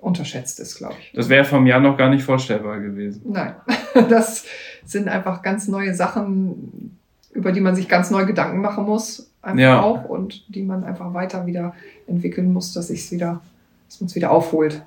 unterschätzt 0.00 0.58
ist, 0.58 0.76
glaube 0.76 0.96
ich. 1.00 1.12
Das 1.14 1.28
wäre 1.28 1.44
vom 1.44 1.66
Jahr 1.66 1.80
noch 1.80 1.96
gar 1.96 2.10
nicht 2.10 2.24
vorstellbar 2.24 2.80
gewesen. 2.80 3.22
Nein, 3.26 3.54
das 4.08 4.44
sind 4.84 5.08
einfach 5.08 5.42
ganz 5.42 5.68
neue 5.68 5.94
Sachen, 5.94 6.98
über 7.32 7.52
die 7.52 7.60
man 7.60 7.76
sich 7.76 7.88
ganz 7.88 8.10
neu 8.10 8.24
Gedanken 8.26 8.60
machen 8.60 8.84
muss 8.84 9.30
einfach 9.44 9.60
ja. 9.60 9.82
auch 9.82 10.04
und 10.04 10.44
die 10.54 10.62
man 10.62 10.84
einfach 10.84 11.14
weiter 11.14 11.46
wieder 11.46 11.74
entwickeln 12.06 12.52
muss, 12.52 12.72
dass 12.72 12.90
ich 12.90 13.00
es 13.00 13.12
wieder, 13.12 13.40
dass 13.88 14.00
man 14.00 14.08
es 14.08 14.14
wieder 14.14 14.30
aufholt. 14.30 14.82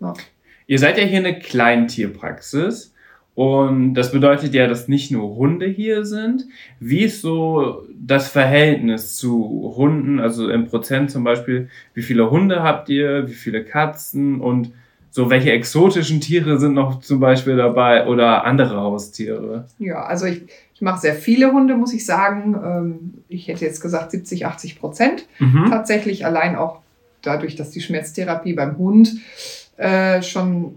Ja. 0.00 0.14
Ihr 0.66 0.78
seid 0.78 0.98
ja 0.98 1.04
hier 1.04 1.18
eine 1.18 1.38
Kleintierpraxis 1.38 2.94
und 3.34 3.94
das 3.94 4.10
bedeutet 4.10 4.52
ja, 4.52 4.66
dass 4.66 4.88
nicht 4.88 5.10
nur 5.10 5.36
Hunde 5.36 5.66
hier 5.66 6.04
sind. 6.04 6.46
Wie 6.80 7.04
ist 7.04 7.22
so 7.22 7.86
das 7.96 8.28
Verhältnis 8.28 9.16
zu 9.16 9.74
Hunden, 9.76 10.18
also 10.18 10.50
im 10.50 10.66
Prozent 10.66 11.10
zum 11.10 11.24
Beispiel, 11.24 11.68
wie 11.94 12.02
viele 12.02 12.30
Hunde 12.30 12.64
habt 12.64 12.88
ihr, 12.88 13.28
wie 13.28 13.34
viele 13.34 13.64
Katzen 13.64 14.40
und 14.40 14.72
so 15.18 15.30
welche 15.30 15.50
exotischen 15.50 16.20
Tiere 16.20 16.60
sind 16.60 16.74
noch 16.74 17.00
zum 17.00 17.18
Beispiel 17.18 17.56
dabei 17.56 18.06
oder 18.06 18.44
andere 18.44 18.76
Haustiere? 18.76 19.66
Ja, 19.80 20.04
also 20.04 20.26
ich, 20.26 20.42
ich 20.72 20.80
mache 20.80 21.00
sehr 21.00 21.16
viele 21.16 21.50
Hunde, 21.50 21.74
muss 21.74 21.92
ich 21.92 22.06
sagen. 22.06 22.54
Ähm, 22.54 23.24
ich 23.26 23.48
hätte 23.48 23.64
jetzt 23.64 23.80
gesagt 23.80 24.12
70, 24.12 24.46
80 24.46 24.78
Prozent. 24.78 25.26
Mhm. 25.40 25.66
Tatsächlich 25.70 26.24
allein 26.24 26.54
auch 26.54 26.82
dadurch, 27.20 27.56
dass 27.56 27.70
die 27.70 27.80
Schmerztherapie 27.80 28.52
beim 28.52 28.78
Hund 28.78 29.16
äh, 29.76 30.22
schon 30.22 30.76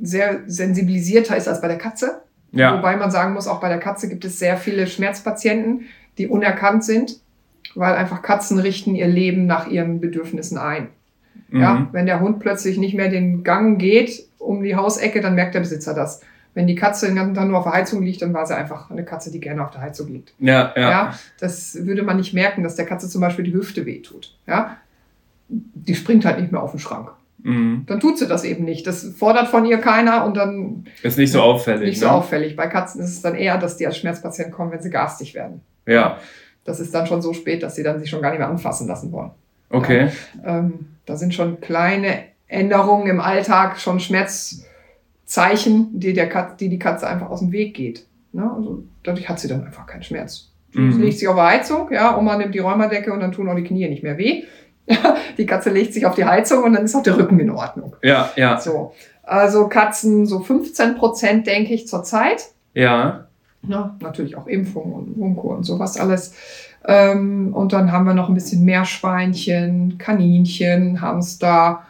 sehr 0.00 0.40
sensibilisierter 0.48 1.36
ist 1.36 1.46
als 1.46 1.60
bei 1.60 1.68
der 1.68 1.78
Katze. 1.78 2.22
Ja. 2.50 2.76
Wobei 2.76 2.96
man 2.96 3.12
sagen 3.12 3.32
muss, 3.32 3.46
auch 3.46 3.60
bei 3.60 3.68
der 3.68 3.78
Katze 3.78 4.08
gibt 4.08 4.24
es 4.24 4.40
sehr 4.40 4.56
viele 4.56 4.88
Schmerzpatienten, 4.88 5.82
die 6.18 6.26
unerkannt 6.26 6.82
sind, 6.82 7.20
weil 7.76 7.94
einfach 7.94 8.22
Katzen 8.22 8.58
richten 8.58 8.96
ihr 8.96 9.06
Leben 9.06 9.46
nach 9.46 9.68
ihren 9.68 10.00
Bedürfnissen 10.00 10.58
ein. 10.58 10.88
Mhm. 11.48 11.60
Ja, 11.60 11.88
wenn 11.92 12.06
der 12.06 12.20
Hund 12.20 12.38
plötzlich 12.40 12.78
nicht 12.78 12.94
mehr 12.94 13.08
den 13.08 13.44
Gang 13.44 13.78
geht 13.78 14.24
um 14.38 14.62
die 14.62 14.74
Hausecke, 14.76 15.20
dann 15.20 15.34
merkt 15.34 15.54
der 15.54 15.60
Besitzer 15.60 15.94
das 15.94 16.20
Wenn 16.54 16.66
die 16.66 16.74
Katze 16.74 17.06
den 17.06 17.16
ganzen 17.16 17.34
Tag 17.34 17.48
nur 17.48 17.58
auf 17.58 17.64
der 17.64 17.72
Heizung 17.72 18.02
liegt, 18.02 18.20
dann 18.22 18.34
war 18.34 18.44
sie 18.46 18.54
einfach 18.56 18.90
eine 18.90 19.04
Katze, 19.04 19.30
die 19.30 19.40
gerne 19.40 19.62
auf 19.64 19.70
der 19.70 19.80
Heizung 19.80 20.12
liegt. 20.12 20.34
Ja, 20.38 20.72
ja. 20.76 20.90
Ja, 20.90 21.14
das 21.40 21.74
würde 21.86 22.02
man 22.02 22.16
nicht 22.18 22.34
merken, 22.34 22.62
dass 22.62 22.74
der 22.76 22.84
Katze 22.86 23.08
zum 23.08 23.20
Beispiel 23.20 23.44
die 23.44 23.54
Hüfte 23.54 23.86
wehtut. 23.86 24.34
Ja, 24.46 24.76
die 25.48 25.94
springt 25.94 26.24
halt 26.24 26.40
nicht 26.40 26.52
mehr 26.52 26.62
auf 26.62 26.70
den 26.72 26.80
Schrank. 26.80 27.10
Mhm. 27.42 27.84
Dann 27.86 28.00
tut 28.00 28.18
sie 28.18 28.26
das 28.28 28.44
eben 28.44 28.64
nicht. 28.64 28.86
Das 28.86 29.02
fordert 29.16 29.48
von 29.48 29.64
ihr 29.64 29.78
keiner 29.78 30.24
und 30.24 30.36
dann 30.36 30.84
Ist 31.02 31.18
nicht 31.18 31.32
so 31.32 31.40
auffällig. 31.40 31.88
nicht 31.88 32.00
so 32.00 32.06
ne? 32.06 32.12
auffällig. 32.12 32.54
Bei 32.56 32.66
Katzen 32.68 33.00
ist 33.02 33.10
es 33.10 33.20
dann 33.22 33.34
eher, 33.34 33.58
dass 33.58 33.76
die 33.76 33.86
als 33.86 33.96
Schmerzpatient 33.98 34.52
kommen, 34.52 34.70
wenn 34.72 34.80
sie 34.82 34.90
garstig 34.90 35.34
werden. 35.34 35.60
Ja, 35.86 36.18
Das 36.64 36.78
ist 36.80 36.94
dann 36.94 37.06
schon 37.06 37.20
so 37.22 37.32
spät, 37.32 37.62
dass 37.62 37.74
sie 37.74 37.82
dann 37.82 37.98
sich 37.98 38.08
schon 38.10 38.22
gar 38.22 38.30
nicht 38.30 38.38
mehr 38.38 38.48
anfassen 38.48 38.86
lassen 38.86 39.10
wollen. 39.12 39.30
okay. 39.70 40.08
Ähm, 40.44 40.86
da 41.06 41.16
sind 41.16 41.34
schon 41.34 41.60
kleine 41.60 42.24
Änderungen 42.48 43.06
im 43.08 43.20
Alltag, 43.20 43.80
schon 43.80 43.98
Schmerzzeichen, 44.00 45.98
die, 45.98 46.12
der 46.12 46.28
Katze, 46.28 46.56
die 46.58 46.68
die 46.68 46.78
Katze 46.78 47.06
einfach 47.06 47.30
aus 47.30 47.40
dem 47.40 47.52
Weg 47.52 47.74
geht. 47.74 48.06
Ne? 48.32 48.50
Also 48.54 48.84
dadurch 49.02 49.28
hat 49.28 49.40
sie 49.40 49.48
dann 49.48 49.64
einfach 49.64 49.86
keinen 49.86 50.02
Schmerz. 50.02 50.48
Sie 50.72 50.80
Mhm. 50.80 51.02
legt 51.02 51.18
sich 51.18 51.28
auf 51.28 51.34
die 51.36 51.42
Heizung, 51.42 51.92
ja, 51.92 52.16
Oma 52.16 52.36
nimmt 52.36 52.54
die 52.54 52.58
Rheumadecke 52.60 53.12
und 53.12 53.20
dann 53.20 53.32
tun 53.32 53.48
auch 53.48 53.54
die 53.56 53.62
Knie 53.64 53.88
nicht 53.88 54.02
mehr 54.02 54.16
weh. 54.16 54.44
die 55.38 55.46
Katze 55.46 55.70
legt 55.70 55.92
sich 55.92 56.06
auf 56.06 56.14
die 56.14 56.24
Heizung 56.24 56.64
und 56.64 56.72
dann 56.72 56.84
ist 56.84 56.94
auch 56.94 57.02
der 57.02 57.18
Rücken 57.18 57.38
in 57.40 57.50
Ordnung. 57.50 57.94
Ja, 58.02 58.30
ja, 58.36 58.58
So. 58.58 58.94
Also 59.22 59.68
Katzen 59.68 60.26
so 60.26 60.40
15 60.40 60.96
Prozent, 60.96 61.46
denke 61.46 61.72
ich, 61.74 61.86
zurzeit. 61.88 62.46
ja. 62.74 63.26
Ja, 63.68 63.96
natürlich 64.00 64.36
auch 64.36 64.48
Impfung 64.48 64.92
und 64.92 65.16
Wunko 65.16 65.54
und 65.54 65.62
sowas 65.62 65.96
alles. 65.96 66.34
Ähm, 66.84 67.54
und 67.54 67.72
dann 67.72 67.92
haben 67.92 68.06
wir 68.06 68.14
noch 68.14 68.28
ein 68.28 68.34
bisschen 68.34 68.64
Meerschweinchen, 68.64 69.98
Kaninchen, 69.98 71.00
Hamster. 71.00 71.82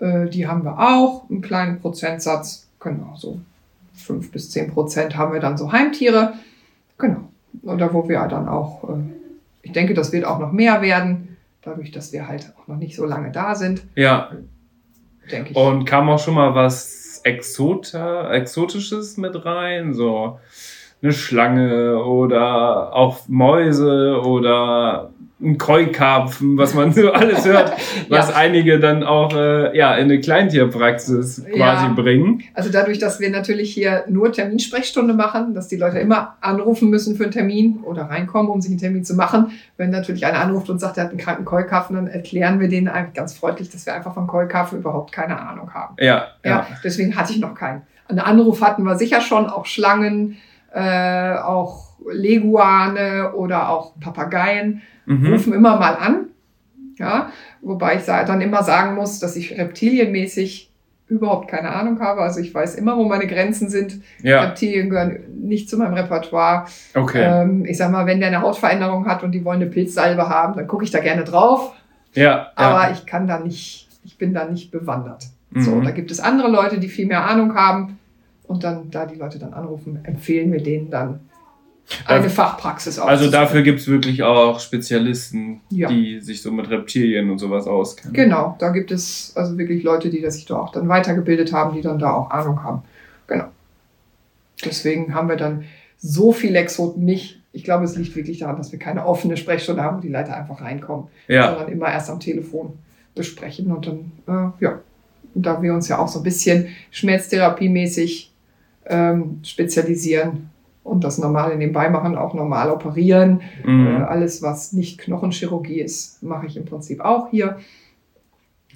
Äh, 0.00 0.28
die 0.28 0.46
haben 0.46 0.64
wir 0.64 0.78
auch, 0.78 1.28
einen 1.30 1.40
kleinen 1.40 1.80
Prozentsatz. 1.80 2.66
Genau, 2.80 3.14
so 3.16 3.40
fünf 3.94 4.30
bis 4.32 4.50
zehn 4.50 4.70
Prozent 4.70 5.16
haben 5.16 5.32
wir 5.32 5.40
dann 5.40 5.56
so 5.56 5.72
Heimtiere. 5.72 6.34
Genau. 6.98 7.28
Oder 7.62 7.94
wo 7.94 8.08
wir 8.08 8.20
dann 8.28 8.48
auch, 8.48 8.84
äh, 8.90 8.96
ich 9.62 9.72
denke, 9.72 9.94
das 9.94 10.12
wird 10.12 10.24
auch 10.24 10.38
noch 10.38 10.52
mehr 10.52 10.82
werden, 10.82 11.36
dadurch, 11.62 11.90
dass 11.92 12.12
wir 12.12 12.28
halt 12.28 12.52
auch 12.58 12.68
noch 12.68 12.76
nicht 12.76 12.96
so 12.96 13.06
lange 13.06 13.32
da 13.32 13.54
sind, 13.54 13.82
Ja. 13.94 14.30
denke 15.30 15.50
ich. 15.50 15.56
Und 15.56 15.86
kam 15.86 16.10
auch 16.10 16.18
schon 16.18 16.34
mal 16.34 16.54
was 16.54 17.20
Exota, 17.24 18.30
Exotisches 18.32 19.16
mit 19.16 19.46
rein? 19.46 19.94
So 19.94 20.38
eine 21.02 21.12
Schlange 21.12 22.02
oder 22.02 22.94
auch 22.94 23.20
Mäuse 23.28 24.20
oder 24.24 25.10
ein 25.42 25.58
Keukarpfen, 25.58 26.56
was 26.56 26.72
man 26.74 26.92
so 26.92 27.12
alles 27.12 27.44
hört, 27.46 27.72
was 28.08 28.30
Ja. 28.30 28.36
einige 28.36 28.78
dann 28.80 29.02
auch 29.02 29.34
äh, 29.34 29.76
ja, 29.76 29.94
in 29.96 30.04
eine 30.04 30.20
Kleintierpraxis 30.20 31.44
quasi 31.52 31.86
Ja. 31.86 31.92
bringen. 31.94 32.42
Also 32.54 32.70
dadurch, 32.70 32.98
dass 32.98 33.20
wir 33.20 33.28
natürlich 33.30 33.74
hier 33.74 34.04
nur 34.08 34.32
Terminsprechstunde 34.32 35.12
machen, 35.12 35.52
dass 35.54 35.68
die 35.68 35.76
Leute 35.76 35.98
immer 35.98 36.36
anrufen 36.40 36.88
müssen 36.88 37.16
für 37.16 37.24
einen 37.24 37.32
Termin 37.32 37.80
oder 37.82 38.02
reinkommen, 38.04 38.50
um 38.50 38.60
sich 38.62 38.70
einen 38.70 38.80
Termin 38.80 39.04
zu 39.04 39.14
machen. 39.14 39.50
Wenn 39.76 39.90
natürlich 39.90 40.24
einer 40.24 40.38
anruft 40.40 40.70
und 40.70 40.78
sagt, 40.80 40.96
er 40.96 41.04
hat 41.04 41.10
einen 41.10 41.18
kranken 41.20 41.44
Keukarpfen, 41.44 41.96
dann 41.96 42.06
erklären 42.06 42.60
wir 42.60 42.68
denen 42.68 42.88
eigentlich 42.88 43.14
ganz 43.14 43.36
freundlich, 43.36 43.68
dass 43.70 43.84
wir 43.84 43.94
einfach 43.94 44.14
von 44.14 44.26
Keukarpfen 44.26 44.78
überhaupt 44.78 45.12
keine 45.12 45.38
Ahnung 45.40 45.74
haben. 45.74 45.96
Ja, 45.98 46.28
Ja, 46.44 46.50
ja. 46.50 46.66
deswegen 46.82 47.16
hatte 47.16 47.32
ich 47.32 47.40
noch 47.40 47.54
keinen. 47.54 47.82
Einen 48.08 48.18
Anruf 48.20 48.62
hatten 48.62 48.82
wir 48.84 48.96
sicher 48.96 49.20
schon, 49.20 49.46
auch 49.46 49.66
Schlangen, 49.66 50.36
äh, 50.74 51.36
auch 51.38 51.94
Leguane 52.10 53.32
oder 53.34 53.68
auch 53.70 53.98
Papageien 54.00 54.82
Mhm. 55.06 55.32
rufen 55.34 55.52
immer 55.52 55.78
mal 55.78 55.94
an. 55.96 56.28
Ja, 56.96 57.30
wobei 57.60 57.96
ich 57.96 58.04
dann 58.04 58.40
immer 58.40 58.62
sagen 58.62 58.94
muss, 58.94 59.18
dass 59.18 59.36
ich 59.36 59.58
reptilienmäßig 59.58 60.70
überhaupt 61.08 61.48
keine 61.50 61.70
Ahnung 61.70 62.00
habe. 62.00 62.22
Also 62.22 62.40
ich 62.40 62.54
weiß 62.54 62.76
immer, 62.76 62.96
wo 62.96 63.04
meine 63.04 63.26
Grenzen 63.26 63.68
sind. 63.68 64.00
Ja, 64.22 64.42
Reptilien 64.42 64.88
gehören 64.90 65.18
nicht 65.42 65.68
zu 65.68 65.76
meinem 65.76 65.94
Repertoire. 65.94 66.66
okay. 66.94 67.22
Ähm, 67.22 67.64
ich 67.66 67.76
sag 67.76 67.90
mal, 67.90 68.06
wenn 68.06 68.20
der 68.20 68.28
eine 68.28 68.40
Hautveränderung 68.42 69.06
hat 69.06 69.22
und 69.22 69.32
die 69.32 69.44
wollen 69.44 69.60
eine 69.60 69.70
Pilzsalbe 69.70 70.28
haben, 70.28 70.54
dann 70.54 70.66
gucke 70.66 70.84
ich 70.84 70.90
da 70.90 71.00
gerne 71.00 71.24
drauf. 71.24 71.72
Ja, 72.14 72.50
Aber 72.54 72.84
ja. 72.84 72.90
ich 72.92 73.04
kann 73.06 73.26
da 73.26 73.38
nicht, 73.40 73.88
ich 74.04 74.16
bin 74.16 74.32
da 74.32 74.44
nicht 74.46 74.70
bewandert. 74.70 75.24
Mhm. 75.50 75.60
So, 75.62 75.80
da 75.82 75.90
gibt 75.90 76.10
es 76.10 76.20
andere 76.20 76.48
Leute, 76.48 76.78
die 76.78 76.88
viel 76.88 77.06
mehr 77.06 77.26
Ahnung 77.28 77.54
haben. 77.54 77.98
Und 78.46 78.62
dann, 78.64 78.90
da 78.90 79.06
die 79.06 79.14
Leute 79.16 79.38
dann 79.38 79.54
anrufen, 79.54 80.00
empfehlen 80.04 80.52
wir 80.52 80.62
denen 80.62 80.90
dann 80.90 81.20
eine 82.06 82.20
Also- 82.20 82.28
Fachpraxis 82.30 82.98
Also 82.98 83.10
aufzusuchen. 83.12 83.32
dafür 83.32 83.62
gibt's 83.62 83.86
wirklich 83.88 84.22
auch 84.22 84.58
Spezialisten, 84.60 85.60
Ja. 85.70 85.88
die 85.88 86.20
sich 86.20 86.40
so 86.42 86.50
mit 86.50 86.68
Reptilien 86.70 87.30
und 87.30 87.38
sowas 87.38 87.66
auskennen. 87.66 88.12
Genau, 88.14 88.56
da 88.58 88.70
gibt 88.70 88.90
es 88.90 89.32
also 89.36 89.56
wirklich 89.58 89.82
Leute, 89.82 90.08
die 90.10 90.20
das 90.22 90.34
sich 90.36 90.46
da 90.46 90.56
auch 90.56 90.72
dann 90.72 90.88
weitergebildet 90.88 91.52
haben, 91.52 91.74
die 91.74 91.82
dann 91.82 91.98
da 91.98 92.12
auch 92.12 92.30
Ahnung 92.30 92.62
haben. 92.62 92.82
Genau. 93.26 93.44
Deswegen 94.64 95.14
haben 95.14 95.28
wir 95.28 95.36
dann 95.36 95.64
so 95.98 96.32
viele 96.32 96.58
Exoten 96.58 97.04
nicht. 97.04 97.40
Ich 97.52 97.64
glaube, 97.64 97.84
es 97.84 97.96
liegt 97.96 98.14
wirklich 98.16 98.38
daran, 98.40 98.56
dass 98.56 98.72
wir 98.72 98.78
keine 98.78 99.06
offene 99.06 99.36
Sprechstunde 99.36 99.82
haben, 99.82 99.98
wo 99.98 100.00
die 100.00 100.08
Leute 100.08 100.34
einfach 100.34 100.60
reinkommen, 100.60 101.08
Ja, 101.28 101.48
sondern 101.54 101.72
immer 101.72 101.88
erst 101.90 102.10
am 102.10 102.20
Telefon 102.20 102.74
besprechen 103.14 103.70
und 103.72 103.86
dann, 103.86 104.12
äh, 104.58 104.64
ja, 104.64 104.80
und 105.34 105.44
da 105.46 105.60
wir 105.62 105.74
uns 105.74 105.88
ja 105.88 105.98
auch 105.98 106.08
so 106.08 106.20
ein 106.20 106.22
bisschen 106.24 106.68
schmerztherapiemäßig 106.90 108.32
ähm, 108.86 109.40
spezialisieren 109.42 110.50
und 110.82 111.02
das 111.02 111.18
normal 111.18 111.56
nebenbei 111.56 111.88
machen, 111.88 112.16
auch 112.16 112.34
normal 112.34 112.70
operieren, 112.70 113.40
äh, 113.64 113.70
mhm. 113.70 114.04
alles, 114.04 114.42
was 114.42 114.72
nicht 114.72 114.98
Knochenchirurgie 114.98 115.80
ist, 115.80 116.22
mache 116.22 116.46
ich 116.46 116.56
im 116.56 116.66
Prinzip 116.66 117.00
auch 117.00 117.30
hier. 117.30 117.58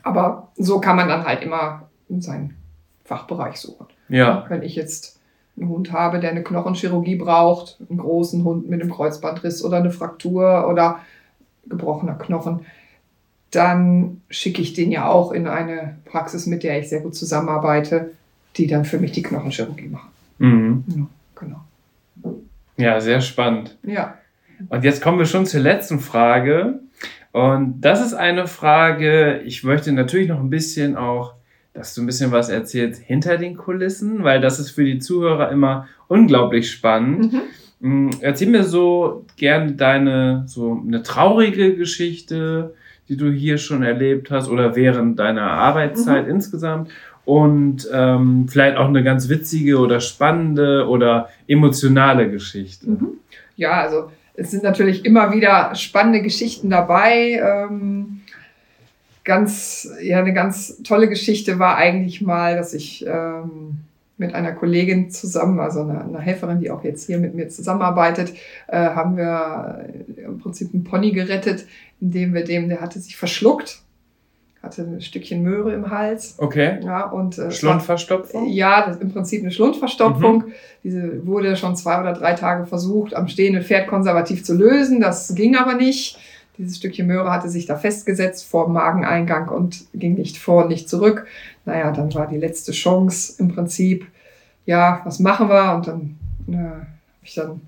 Aber 0.03 0.49
so 0.57 0.81
kann 0.81 0.97
man 0.97 1.09
dann 1.09 1.25
halt 1.25 1.43
immer 1.43 1.89
in 2.09 2.23
seinen 2.23 2.57
Fachbereich 3.05 3.57
suchen. 3.57 3.87
ja, 4.09 4.45
Wenn 4.49 4.63
ich 4.63 4.75
jetzt 4.75 5.19
einen 5.57 5.69
Hund 5.69 5.93
habe, 5.93 6.21
der 6.21 6.31
eine 6.31 6.43
Knochenchirurgie 6.43 7.17
braucht, 7.17 7.79
einen 7.89 7.99
großen 7.99 8.45
Hund 8.45 8.69
mit 8.69 8.81
einem 8.81 8.91
Kreuzbandriss 8.91 9.65
oder 9.65 9.79
eine 9.79 9.91
Fraktur 9.91 10.69
oder 10.69 11.01
gebrochener 11.67 12.15
Knochen, 12.15 12.61
dann 13.51 14.21
schicke 14.29 14.63
ich 14.63 14.75
den 14.75 14.91
ja 14.93 15.09
auch 15.09 15.33
in 15.33 15.47
eine 15.47 15.97
Praxis, 16.05 16.47
mit 16.47 16.63
der 16.63 16.79
ich 16.79 16.89
sehr 16.89 17.01
gut 17.01 17.15
zusammenarbeite, 17.15 18.13
die 18.57 18.67
dann 18.67 18.85
für 18.85 18.99
mich 18.99 19.13
die 19.13 19.23
Knochenchirurgie 19.23 19.89
machen. 19.89 20.11
mhm. 20.39 20.85
Ja, 20.89 21.07
genau. 21.35 21.65
ja, 22.77 23.01
sehr 23.01 23.21
spannend. 23.21 23.77
Ja. 23.83 24.15
Und 24.69 24.85
jetzt 24.85 25.03
kommen 25.03 25.19
wir 25.19 25.27
schon 25.27 25.47
zur 25.47 25.61
letzten 25.61 26.01
Frage. 26.01 26.81
Und 27.33 27.81
das 27.81 28.05
ist 28.05 28.15
eine 28.15 28.47
Frage, 28.49 29.41
ich 29.45 29.63
möchte 29.63 29.93
natürlich 29.93 30.29
noch 30.29 30.41
ein 30.41 30.51
bisschen 30.51 30.97
auch, 30.97 31.35
dass 31.75 31.95
du 31.95 32.03
ein 32.03 32.07
bisschen 32.07 32.33
was 32.33 32.49
erzählst 32.49 33.01
hinter 33.03 33.37
den 33.37 33.57
Kulissen, 33.57 34.25
weil 34.25 34.41
das 34.41 34.59
ist 34.59 34.71
für 34.71 34.85
die 34.85 34.99
Zuhörer 34.99 35.53
immer 35.53 35.87
unglaublich 36.09 36.71
spannend. 36.71 37.33
Mhm. 37.33 37.41
Mm, 37.81 38.11
Erzähl 38.21 38.49
mir 38.49 38.65
so 38.65 39.25
gerne 39.37 39.73
deine, 39.73 40.43
so 40.47 40.83
eine 40.85 41.05
traurige 41.05 41.77
Geschichte, 41.77 42.75
die 43.09 43.17
du 43.17 43.31
hier 43.31 43.59
schon 43.59 43.85
erlebt 43.85 44.31
hast 44.33 44.49
oder 44.49 44.75
während 44.75 45.19
deiner 45.21 45.51
Arbeitszeit 45.53 46.27
insgesamt. 46.27 46.91
Und 47.29 47.87
ähm, 47.93 48.47
vielleicht 48.49 48.79
auch 48.79 48.89
eine 48.89 49.05
ganz 49.05 49.29
witzige 49.29 49.81
oder 49.81 50.01
spannende 50.01 50.89
oder 50.89 51.29
emotionale 51.47 52.31
Geschichte. 52.31 52.89
Mhm. 52.89 53.19
Ja, 53.55 53.83
also 53.83 54.11
es 54.33 54.51
sind 54.51 54.63
natürlich 54.63 55.05
immer 55.05 55.31
wieder 55.31 55.75
spannende 55.75 56.23
Geschichten 56.23 56.71
dabei. 56.71 57.39
Ähm, 57.39 58.23
ganz, 59.25 59.91
ja, 60.01 60.21
eine 60.21 60.33
ganz 60.33 60.83
tolle 60.85 61.07
Geschichte 61.07 61.59
war 61.59 61.77
eigentlich 61.77 62.23
mal, 62.23 62.57
dass 62.57 62.73
ich 62.73 63.05
ähm, 63.07 63.81
mit 64.17 64.35
einer 64.35 64.53
Kollegin 64.53 65.11
zusammen, 65.11 65.61
also 65.61 65.83
einer, 65.83 66.03
einer 66.03 66.21
Helferin, 66.21 66.61
die 66.61 66.71
auch 66.71 66.83
jetzt 66.83 67.09
hier 67.09 67.19
mit 67.19 67.35
mir 67.35 67.51
zusammenarbeitet, 67.51 68.33
äh, 68.69 68.79
haben 68.79 69.19
wir 69.19 69.87
im 70.17 70.39
Prinzip 70.39 70.73
einen 70.73 70.83
Pony 70.83 71.13
gerettet, 71.13 71.67
indem 72.01 72.33
wir 72.33 72.45
dem, 72.45 72.71
der 72.71 72.81
hatte 72.81 72.99
sich 73.01 73.19
verschluckt, 73.19 73.83
hatte 74.63 74.83
ein 74.83 75.01
Stückchen 75.01 75.43
Möhre 75.43 75.73
im 75.73 75.91
Hals. 75.91 76.35
Okay. 76.39 76.81
Ja, 76.85 77.05
und 77.11 77.39
äh, 77.39 77.45
war- 77.45 77.51
Schlundverstopfung? 77.51 78.49
ja, 78.49 78.87
das 78.87 78.97
ist 78.97 79.03
im 79.03 79.13
Prinzip 79.13 79.43
eine 79.43 79.51
Schlundverstopfung. 79.53 80.45
Diese 80.83 81.27
wurde 81.27 81.57
schon 81.57 81.77
zwei 81.77 82.01
oder 82.01 82.13
drei 82.13 82.35
Tage 82.35 82.67
versucht, 82.67 83.15
am 83.15 83.29
stehenden 83.29 83.63
Pferd 83.63 83.87
konservativ 83.89 84.45
zu 84.45 84.55
lösen. 84.55 85.01
Das 85.01 85.35
ging 85.35 85.57
aber 85.57 85.75
nicht. 85.75 86.19
Dieses 86.59 86.77
Stückchen 86.79 87.07
Möhre 87.07 87.31
hatte 87.31 87.49
sich 87.49 87.67
da 87.67 87.77
festgesetzt 87.77 88.45
vor 88.45 88.65
dem 88.65 88.73
Mageneingang 88.75 89.49
und 89.49 89.85
ging 89.95 90.15
nicht 90.15 90.39
vor 90.39 90.65
und 90.65 90.71
nicht 90.71 90.89
zurück. 90.89 91.27
Naja, 91.65 91.93
dann 91.93 92.13
war 92.15 92.27
die 92.27 92.37
letzte 92.37 92.73
Chance 92.73 93.35
im 93.39 93.49
Prinzip, 93.49 94.07
ja, 94.67 95.01
was 95.05 95.21
machen 95.21 95.49
wir? 95.49 95.75
Und 95.77 95.87
dann 95.87 96.17
äh, 96.49 96.57
habe 96.57 96.87
ich 97.23 97.35
dann, 97.37 97.61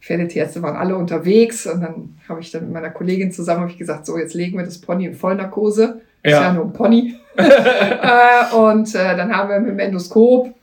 Pferdetierärzte 0.00 0.60
waren 0.62 0.76
alle 0.76 0.96
unterwegs 0.96 1.66
und 1.66 1.82
dann 1.82 2.16
habe 2.28 2.40
ich 2.40 2.50
dann 2.50 2.64
mit 2.64 2.72
meiner 2.72 2.90
Kollegin 2.90 3.30
zusammen 3.32 3.68
ich 3.68 3.78
gesagt, 3.78 4.06
so, 4.06 4.18
jetzt 4.18 4.34
legen 4.34 4.56
wir 4.58 4.64
das 4.64 4.78
Pony 4.78 5.04
in 5.06 5.14
Vollnarkose. 5.14 5.99
Ist 6.22 6.32
Ja. 6.32 6.42
ja 6.42 6.52
nur 6.52 6.64
ein 6.64 6.72
Pony. 6.72 7.16
äh, 7.36 8.54
und 8.54 8.94
äh, 8.94 9.16
dann 9.16 9.34
haben 9.34 9.48
wir 9.48 9.60
mit 9.60 9.70
dem 9.70 9.78
Endoskop 9.78 10.54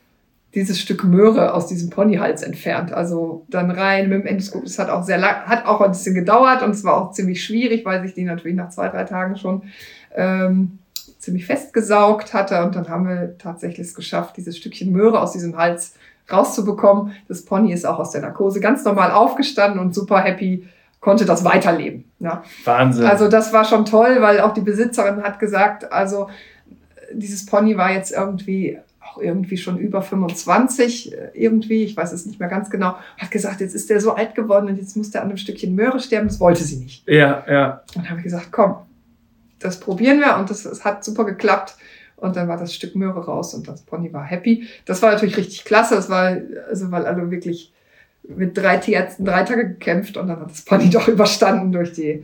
dieses 0.54 0.80
Stück 0.80 1.04
Möhre 1.04 1.54
aus 1.54 1.68
diesem 1.68 1.90
Ponyhals 1.90 2.42
entfernt. 2.42 2.92
Also 2.92 3.46
dann 3.50 3.70
rein 3.70 4.10
mit 4.10 4.22
dem 4.22 4.28
Endoskop. 4.28 4.64
Das 4.64 4.80
hat 4.80 4.90
auch 4.90 5.04
sehr 5.04 5.18
lang, 5.18 5.36
hat 5.46 5.66
auch 5.66 5.82
ein 5.82 5.92
bisschen 5.92 6.16
gedauert 6.16 6.64
und 6.64 6.72
es 6.72 6.84
war 6.84 6.98
auch 6.98 7.12
ziemlich 7.12 7.44
schwierig, 7.44 7.86
weil 7.86 8.02
sich 8.02 8.14
die 8.14 8.24
natürlich 8.24 8.58
nach 8.58 8.70
zwei, 8.70 8.90
drei 8.90 9.04
Tagen 9.04 9.38
schon 9.38 9.64
ähm, 10.16 10.80
ziemlich 11.20 11.46
festgesaugt 11.46 12.34
hatte. 12.34 12.64
Und 12.64 12.76
dann 12.76 12.90
haben 12.90 13.08
wir 13.08 13.38
tatsächlich 13.38 13.88
es 13.88 13.94
geschafft, 13.94 14.38
dieses 14.38 14.58
Stückchen 14.58 14.92
Möhre 14.92 15.22
aus 15.22 15.32
diesem 15.32 15.58
Hals 15.58 15.94
rauszubekommen. 16.32 17.14
Das 17.28 17.46
Pony 17.46 17.72
ist 17.72 17.86
auch 17.86 18.00
aus 18.00 18.12
der 18.12 18.22
Narkose 18.22 18.60
ganz 18.60 18.84
normal 18.84 19.12
aufgestanden 19.12 19.80
und 19.80 19.94
super 19.94 20.20
happy 20.22 20.68
konnte 21.08 21.24
das 21.24 21.46
weiterleben. 21.46 22.04
Ja. 22.20 22.44
Wahnsinn. 22.66 23.06
Also 23.06 23.30
das 23.30 23.54
war 23.54 23.64
schon 23.64 23.86
toll, 23.86 24.18
weil 24.20 24.42
auch 24.42 24.54
die 24.54 24.60
Besitzerin 24.60 25.24
hat 25.24 25.40
gesagt, 25.40 25.90
also 25.90 26.30
dieses 27.14 27.46
Pony 27.46 27.78
war 27.78 27.94
jetzt 27.94 28.12
irgendwie 28.12 28.78
auch 29.00 29.18
irgendwie 29.18 29.56
schon 29.56 29.78
über 29.78 30.02
25 30.02 31.14
äh, 31.14 31.30
irgendwie, 31.34 31.86
ich 31.86 31.96
weiß 31.96 32.12
es 32.12 32.26
nicht 32.26 32.42
mehr 32.42 32.50
ganz 32.50 32.70
genau, 32.70 32.98
hat 33.18 33.32
gesagt, 33.32 33.62
jetzt 33.62 33.74
ist 33.74 33.90
der 33.90 34.02
so 34.02 34.16
alt 34.16 34.36
geworden 34.36 34.68
und 34.68 34.76
jetzt 34.76 34.98
muss 34.98 35.10
der 35.10 35.22
an 35.22 35.30
einem 35.30 35.38
Stückchen 35.38 35.76
Möhre 35.76 36.02
sterben, 36.02 36.28
das 36.28 36.42
wollte 36.42 36.66
sie 36.66 36.76
nicht. 36.76 37.08
Ja, 37.08 37.46
ja. 37.50 37.84
Und 37.96 38.04
dann 38.04 38.10
habe 38.10 38.20
ich 38.20 38.26
gesagt, 38.26 38.52
komm, 38.52 38.76
das 39.60 39.80
probieren 39.80 40.20
wir 40.20 40.36
und 40.36 40.50
das, 40.50 40.64
das 40.64 40.84
hat 40.84 41.06
super 41.06 41.24
geklappt. 41.24 41.78
Und 42.18 42.36
dann 42.36 42.50
war 42.50 42.58
das 42.58 42.74
Stück 42.74 42.98
Möhre 42.98 43.24
raus 43.24 43.54
und 43.54 43.66
das 43.70 43.84
Pony 43.84 44.12
war 44.12 44.26
happy. 44.26 44.68
Das 44.86 45.02
war 45.02 45.14
natürlich 45.14 45.38
richtig 45.38 45.64
klasse. 45.64 45.96
Das 45.96 46.10
war, 46.10 46.36
also 46.68 46.92
weil 46.92 47.06
alle 47.06 47.32
wirklich 47.32 47.72
mit 48.28 48.58
drei 48.58 48.78
Tierärzten 48.78 49.26
drei 49.26 49.44
Tage 49.44 49.68
gekämpft 49.68 50.18
und 50.18 50.28
dann 50.28 50.40
hat 50.40 50.52
das 50.52 50.64
Pony 50.64 50.90
doch 50.92 51.08
überstanden 51.08 51.72
durch 51.72 51.94
die, 51.94 52.24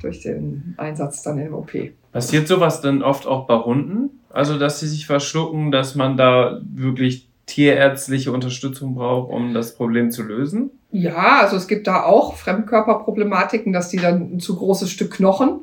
durch 0.00 0.20
den 0.20 0.74
Einsatz 0.76 1.22
dann 1.22 1.38
im 1.38 1.54
OP. 1.54 1.72
Passiert 2.12 2.48
sowas 2.48 2.80
dann 2.80 3.02
oft 3.02 3.26
auch 3.26 3.46
bei 3.46 3.56
Hunden? 3.56 4.10
Also, 4.30 4.58
dass 4.58 4.80
sie 4.80 4.88
sich 4.88 5.06
verschlucken, 5.06 5.72
dass 5.72 5.94
man 5.94 6.16
da 6.16 6.60
wirklich 6.64 7.28
tierärztliche 7.46 8.32
Unterstützung 8.32 8.94
braucht, 8.94 9.30
um 9.30 9.52
das 9.52 9.74
Problem 9.74 10.10
zu 10.10 10.22
lösen? 10.22 10.70
Ja, 10.90 11.40
also 11.40 11.56
es 11.56 11.68
gibt 11.68 11.86
da 11.86 12.02
auch 12.02 12.36
Fremdkörperproblematiken, 12.36 13.72
dass 13.72 13.88
die 13.88 13.98
dann 13.98 14.34
ein 14.34 14.40
zu 14.40 14.56
großes 14.56 14.90
Stück 14.90 15.12
Knochen 15.12 15.60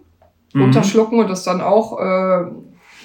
mhm. 0.54 0.64
unterschlucken 0.64 1.20
und 1.20 1.30
das 1.30 1.44
dann 1.44 1.62
auch 1.62 2.00
äh, 2.00 2.46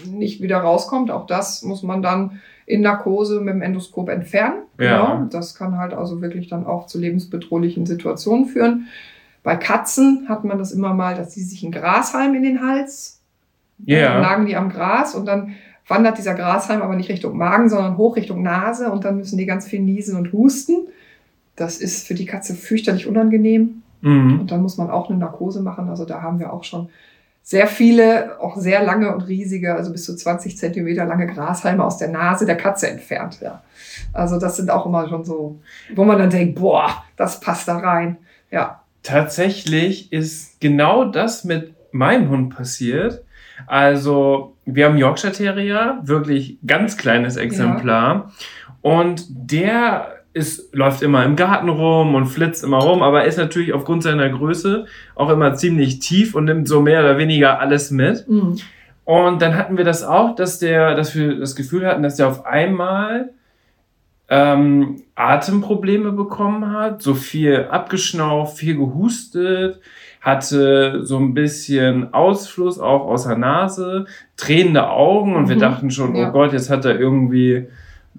nicht 0.06 0.42
wieder 0.42 0.58
rauskommt. 0.58 1.10
Auch 1.10 1.26
das 1.26 1.62
muss 1.62 1.82
man 1.82 2.02
dann 2.02 2.40
in 2.66 2.80
Narkose 2.80 3.40
mit 3.40 3.54
dem 3.54 3.62
Endoskop 3.62 4.08
entfernen. 4.08 4.62
Ja. 4.78 5.14
Genau. 5.14 5.26
Das 5.30 5.54
kann 5.54 5.78
halt 5.78 5.92
also 5.92 6.22
wirklich 6.22 6.48
dann 6.48 6.66
auch 6.66 6.86
zu 6.86 6.98
lebensbedrohlichen 6.98 7.86
Situationen 7.86 8.46
führen. 8.46 8.86
Bei 9.42 9.56
Katzen 9.56 10.26
hat 10.28 10.44
man 10.44 10.58
das 10.58 10.72
immer 10.72 10.94
mal, 10.94 11.14
dass 11.14 11.34
sie 11.34 11.42
sich 11.42 11.62
einen 11.62 11.72
Grashalm 11.72 12.34
in 12.34 12.42
den 12.42 12.62
Hals 12.62 13.20
ja. 13.84 14.14
Dann 14.14 14.22
lagen 14.22 14.46
die 14.46 14.56
am 14.56 14.68
Gras 14.68 15.14
und 15.14 15.26
dann 15.26 15.54
wandert 15.86 16.18
dieser 16.18 16.34
Grashalm 16.34 16.82
aber 16.82 16.96
nicht 16.96 17.10
Richtung 17.10 17.36
Magen, 17.36 17.68
sondern 17.68 17.96
hoch 17.96 18.16
Richtung 18.16 18.42
Nase 18.42 18.90
und 18.90 19.04
dann 19.04 19.16
müssen 19.16 19.36
die 19.36 19.46
ganz 19.46 19.66
viel 19.66 19.80
niesen 19.80 20.16
und 20.16 20.32
husten. 20.32 20.88
Das 21.56 21.78
ist 21.78 22.06
für 22.06 22.14
die 22.14 22.24
Katze 22.24 22.54
fürchterlich 22.54 23.06
unangenehm. 23.06 23.82
Mhm. 24.00 24.40
Und 24.40 24.50
dann 24.50 24.62
muss 24.62 24.76
man 24.76 24.90
auch 24.90 25.10
eine 25.10 25.18
Narkose 25.18 25.62
machen. 25.62 25.88
Also 25.88 26.04
da 26.04 26.22
haben 26.22 26.38
wir 26.38 26.52
auch 26.52 26.64
schon 26.64 26.88
sehr 27.46 27.66
viele, 27.66 28.40
auch 28.40 28.56
sehr 28.56 28.82
lange 28.82 29.14
und 29.14 29.28
riesige, 29.28 29.74
also 29.74 29.92
bis 29.92 30.06
zu 30.06 30.16
20 30.16 30.56
Zentimeter 30.56 31.04
lange 31.04 31.26
Grashalme 31.26 31.84
aus 31.84 31.98
der 31.98 32.08
Nase 32.08 32.46
der 32.46 32.56
Katze 32.56 32.88
entfernt. 32.88 33.38
Ja. 33.42 33.62
Also 34.14 34.40
das 34.40 34.56
sind 34.56 34.70
auch 34.70 34.86
immer 34.86 35.06
schon 35.10 35.24
so, 35.24 35.60
wo 35.94 36.04
man 36.04 36.18
dann 36.18 36.30
denkt, 36.30 36.58
boah, 36.58 37.04
das 37.16 37.40
passt 37.40 37.68
da 37.68 37.76
rein. 37.76 38.16
Ja. 38.50 38.80
Tatsächlich 39.02 40.10
ist 40.10 40.58
genau 40.60 41.04
das 41.04 41.44
mit 41.44 41.74
meinem 41.92 42.30
Hund 42.30 42.56
passiert. 42.56 43.22
Also, 43.66 44.56
wir 44.64 44.86
haben 44.86 44.96
Yorkshire 44.96 45.32
Terrier, 45.32 46.00
wirklich 46.02 46.58
ganz 46.66 46.96
kleines 46.96 47.36
Exemplar. 47.36 48.14
Ja. 48.14 48.32
Und 48.80 49.26
der 49.28 50.23
ist, 50.34 50.74
läuft 50.74 51.00
immer 51.02 51.24
im 51.24 51.36
Garten 51.36 51.68
rum 51.68 52.14
und 52.14 52.26
flitzt 52.26 52.64
immer 52.64 52.78
rum, 52.78 53.02
aber 53.02 53.24
ist 53.24 53.38
natürlich 53.38 53.72
aufgrund 53.72 54.02
seiner 54.02 54.28
Größe 54.28 54.86
auch 55.14 55.30
immer 55.30 55.54
ziemlich 55.54 56.00
tief 56.00 56.34
und 56.34 56.44
nimmt 56.44 56.68
so 56.68 56.82
mehr 56.82 57.00
oder 57.00 57.16
weniger 57.16 57.60
alles 57.60 57.90
mit. 57.92 58.28
Mhm. 58.28 58.56
Und 59.04 59.40
dann 59.40 59.54
hatten 59.54 59.76
wir 59.76 59.84
das 59.84 60.02
auch, 60.02 60.34
dass 60.34 60.58
der, 60.58 60.96
dass 60.96 61.14
wir 61.14 61.38
das 61.38 61.54
Gefühl 61.54 61.86
hatten, 61.86 62.02
dass 62.02 62.16
der 62.16 62.26
auf 62.26 62.46
einmal 62.46 63.30
ähm, 64.28 65.02
Atemprobleme 65.14 66.10
bekommen 66.10 66.72
hat, 66.72 67.00
so 67.00 67.14
viel 67.14 67.66
abgeschnauft, 67.70 68.58
viel 68.58 68.76
gehustet, 68.76 69.80
hatte 70.20 71.04
so 71.04 71.18
ein 71.18 71.34
bisschen 71.34 72.12
Ausfluss 72.12 72.80
auch 72.80 73.06
aus 73.06 73.24
der 73.24 73.36
Nase, 73.36 74.06
tränende 74.36 74.88
Augen 74.88 75.36
und 75.36 75.44
mhm. 75.44 75.48
wir 75.50 75.58
dachten 75.58 75.90
schon, 75.90 76.16
oh 76.16 76.18
ja. 76.18 76.30
oh 76.30 76.32
Gott, 76.32 76.52
jetzt 76.52 76.70
hat 76.70 76.84
er 76.86 76.98
irgendwie 76.98 77.68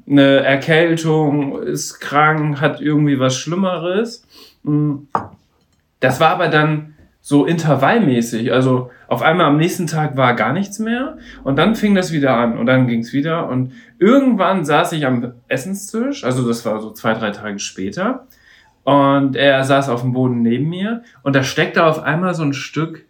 eine 0.07 0.43
Erkältung, 0.43 1.61
ist 1.61 1.99
krank, 1.99 2.61
hat 2.61 2.81
irgendwie 2.81 3.19
was 3.19 3.35
Schlimmeres. 3.35 4.25
Mm. 4.63 5.07
Das 5.99 6.19
war 6.19 6.29
aber 6.29 6.49
dann 6.49 6.95
so 7.21 7.45
intervallmäßig. 7.45 8.53
Also 8.53 8.91
auf 9.07 9.23
einmal 9.23 9.47
am 9.47 9.57
nächsten 9.57 9.87
Tag 9.87 10.15
war 10.15 10.35
gar 10.35 10.53
nichts 10.53 10.77
mehr 10.77 11.17
und 11.43 11.55
dann 11.57 11.75
fing 11.75 11.95
das 11.95 12.11
wieder 12.11 12.37
an 12.37 12.57
und 12.57 12.67
dann 12.67 12.87
ging 12.87 12.99
es 12.99 13.13
wieder 13.13 13.49
und 13.49 13.71
irgendwann 13.97 14.63
saß 14.63 14.91
ich 14.91 15.07
am 15.07 15.33
Essenstisch, 15.47 16.23
also 16.23 16.47
das 16.47 16.65
war 16.65 16.79
so 16.81 16.91
zwei, 16.91 17.13
drei 17.15 17.31
Tage 17.31 17.57
später 17.57 18.27
und 18.83 19.35
er 19.35 19.63
saß 19.63 19.89
auf 19.89 20.01
dem 20.01 20.13
Boden 20.13 20.43
neben 20.43 20.69
mir 20.69 21.01
und 21.23 21.35
da 21.35 21.43
steckte 21.43 21.83
auf 21.83 22.03
einmal 22.03 22.35
so 22.35 22.43
ein 22.43 22.53
Stück, 22.53 23.05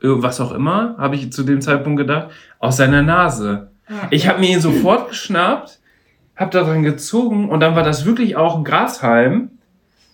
was 0.00 0.40
auch 0.40 0.52
immer, 0.52 0.96
habe 0.98 1.14
ich 1.14 1.32
zu 1.32 1.44
dem 1.44 1.60
Zeitpunkt 1.60 1.98
gedacht, 1.98 2.30
aus 2.58 2.76
seiner 2.76 3.02
Nase. 3.02 3.70
Ich 4.10 4.28
habe 4.28 4.40
mir 4.40 4.50
ihn 4.50 4.60
sofort 4.60 5.08
geschnappt, 5.08 5.80
habe 6.36 6.50
daran 6.50 6.82
gezogen 6.82 7.48
und 7.48 7.60
dann 7.60 7.76
war 7.76 7.82
das 7.82 8.06
wirklich 8.06 8.36
auch 8.36 8.56
ein 8.56 8.64
Grashalm. 8.64 9.50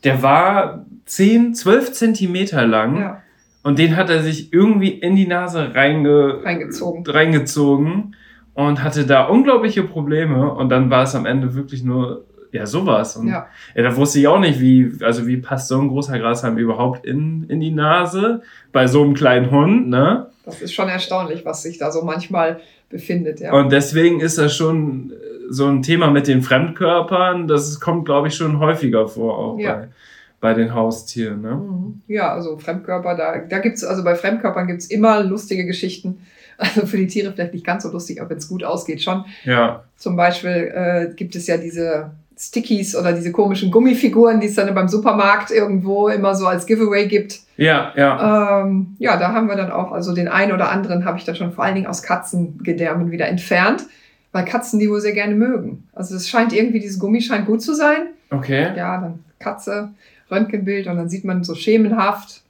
Der 0.05 0.23
war 0.23 0.87
10, 1.07 1.55
12 1.55 1.93
Zentimeter 1.93 2.67
lang. 2.67 3.01
Ja. 3.01 3.23
Und 3.63 3.79
den 3.79 3.97
hat 3.97 4.09
er 4.11 4.23
sich 4.23 4.53
irgendwie 4.53 4.89
in 4.89 5.17
die 5.17 5.27
Nase 5.27 5.75
reinge 5.75 6.41
reingezogen. 6.43 7.07
reingezogen 7.07 8.17
und 8.55 8.83
hatte 8.83 9.07
da 9.07 9.25
unglaubliche 9.25 9.83
Probleme. 9.83 10.53
Und 10.53 10.71
dann 10.71 10.91
war 10.91 11.03
es 11.05 11.15
am 11.15 11.27
Ende 11.27 11.55
wirklich 11.55 11.85
nur 11.85 12.25
ja, 12.53 12.67
sowas. 12.67 13.17
Und 13.17 13.29
ja. 13.29 13.47
ja, 13.75 13.83
da 13.83 13.97
wusste 13.97 14.19
ich 14.19 14.29
auch 14.29 14.41
nicht, 14.41 14.61
wie, 14.61 14.93
also 15.03 15.27
wie 15.27 15.37
passt 15.37 15.69
so 15.69 15.81
ein 15.81 15.89
großer 15.89 16.19
Grashalm 16.19 16.59
überhaupt 16.59 17.05
in, 17.07 17.45
in 17.49 17.61
die 17.61 17.71
Nase 17.71 18.43
bei 18.73 18.87
so 18.87 19.03
einem 19.03 19.15
kleinen 19.15 19.51
Hund, 19.51 19.89
ne? 19.89 20.27
Das 20.45 20.63
ist 20.63 20.73
schon 20.73 20.89
erstaunlich, 20.89 21.45
was 21.45 21.63
sich 21.63 21.79
da 21.79 21.91
so 21.91 22.03
manchmal 22.03 22.61
befindet, 22.89 23.41
ja. 23.41 23.53
Und 23.53 23.71
deswegen 23.71 24.21
ist 24.21 24.39
das 24.39 24.55
schon 24.55 25.13
so 25.49 25.67
ein 25.67 25.83
Thema 25.83 26.11
mit 26.11 26.27
den 26.27 26.43
Fremdkörpern, 26.43 27.49
das 27.49 27.81
kommt, 27.81 28.05
glaube 28.05 28.29
ich, 28.29 28.35
schon 28.35 28.59
häufiger 28.59 29.09
vor, 29.09 29.39
auch 29.39 29.59
ja. 29.59 29.75
bei, 29.75 29.89
bei 30.41 30.55
den 30.55 30.75
Haustieren, 30.75 31.43
ne? 31.43 31.55
Mhm. 31.55 32.03
Ja, 32.07 32.33
also 32.33 32.57
Fremdkörper, 32.57 33.17
da, 33.17 33.39
da 33.39 33.59
gibt's 33.59 33.85
also 33.85 34.05
bei 34.05 34.15
Fremdkörpern 34.15 34.67
gibt's 34.67 34.87
immer 34.87 35.23
lustige 35.23 35.65
Geschichten. 35.65 36.21
Also 36.63 36.85
für 36.85 36.99
die 36.99 37.07
Tiere 37.07 37.33
vielleicht 37.33 37.55
nicht 37.55 37.65
ganz 37.65 37.85
so 37.85 37.91
lustig, 37.91 38.21
aber 38.21 38.29
wenn 38.29 38.37
es 38.37 38.47
gut 38.47 38.65
ausgeht, 38.65 39.03
schon. 39.03 39.25
Ja. 39.47 39.85
Zum 39.97 40.15
Beispiel 40.15 40.51
äh, 40.51 41.15
gibt 41.15 41.35
es 41.35 41.47
ja 41.47 41.57
diese 41.57 42.11
Stickies 42.41 42.97
oder 42.97 43.13
diese 43.13 43.33
komischen 43.33 43.71
Gummifiguren, 43.71 44.41
die 44.41 44.47
es 44.47 44.55
dann 44.55 44.75
beim 44.75 44.89
Supermarkt 44.89 45.51
irgendwo 45.51 46.09
immer 46.09 46.35
so 46.35 46.47
als 46.47 46.65
Giveaway 46.65 47.07
gibt. 47.07 47.41
Ja, 47.59 47.93
ja. 47.95 48.63
Ähm, 48.63 48.97
ja, 48.99 49.19
da 49.19 49.35
haben 49.35 49.47
wir 49.47 49.57
dann 49.57 49.71
auch, 49.71 49.93
also 49.93 50.15
den 50.15 50.27
einen 50.27 50.53
oder 50.53 50.71
anderen 50.71 51.05
habe 51.05 51.19
ich 51.19 51.25
dann 51.25 51.37
schon 51.37 51.53
vor 51.53 51.65
allen 51.65 51.75
Dingen 51.75 51.87
aus 51.87 52.03
Katzengedärmen 52.03 53.11
wieder 53.11 53.29
entfernt, 53.29 53.83
weil 54.33 54.47
Katzen 54.47 54.81
die 54.81 54.89
wohl 54.89 55.03
sehr 55.03 55.13
gerne 55.13 55.35
mögen. 55.35 55.87
Also 55.93 56.17
es 56.17 56.31
scheint 56.31 56.55
irgendwie, 56.55 56.81
dieses 56.81 56.99
Gummi 56.99 57.21
scheint 57.21 57.45
gut 57.45 57.61
zu 57.61 57.75
sein. 57.75 58.07
Okay. 58.31 58.73
Ja, 58.75 58.99
dann 58.99 59.19
Katze, 59.39 59.91
Röntgenbild 60.31 60.87
und 60.87 60.97
dann 60.97 61.11
sieht 61.11 61.27
man 61.27 61.45
so 61.45 61.55
schemenhaft, 61.55 62.43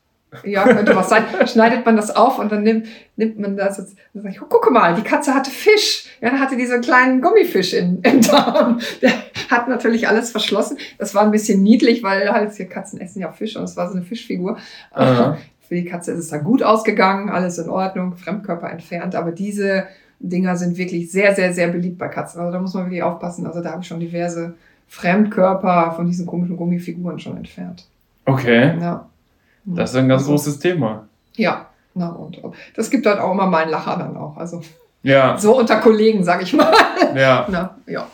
ja, 0.44 0.64
könnte 0.64 0.94
was 0.94 1.08
sein. 1.08 1.24
Schneidet 1.46 1.84
man 1.84 1.96
das 1.96 2.14
auf 2.14 2.38
und 2.38 2.52
dann 2.52 2.62
nimmt, 2.62 2.86
nimmt 3.16 3.38
man 3.38 3.56
das. 3.56 3.78
Jetzt, 3.78 3.96
dann 4.14 4.22
sag 4.22 4.32
ich, 4.32 4.42
oh, 4.42 4.46
guck 4.48 4.70
mal, 4.70 4.94
die 4.94 5.02
Katze 5.02 5.34
hatte 5.34 5.50
Fisch. 5.50 6.06
Ja, 6.20 6.30
dann 6.30 6.40
hatte 6.40 6.56
diese 6.56 6.80
kleinen 6.80 7.20
Gummifisch 7.20 7.74
in, 7.74 8.00
im 8.02 8.20
Darm. 8.20 8.80
Der 9.02 9.12
hat 9.50 9.68
natürlich 9.68 10.08
alles 10.08 10.30
verschlossen. 10.30 10.78
Das 10.98 11.14
war 11.14 11.22
ein 11.22 11.30
bisschen 11.30 11.62
niedlich, 11.62 12.02
weil 12.02 12.30
halt 12.30 12.52
hier 12.52 12.68
Katzen 12.68 13.00
essen 13.00 13.20
ja 13.20 13.32
Fisch 13.32 13.56
und 13.56 13.64
es 13.64 13.76
war 13.76 13.88
so 13.88 13.96
eine 13.96 14.04
Fischfigur. 14.04 14.56
Aha. 14.92 15.36
Für 15.68 15.74
die 15.74 15.84
Katze 15.84 16.12
ist 16.12 16.18
es 16.18 16.28
dann 16.28 16.44
gut 16.44 16.62
ausgegangen, 16.62 17.28
alles 17.28 17.58
in 17.58 17.68
Ordnung, 17.68 18.16
Fremdkörper 18.16 18.70
entfernt. 18.70 19.14
Aber 19.14 19.32
diese 19.32 19.86
Dinger 20.20 20.56
sind 20.56 20.76
wirklich 20.76 21.10
sehr, 21.10 21.34
sehr, 21.34 21.52
sehr 21.52 21.68
beliebt 21.68 21.98
bei 21.98 22.08
Katzen. 22.08 22.40
Also 22.40 22.52
da 22.52 22.60
muss 22.60 22.74
man 22.74 22.84
wirklich 22.84 23.02
aufpassen. 23.02 23.46
Also 23.46 23.62
da 23.62 23.72
habe 23.72 23.82
ich 23.82 23.88
schon 23.88 24.00
diverse 24.00 24.54
Fremdkörper 24.88 25.92
von 25.96 26.06
diesen 26.06 26.26
komischen 26.26 26.56
Gummifiguren 26.56 27.18
schon 27.18 27.36
entfernt. 27.36 27.86
Okay. 28.26 28.78
Ja. 28.80 29.09
Das 29.64 29.90
ist 29.90 29.96
ein 29.96 30.08
ganz 30.08 30.22
also, 30.22 30.32
großes 30.32 30.58
Thema. 30.58 31.08
Ja, 31.36 31.66
na 31.94 32.10
und 32.10 32.40
das 32.76 32.90
gibt 32.90 33.06
dann 33.06 33.18
auch 33.18 33.32
immer 33.32 33.46
meinen 33.46 33.70
Lacher 33.70 33.96
dann 33.96 34.16
auch. 34.16 34.36
Also 34.36 34.62
ja. 35.02 35.36
so 35.38 35.58
unter 35.58 35.76
Kollegen, 35.76 36.24
sag 36.24 36.42
ich 36.42 36.52
mal. 36.52 36.72
Ja. 37.14 37.46
Na, 37.50 37.76
ja. 37.86 38.06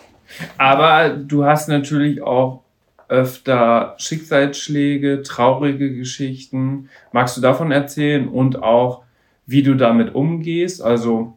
Aber 0.58 1.10
du 1.10 1.44
hast 1.44 1.68
natürlich 1.68 2.22
auch 2.22 2.62
öfter 3.08 3.94
Schicksalsschläge, 3.98 5.22
traurige 5.22 5.94
Geschichten. 5.94 6.88
Magst 7.12 7.36
du 7.36 7.40
davon 7.40 7.70
erzählen 7.70 8.28
und 8.28 8.62
auch, 8.62 9.02
wie 9.46 9.62
du 9.62 9.74
damit 9.74 10.14
umgehst? 10.14 10.82
Also 10.82 11.34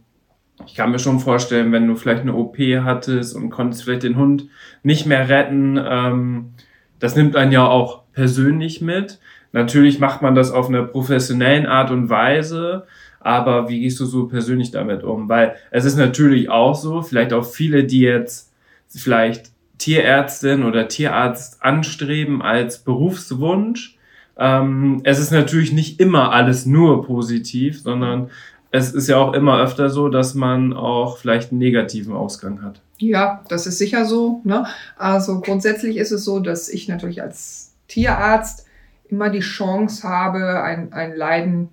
ich 0.66 0.76
kann 0.76 0.92
mir 0.92 1.00
schon 1.00 1.20
vorstellen, 1.20 1.72
wenn 1.72 1.88
du 1.88 1.96
vielleicht 1.96 2.22
eine 2.22 2.34
OP 2.34 2.58
hattest 2.58 3.36
und 3.36 3.50
konntest 3.50 3.84
vielleicht 3.84 4.04
den 4.04 4.18
Hund 4.18 4.48
nicht 4.84 5.06
mehr 5.06 5.30
retten, 5.30 5.80
ähm, 5.82 6.54
das 7.00 7.16
nimmt 7.16 7.36
einen 7.36 7.52
ja 7.52 7.66
auch 7.66 8.04
persönlich 8.14 8.82
mit. 8.82 9.20
Natürlich 9.52 10.00
macht 10.00 10.22
man 10.22 10.36
das 10.36 10.52
auf 10.52 10.70
einer 10.70 10.84
professionellen 10.84 11.66
Art 11.66 11.92
und 11.92 12.10
Weise, 12.10 12.86
aber 13.20 13.68
wie 13.68 13.82
gehst 13.82 14.00
du 14.00 14.06
so 14.06 14.28
persönlich 14.28 14.72
damit 14.72 15.04
um? 15.04 15.28
Weil 15.28 15.56
es 15.72 15.86
ist 15.86 15.98
natürlich 15.98 16.50
auch 16.50 16.76
so, 16.76 17.02
vielleicht 17.02 17.34
auch 17.34 17.46
viele, 17.46 17.84
die 17.84 18.02
jetzt 18.02 18.52
vielleicht 18.88 19.52
Tierärztin 19.78 20.64
oder 20.64 20.88
Tierarzt 20.88 21.64
anstreben 21.64 22.42
als 22.42 22.80
Berufswunsch. 22.80 23.98
Ähm, 24.38 25.02
es 25.04 25.20
ist 25.20 25.32
natürlich 25.32 25.72
nicht 25.72 26.00
immer 26.00 26.32
alles 26.32 26.66
nur 26.66 27.06
positiv, 27.06 27.82
sondern 27.82 28.30
es 28.72 28.94
ist 28.94 29.08
ja 29.08 29.18
auch 29.18 29.34
immer 29.34 29.60
öfter 29.60 29.90
so, 29.90 30.10
dass 30.10 30.36
man 30.36 30.74
auch 30.74 31.18
vielleicht 31.18 31.52
einen 31.52 31.60
negativen 31.60 32.14
Ausgang 32.14 32.62
hat. 32.62 32.82
Ja, 33.00 33.44
das 33.48 33.66
ist 33.66 33.78
sicher 33.80 34.06
so. 34.06 34.42
Ne? 34.44 34.66
Also 34.98 35.40
grundsätzlich 35.40 35.98
ist 35.98 36.12
es 36.12 36.24
so, 36.24 36.40
dass 36.40 36.70
ich 36.70 36.88
natürlich 36.88 37.22
als 37.22 37.74
Tierarzt 37.88 38.68
immer 39.10 39.30
die 39.30 39.40
Chance 39.40 40.08
habe, 40.08 40.62
ein, 40.64 40.94
ein 40.94 41.16
Leiden, 41.16 41.70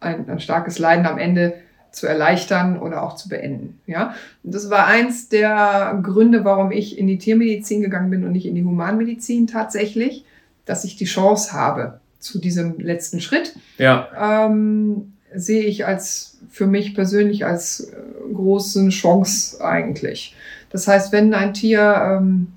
ein, 0.00 0.28
ein 0.28 0.40
starkes 0.40 0.78
Leiden 0.78 1.06
am 1.06 1.18
Ende 1.18 1.54
zu 1.90 2.06
erleichtern 2.06 2.78
oder 2.78 3.02
auch 3.02 3.14
zu 3.16 3.28
beenden. 3.28 3.80
Ja, 3.86 4.14
und 4.42 4.54
das 4.54 4.68
war 4.70 4.86
eins 4.86 5.28
der 5.28 5.98
Gründe, 6.02 6.44
warum 6.44 6.72
ich 6.72 6.98
in 6.98 7.06
die 7.06 7.18
Tiermedizin 7.18 7.80
gegangen 7.80 8.10
bin 8.10 8.24
und 8.24 8.32
nicht 8.32 8.46
in 8.46 8.54
die 8.54 8.64
Humanmedizin 8.64 9.46
tatsächlich, 9.46 10.24
dass 10.64 10.84
ich 10.84 10.96
die 10.96 11.04
Chance 11.04 11.52
habe 11.52 12.00
zu 12.18 12.40
diesem 12.40 12.78
letzten 12.80 13.20
Schritt. 13.20 13.54
Ja. 13.78 14.46
Ähm, 14.46 15.12
sehe 15.34 15.64
ich 15.64 15.86
als 15.86 16.38
für 16.50 16.66
mich 16.66 16.94
persönlich 16.94 17.44
als 17.44 17.80
äh, 17.80 17.96
große 18.32 18.88
Chance 18.88 19.64
eigentlich. 19.64 20.34
Das 20.70 20.88
heißt, 20.88 21.12
wenn 21.12 21.34
ein 21.34 21.54
Tier 21.54 22.18
ähm, 22.18 22.48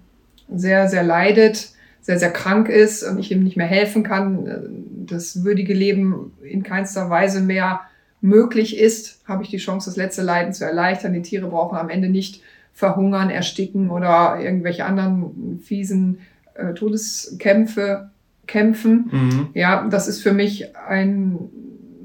sehr, 0.53 0.88
sehr 0.88 1.03
leidet, 1.03 1.70
sehr, 2.08 2.20
sehr 2.20 2.32
krank 2.32 2.70
ist 2.70 3.03
und 3.03 3.20
ich 3.20 3.34
ihm 3.34 3.43
nicht 3.43 3.58
mehr 3.58 3.68
helfen 3.68 4.01
kann, 4.01 4.47
äh, 4.47 4.60
das 5.05 5.43
würdige 5.43 5.74
Leben 5.74 6.32
in 6.41 6.64
keinster 6.64 7.10
Weise 7.10 7.41
mehr 7.41 7.82
möglich 8.22 8.80
ist, 8.80 9.20
habe 9.28 9.43
ich 9.43 9.49
die 9.49 9.58
Chance, 9.58 9.89
das 9.89 9.97
letzte 9.97 10.22
Leiden 10.22 10.53
zu 10.53 10.64
erleichtern. 10.64 11.12
Die 11.12 11.22
Tiere 11.22 11.47
brauchen 11.47 11.78
am 11.78 11.89
Ende 11.89 12.08
nicht 12.08 12.41
verhungern, 12.74 13.30
ersticken 13.30 13.89
oder 13.89 14.39
irgendwelche 14.41 14.86
anderen 14.86 15.60
fiesen 15.62 16.20
äh, 16.53 16.74
Todeskämpfe 16.74 18.10
kämpfen. 18.47 19.10
Mhm. 19.12 19.47
Ja, 19.53 19.86
das 19.89 20.08
ist 20.08 20.24
für 20.24 20.32
mich 20.32 20.78
ein, 20.78 21.38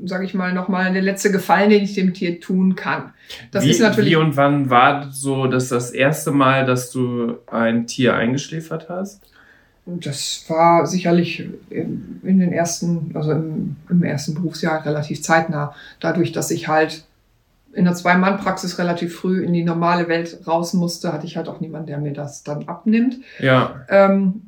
sage 0.05 0.25
ich 0.25 0.35
mal, 0.35 0.53
nochmal 0.53 0.93
der 0.93 1.03
letzte 1.03 1.31
Gefallen, 1.31 1.71
den 1.71 1.85
ich 1.85 1.95
dem 1.95 2.13
Tier 2.13 2.41
tun 2.41 2.75
kann. 2.75 3.13
Das 3.53 3.65
wie, 3.65 3.71
ist 3.71 3.81
natürlich. 3.81 4.11
Wie 4.11 4.17
und 4.17 4.37
wann 4.37 4.69
war 4.69 5.13
so 5.13 5.47
dass 5.47 5.69
das 5.69 5.93
erste 5.93 6.33
Mal, 6.33 6.67
dass 6.67 6.91
du 6.91 7.37
ein 7.47 7.87
Tier 7.87 8.17
eingeschläfert 8.17 8.89
hast? 8.89 9.32
Das 9.85 10.45
war 10.49 10.87
sicherlich 10.87 11.49
in 11.71 12.21
den 12.23 12.53
ersten, 12.53 13.11
also 13.15 13.33
im, 13.33 13.77
im 13.91 14.05
ersten 14.05 14.35
Berufsjahr 14.35 14.85
relativ 14.87 15.23
zeitnah. 15.23 15.75
Dadurch, 15.99 16.31
dass 16.31 16.53
ich 16.53 16.69
halt 16.69 17.05
in 17.73 17.85
der 17.85 17.95
Zwei-Mann-Praxis 17.95 18.79
relativ 18.79 19.17
früh 19.17 19.43
in 19.43 19.53
die 19.53 19.65
normale 19.65 20.07
Welt 20.09 20.41
raus 20.47 20.73
musste, 20.75 21.13
hatte 21.13 21.27
ich 21.27 21.37
halt 21.37 21.49
auch 21.49 21.61
niemanden, 21.61 21.89
der 21.89 21.99
mir 21.99 22.13
das 22.13 22.45
dann 22.45 22.69
abnimmt. 22.69 23.17
Ja. 23.41 23.85
Ähm, 23.89 24.43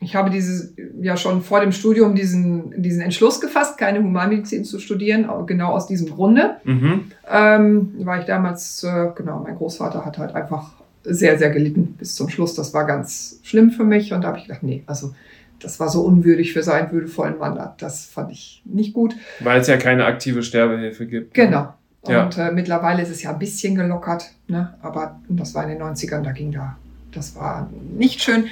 ich 0.00 0.16
habe 0.16 0.30
dieses 0.30 0.74
ja 1.00 1.16
schon 1.16 1.42
vor 1.42 1.60
dem 1.60 1.72
Studium 1.72 2.14
diesen, 2.14 2.82
diesen 2.82 3.00
Entschluss 3.00 3.40
gefasst, 3.40 3.78
keine 3.78 4.00
Humanmedizin 4.00 4.64
zu 4.64 4.80
studieren, 4.80 5.28
genau 5.46 5.72
aus 5.72 5.86
diesem 5.86 6.10
Grunde. 6.10 6.56
Mhm. 6.64 7.12
Ähm, 7.30 7.94
war 8.04 8.18
ich 8.18 8.26
damals, 8.26 8.82
äh, 8.82 9.08
genau, 9.14 9.38
mein 9.38 9.56
Großvater 9.56 10.04
hat 10.04 10.18
halt 10.18 10.34
einfach 10.34 10.72
sehr, 11.04 11.38
sehr 11.38 11.50
gelitten 11.50 11.94
bis 11.98 12.14
zum 12.14 12.28
Schluss. 12.28 12.54
Das 12.54 12.74
war 12.74 12.86
ganz 12.86 13.40
schlimm 13.42 13.70
für 13.70 13.84
mich 13.84 14.12
und 14.12 14.22
da 14.22 14.28
habe 14.28 14.38
ich 14.38 14.44
gedacht, 14.44 14.62
nee, 14.62 14.82
also 14.86 15.14
das 15.60 15.78
war 15.78 15.88
so 15.88 16.02
unwürdig 16.02 16.52
für 16.52 16.62
seinen 16.62 16.90
würdevollen 16.92 17.38
Mann. 17.38 17.58
Das 17.78 18.06
fand 18.06 18.32
ich 18.32 18.62
nicht 18.64 18.92
gut. 18.94 19.14
Weil 19.40 19.60
es 19.60 19.68
ja 19.68 19.76
keine 19.76 20.04
aktive 20.06 20.42
Sterbehilfe 20.42 21.06
gibt. 21.06 21.36
Ne? 21.36 21.44
Genau. 21.44 21.74
Ja. 22.06 22.24
Und 22.24 22.36
äh, 22.36 22.50
mittlerweile 22.50 23.02
ist 23.02 23.10
es 23.10 23.22
ja 23.22 23.30
ein 23.30 23.38
bisschen 23.38 23.76
gelockert, 23.76 24.32
ne? 24.48 24.74
aber 24.82 25.20
das 25.28 25.54
war 25.54 25.62
in 25.62 25.70
den 25.70 25.82
90ern, 25.82 26.22
da 26.22 26.32
ging 26.32 26.50
da, 26.50 26.76
das 27.12 27.36
war 27.36 27.70
nicht 27.96 28.20
schön. 28.20 28.46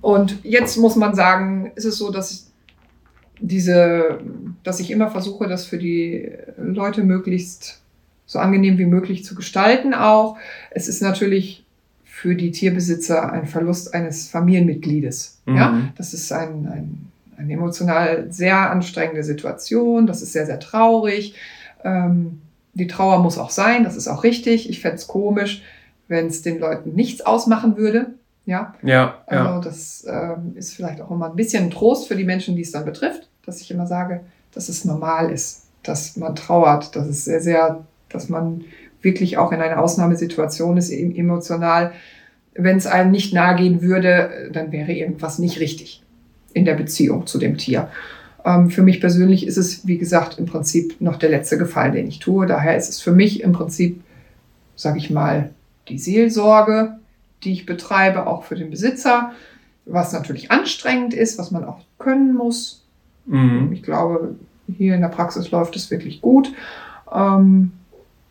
Und 0.00 0.44
jetzt 0.44 0.76
muss 0.76 0.96
man 0.96 1.14
sagen, 1.14 1.70
ist 1.76 1.84
es 1.84 1.98
so, 1.98 2.10
dass 2.10 2.32
ich 2.32 2.42
diese, 3.38 4.20
dass 4.64 4.80
ich 4.80 4.90
immer 4.90 5.10
versuche, 5.10 5.46
das 5.46 5.66
für 5.66 5.78
die 5.78 6.30
Leute 6.58 7.04
möglichst 7.04 7.80
so 8.26 8.38
angenehm 8.38 8.78
wie 8.78 8.86
möglich 8.86 9.24
zu 9.24 9.34
gestalten 9.34 9.94
auch. 9.94 10.36
Es 10.70 10.88
ist 10.88 11.02
natürlich 11.02 11.59
für 12.20 12.34
die 12.34 12.50
Tierbesitzer 12.50 13.32
ein 13.32 13.46
Verlust 13.46 13.94
eines 13.94 14.28
Familienmitgliedes. 14.28 15.40
Mhm. 15.46 15.56
Ja, 15.56 15.80
das 15.96 16.12
ist 16.12 16.30
ein, 16.30 16.66
ein, 16.66 17.12
eine 17.38 17.54
emotional 17.54 18.30
sehr 18.30 18.70
anstrengende 18.70 19.24
Situation. 19.24 20.06
Das 20.06 20.20
ist 20.20 20.34
sehr, 20.34 20.44
sehr 20.44 20.60
traurig. 20.60 21.34
Ähm, 21.82 22.42
die 22.74 22.88
Trauer 22.88 23.22
muss 23.22 23.38
auch 23.38 23.48
sein. 23.48 23.84
Das 23.84 23.96
ist 23.96 24.06
auch 24.06 24.22
richtig. 24.22 24.68
Ich 24.68 24.80
fände 24.80 24.96
es 24.96 25.06
komisch, 25.06 25.62
wenn 26.08 26.26
es 26.26 26.42
den 26.42 26.58
Leuten 26.58 26.94
nichts 26.94 27.22
ausmachen 27.22 27.78
würde. 27.78 28.08
Ja, 28.44 28.74
ja, 28.82 29.22
ja. 29.30 29.46
Also 29.46 29.62
das 29.66 30.06
ähm, 30.06 30.52
ist 30.56 30.74
vielleicht 30.74 31.00
auch 31.00 31.10
immer 31.10 31.30
ein 31.30 31.36
bisschen 31.36 31.64
ein 31.64 31.70
Trost 31.70 32.06
für 32.06 32.16
die 32.16 32.24
Menschen, 32.24 32.54
die 32.54 32.62
es 32.62 32.70
dann 32.70 32.84
betrifft, 32.84 33.30
dass 33.46 33.62
ich 33.62 33.70
immer 33.70 33.86
sage, 33.86 34.20
dass 34.52 34.68
es 34.68 34.84
normal 34.84 35.30
ist, 35.30 35.68
dass 35.84 36.18
man 36.18 36.36
trauert, 36.36 36.94
dass 36.96 37.06
es 37.06 37.24
sehr, 37.24 37.40
sehr, 37.40 37.86
dass 38.10 38.28
man 38.28 38.64
wirklich 39.02 39.38
auch 39.38 39.52
in 39.52 39.60
einer 39.60 39.80
Ausnahmesituation 39.80 40.76
ist, 40.76 40.90
eben 40.90 41.14
emotional. 41.14 41.92
Wenn 42.54 42.76
es 42.76 42.86
einem 42.86 43.10
nicht 43.10 43.32
nahe 43.32 43.56
gehen 43.56 43.82
würde, 43.82 44.50
dann 44.52 44.72
wäre 44.72 44.92
irgendwas 44.92 45.38
nicht 45.38 45.60
richtig 45.60 46.02
in 46.52 46.64
der 46.64 46.74
Beziehung 46.74 47.26
zu 47.26 47.38
dem 47.38 47.56
Tier. 47.56 47.88
Ähm, 48.44 48.70
für 48.70 48.82
mich 48.82 49.00
persönlich 49.00 49.46
ist 49.46 49.56
es, 49.56 49.86
wie 49.86 49.98
gesagt, 49.98 50.38
im 50.38 50.46
Prinzip 50.46 51.00
noch 51.00 51.16
der 51.16 51.30
letzte 51.30 51.58
Gefallen, 51.58 51.92
den 51.92 52.08
ich 52.08 52.18
tue. 52.18 52.46
Daher 52.46 52.76
ist 52.76 52.88
es 52.88 53.00
für 53.00 53.12
mich 53.12 53.42
im 53.42 53.52
Prinzip, 53.52 54.02
sage 54.76 54.98
ich 54.98 55.10
mal, 55.10 55.50
die 55.88 55.98
Seelsorge, 55.98 56.98
die 57.42 57.52
ich 57.52 57.66
betreibe, 57.66 58.26
auch 58.26 58.44
für 58.44 58.56
den 58.56 58.70
Besitzer, 58.70 59.32
was 59.86 60.12
natürlich 60.12 60.50
anstrengend 60.50 61.14
ist, 61.14 61.38
was 61.38 61.50
man 61.50 61.64
auch 61.64 61.80
können 61.98 62.34
muss. 62.34 62.84
Mhm. 63.26 63.70
Ich 63.72 63.82
glaube, 63.82 64.36
hier 64.76 64.94
in 64.94 65.00
der 65.00 65.08
Praxis 65.08 65.50
läuft 65.50 65.76
es 65.76 65.90
wirklich 65.90 66.20
gut. 66.20 66.52
Ähm, 67.12 67.72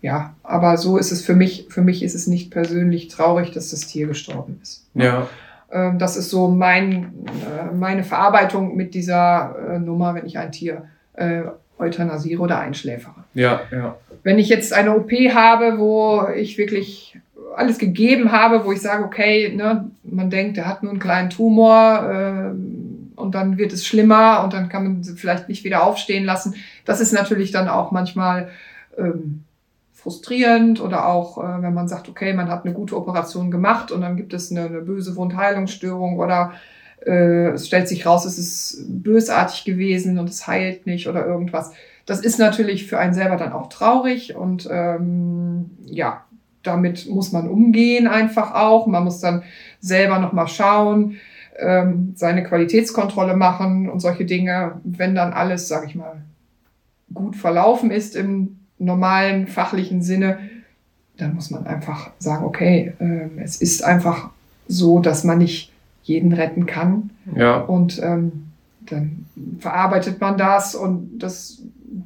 ja, 0.01 0.33
aber 0.43 0.77
so 0.77 0.97
ist 0.97 1.11
es 1.11 1.23
für 1.23 1.35
mich, 1.35 1.67
für 1.69 1.81
mich 1.81 2.03
ist 2.03 2.15
es 2.15 2.27
nicht 2.27 2.51
persönlich 2.51 3.09
traurig, 3.09 3.51
dass 3.51 3.71
das 3.71 3.81
Tier 3.81 4.07
gestorben 4.07 4.59
ist. 4.61 4.87
Ja. 4.93 5.27
Ähm, 5.71 5.99
das 5.99 6.15
ist 6.15 6.29
so 6.29 6.47
mein, 6.47 7.13
äh, 7.25 7.73
meine 7.75 8.03
Verarbeitung 8.03 8.75
mit 8.75 8.93
dieser 8.93 9.55
äh, 9.73 9.79
Nummer, 9.79 10.15
wenn 10.15 10.25
ich 10.25 10.37
ein 10.37 10.51
Tier 10.51 10.85
äh, 11.13 11.43
euthanasiere 11.77 12.41
oder 12.41 12.59
einschläfere. 12.59 13.15
Ja, 13.33 13.61
ja. 13.71 13.97
Wenn 14.23 14.39
ich 14.39 14.49
jetzt 14.49 14.73
eine 14.73 14.95
OP 14.95 15.11
habe, 15.11 15.79
wo 15.79 16.27
ich 16.35 16.57
wirklich 16.57 17.17
alles 17.55 17.77
gegeben 17.77 18.31
habe, 18.31 18.65
wo 18.65 18.71
ich 18.71 18.81
sage, 18.81 19.03
okay, 19.03 19.53
ne, 19.53 19.89
man 20.03 20.29
denkt, 20.29 20.57
der 20.57 20.67
hat 20.67 20.83
nur 20.83 20.91
einen 20.91 21.01
kleinen 21.01 21.29
Tumor 21.29 22.09
äh, 22.09 23.19
und 23.19 23.35
dann 23.35 23.57
wird 23.57 23.73
es 23.73 23.85
schlimmer 23.85 24.43
und 24.43 24.53
dann 24.53 24.69
kann 24.69 24.83
man 24.83 25.03
sie 25.03 25.15
vielleicht 25.15 25.49
nicht 25.49 25.63
wieder 25.63 25.83
aufstehen 25.83 26.23
lassen. 26.23 26.55
Das 26.85 27.01
ist 27.01 27.11
natürlich 27.11 27.51
dann 27.51 27.67
auch 27.67 27.91
manchmal 27.91 28.49
ähm, 28.97 29.43
frustrierend 29.99 30.81
oder 30.81 31.07
auch, 31.07 31.37
äh, 31.37 31.61
wenn 31.61 31.73
man 31.73 31.87
sagt, 31.87 32.09
okay, 32.09 32.33
man 32.33 32.49
hat 32.49 32.65
eine 32.65 32.73
gute 32.73 32.95
Operation 32.95 33.51
gemacht 33.51 33.91
und 33.91 34.01
dann 34.01 34.15
gibt 34.15 34.33
es 34.33 34.51
eine, 34.51 34.65
eine 34.65 34.81
böse 34.81 35.15
Wundheilungsstörung 35.15 36.17
oder 36.17 36.53
äh, 37.05 37.49
es 37.49 37.67
stellt 37.67 37.87
sich 37.87 38.05
raus, 38.05 38.25
es 38.25 38.37
ist 38.37 38.85
bösartig 38.87 39.65
gewesen 39.65 40.17
und 40.17 40.29
es 40.29 40.47
heilt 40.47 40.85
nicht 40.85 41.07
oder 41.07 41.25
irgendwas. 41.25 41.71
Das 42.05 42.21
ist 42.21 42.39
natürlich 42.39 42.87
für 42.87 42.97
einen 42.97 43.13
selber 43.13 43.35
dann 43.35 43.51
auch 43.51 43.67
traurig 43.67 44.35
und 44.35 44.67
ähm, 44.71 45.71
ja, 45.85 46.23
damit 46.63 47.07
muss 47.09 47.31
man 47.31 47.47
umgehen 47.47 48.07
einfach 48.07 48.53
auch. 48.53 48.87
Man 48.87 49.03
muss 49.03 49.19
dann 49.19 49.43
selber 49.79 50.19
nochmal 50.19 50.47
schauen, 50.47 51.17
ähm, 51.57 52.13
seine 52.15 52.43
Qualitätskontrolle 52.43 53.35
machen 53.35 53.89
und 53.89 53.99
solche 53.99 54.25
Dinge. 54.25 54.79
Wenn 54.83 55.15
dann 55.15 55.33
alles, 55.33 55.67
sage 55.67 55.87
ich 55.87 55.95
mal, 55.95 56.21
gut 57.13 57.35
verlaufen 57.35 57.91
ist 57.91 58.15
im 58.15 58.58
normalen 58.79 59.47
fachlichen 59.47 60.01
Sinne, 60.01 60.39
dann 61.17 61.35
muss 61.35 61.51
man 61.51 61.67
einfach 61.67 62.11
sagen, 62.19 62.45
okay, 62.45 62.93
äh, 62.99 63.41
es 63.41 63.61
ist 63.61 63.83
einfach 63.83 64.29
so, 64.67 64.99
dass 64.99 65.23
man 65.23 65.37
nicht 65.37 65.71
jeden 66.03 66.33
retten 66.33 66.65
kann. 66.65 67.11
Ja. 67.35 67.57
Und 67.57 68.01
ähm, 68.01 68.47
dann 68.81 69.25
verarbeitet 69.59 70.19
man 70.19 70.37
das 70.37 70.75
und 70.75 71.19
das 71.19 71.61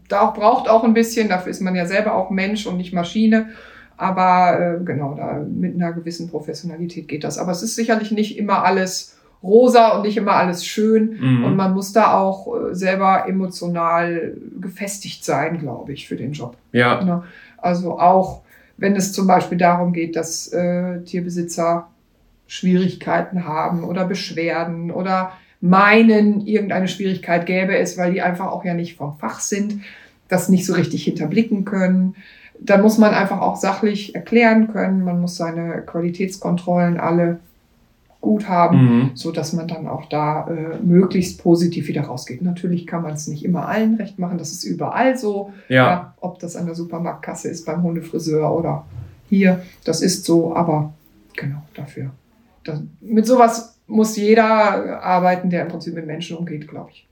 da 0.08 0.26
braucht 0.32 0.70
auch 0.70 0.84
ein 0.84 0.94
bisschen, 0.94 1.30
dafür 1.30 1.52
ist 1.52 1.62
man 1.62 1.76
ja 1.76 1.86
selber 1.86 2.16
auch 2.16 2.30
Mensch 2.30 2.66
und 2.66 2.78
nicht 2.78 2.94
Maschine. 2.94 3.50
Aber 3.98 4.60
äh, 4.60 4.84
genau, 4.84 5.14
da 5.16 5.46
mit 5.48 5.76
einer 5.76 5.94
gewissen 5.94 6.30
Professionalität 6.30 7.08
geht 7.08 7.24
das. 7.24 7.38
Aber 7.38 7.52
es 7.52 7.64
ist 7.64 7.76
sicherlich 7.76 8.12
nicht 8.12 8.38
immer 8.38 8.64
alles 8.64 9.13
rosa 9.44 9.90
und 9.90 10.04
nicht 10.04 10.18
immer 10.18 10.34
alles 10.34 10.66
schön. 10.66 11.18
Mhm. 11.20 11.44
Und 11.44 11.56
man 11.56 11.74
muss 11.74 11.92
da 11.92 12.18
auch 12.18 12.48
äh, 12.48 12.74
selber 12.74 13.26
emotional 13.28 14.36
gefestigt 14.60 15.26
sein, 15.26 15.60
glaube 15.60 15.92
ich, 15.92 16.08
für 16.08 16.16
den 16.16 16.32
Job. 16.32 16.56
Ja. 16.72 17.04
Ne? 17.04 17.24
Also 17.58 18.00
auch 18.00 18.42
wenn 18.78 18.96
es 18.96 19.14
zum 19.14 19.28
Beispiel 19.28 19.58
darum 19.58 19.94
geht, 19.94 20.16
dass 20.16 20.48
äh, 20.52 21.02
Tierbesitzer 21.02 21.88
Schwierigkeiten 22.48 23.46
haben 23.46 23.84
oder 23.84 24.06
Beschwerden 24.06 24.92
oder 24.92 25.32
meinen, 25.62 26.46
irgendeine 26.46 26.88
Schwierigkeit 26.88 27.46
gäbe 27.46 27.78
es, 27.78 27.98
weil 27.98 28.12
die 28.12 28.22
einfach 28.22 28.48
auch 28.48 28.66
ja 28.66 28.74
nicht 28.74 28.98
vom 28.98 29.18
Fach 29.18 29.40
sind, 29.40 29.82
das 30.28 30.50
nicht 30.50 30.66
so 30.66 30.74
richtig 30.74 31.06
hinterblicken 31.06 31.64
können. 31.64 32.16
Dann 32.60 32.82
muss 32.82 32.98
man 32.98 33.14
einfach 33.14 33.42
auch 33.42 33.56
sachlich 33.56 34.16
erklären 34.16 34.72
können. 34.72 35.04
Man 35.04 35.22
muss 35.22 35.38
seine 35.38 35.82
Qualitätskontrollen 35.82 37.00
alle 37.00 37.40
gut 38.24 38.48
haben, 38.48 38.78
Mhm. 38.78 39.12
so 39.16 39.32
dass 39.32 39.52
man 39.54 39.68
dann 39.68 39.86
auch 39.86 40.06
da 40.08 40.48
äh, 40.48 40.82
möglichst 40.82 41.44
positiv 41.44 41.90
wieder 41.90 42.04
rausgeht. 42.04 42.42
Natürlich 42.42 42.88
kann 42.88 43.04
man 43.04 43.14
es 43.14 43.28
nicht 43.28 43.44
immer 43.44 43.68
allen 43.68 43.96
recht 43.96 44.18
machen, 44.18 44.38
das 44.38 44.52
ist 44.54 44.64
überall 44.64 45.18
so. 45.18 45.52
Ja, 45.68 46.16
ob 46.22 46.40
das 46.40 46.56
an 46.56 46.66
der 46.66 46.74
Supermarktkasse 46.74 47.50
ist, 47.50 47.66
beim 47.66 47.84
Hundefriseur 47.84 48.56
oder 48.58 48.86
hier, 49.30 49.62
das 49.84 50.02
ist 50.02 50.24
so, 50.26 50.56
aber 50.56 50.94
genau 51.36 51.64
dafür. 51.76 52.12
Das, 52.64 52.82
mit 53.02 53.28
sowas 53.28 53.78
muss 53.88 54.16
jeder 54.16 55.04
arbeiten, 55.04 55.50
der 55.50 55.64
im 55.64 55.68
Prinzip 55.68 55.94
mit 55.94 56.08
Menschen 56.08 56.38
umgeht, 56.38 56.68
glaube 56.70 56.92
ich. 56.94 57.06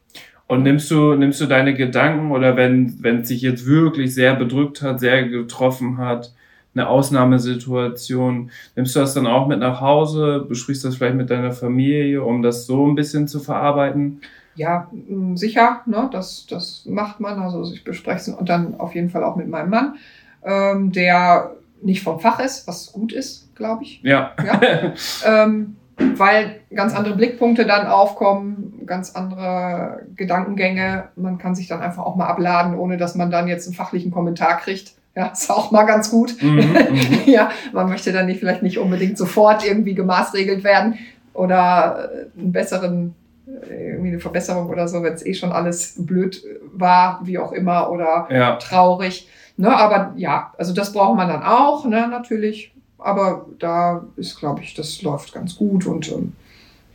Und 0.47 0.63
nimmst 0.63 0.89
du, 0.91 1.15
nimmst 1.15 1.41
du 1.41 1.45
deine 1.45 1.73
Gedanken 1.73 2.31
oder 2.31 2.55
wenn, 2.55 2.95
wenn 3.03 3.21
es 3.21 3.27
sich 3.27 3.41
jetzt 3.41 3.65
wirklich 3.65 4.13
sehr 4.13 4.33
bedrückt 4.35 4.81
hat, 4.81 5.01
sehr 5.01 5.27
getroffen 5.27 5.97
hat, 5.97 6.33
eine 6.73 6.87
Ausnahmesituation, 6.87 8.51
nimmst 8.75 8.95
du 8.95 8.99
das 8.99 9.13
dann 9.13 9.27
auch 9.27 9.47
mit 9.47 9.59
nach 9.59 9.81
Hause, 9.81 10.45
besprichst 10.47 10.85
das 10.85 10.95
vielleicht 10.95 11.15
mit 11.15 11.29
deiner 11.29 11.51
Familie, 11.51 12.23
um 12.23 12.41
das 12.41 12.65
so 12.65 12.87
ein 12.87 12.95
bisschen 12.95 13.27
zu 13.27 13.39
verarbeiten? 13.39 14.21
Ja, 14.55 14.89
sicher, 15.35 15.81
ne, 15.85 16.09
das, 16.11 16.45
das 16.49 16.85
macht 16.85 17.19
man. 17.19 17.39
Also 17.39 17.71
ich 17.73 17.83
bespreche 17.83 18.17
es 18.17 18.27
und 18.29 18.49
dann 18.49 18.79
auf 18.79 18.95
jeden 18.95 19.09
Fall 19.09 19.23
auch 19.23 19.35
mit 19.35 19.47
meinem 19.47 19.69
Mann, 19.69 19.95
ähm, 20.43 20.91
der 20.91 21.55
nicht 21.81 22.03
vom 22.03 22.19
Fach 22.19 22.39
ist, 22.39 22.67
was 22.67 22.91
gut 22.91 23.13
ist, 23.13 23.55
glaube 23.55 23.83
ich. 23.83 24.01
Ja. 24.03 24.31
Ja. 24.45 24.93
ähm, 25.25 25.77
weil 26.15 26.61
ganz 26.73 26.95
andere 26.95 27.15
Blickpunkte 27.15 27.65
dann 27.65 27.87
aufkommen, 27.87 28.81
ganz 28.85 29.15
andere 29.15 30.03
Gedankengänge. 30.15 31.09
Man 31.15 31.37
kann 31.37 31.55
sich 31.55 31.67
dann 31.67 31.81
einfach 31.81 32.03
auch 32.03 32.15
mal 32.15 32.27
abladen, 32.27 32.75
ohne 32.75 32.97
dass 32.97 33.15
man 33.15 33.31
dann 33.31 33.47
jetzt 33.47 33.67
einen 33.67 33.75
fachlichen 33.75 34.11
Kommentar 34.11 34.57
kriegt. 34.57 34.93
Ja, 35.15 35.27
ist 35.27 35.49
auch 35.49 35.71
mal 35.71 35.83
ganz 35.83 36.09
gut. 36.09 36.41
Mhm, 36.41 36.57
mhm. 36.57 37.19
ja, 37.25 37.51
man 37.73 37.89
möchte 37.89 38.13
dann 38.13 38.27
nicht, 38.27 38.39
vielleicht 38.39 38.63
nicht 38.63 38.77
unbedingt 38.79 39.17
sofort 39.17 39.65
irgendwie 39.65 39.93
gemaßregelt 39.93 40.63
werden 40.63 40.97
oder 41.33 42.09
äh, 42.13 42.39
einen 42.39 42.51
besseren, 42.51 43.15
äh, 43.45 43.91
irgendwie 43.91 44.09
eine 44.09 44.19
Verbesserung 44.19 44.69
oder 44.69 44.87
so, 44.87 45.03
wenn 45.03 45.13
es 45.13 45.25
eh 45.25 45.33
schon 45.33 45.51
alles 45.51 45.95
blöd 45.97 46.41
war, 46.73 47.19
wie 47.23 47.37
auch 47.39 47.51
immer, 47.51 47.91
oder 47.91 48.27
Ja. 48.29 48.55
traurig. 48.55 49.27
Ne, 49.57 49.75
aber 49.75 50.13
ja, 50.15 50.53
also 50.57 50.73
das 50.73 50.93
braucht 50.93 51.17
man 51.17 51.27
dann 51.27 51.43
auch, 51.43 51.85
ne, 51.85 52.07
natürlich. 52.07 52.73
Aber 52.97 53.47
da 53.59 54.05
ist, 54.15 54.39
glaube 54.39 54.61
ich, 54.61 54.75
das 54.75 55.01
läuft 55.01 55.33
ganz 55.33 55.55
gut 55.57 55.85
und 55.87 56.09
ähm, 56.11 56.33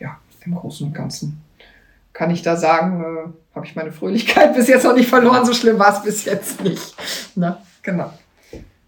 ja, 0.00 0.16
im 0.44 0.54
Großen 0.54 0.86
und 0.86 0.94
Ganzen 0.94 1.42
kann 2.12 2.30
ich 2.30 2.40
da 2.40 2.56
sagen, 2.56 3.02
äh, 3.02 3.54
habe 3.54 3.66
ich 3.66 3.76
meine 3.76 3.92
Fröhlichkeit 3.92 4.54
bis 4.56 4.68
jetzt 4.68 4.84
noch 4.84 4.94
nicht 4.94 5.08
verloren. 5.08 5.44
So 5.44 5.52
schlimm 5.52 5.78
war 5.78 5.92
es 5.92 6.02
bis 6.02 6.24
jetzt 6.24 6.62
nicht. 6.62 6.94
Ne? 7.36 7.58
Genau. 7.86 8.12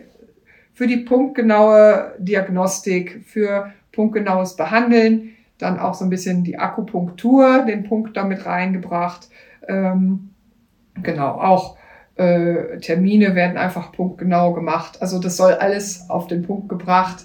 für 0.76 0.86
die 0.86 0.98
punktgenaue 0.98 2.12
Diagnostik, 2.18 3.24
für 3.24 3.72
punktgenaues 3.92 4.56
Behandeln, 4.56 5.30
dann 5.56 5.80
auch 5.80 5.94
so 5.94 6.04
ein 6.04 6.10
bisschen 6.10 6.44
die 6.44 6.58
Akupunktur, 6.58 7.64
den 7.66 7.84
Punkt 7.84 8.14
damit 8.14 8.44
reingebracht. 8.44 9.30
Ähm, 9.66 10.32
genau, 11.02 11.28
auch 11.28 11.78
äh, 12.16 12.78
Termine 12.80 13.34
werden 13.34 13.56
einfach 13.56 13.90
punktgenau 13.90 14.52
gemacht. 14.52 15.00
Also 15.00 15.18
das 15.18 15.38
soll 15.38 15.54
alles 15.54 16.10
auf 16.10 16.26
den 16.26 16.42
Punkt 16.42 16.68
gebracht 16.68 17.24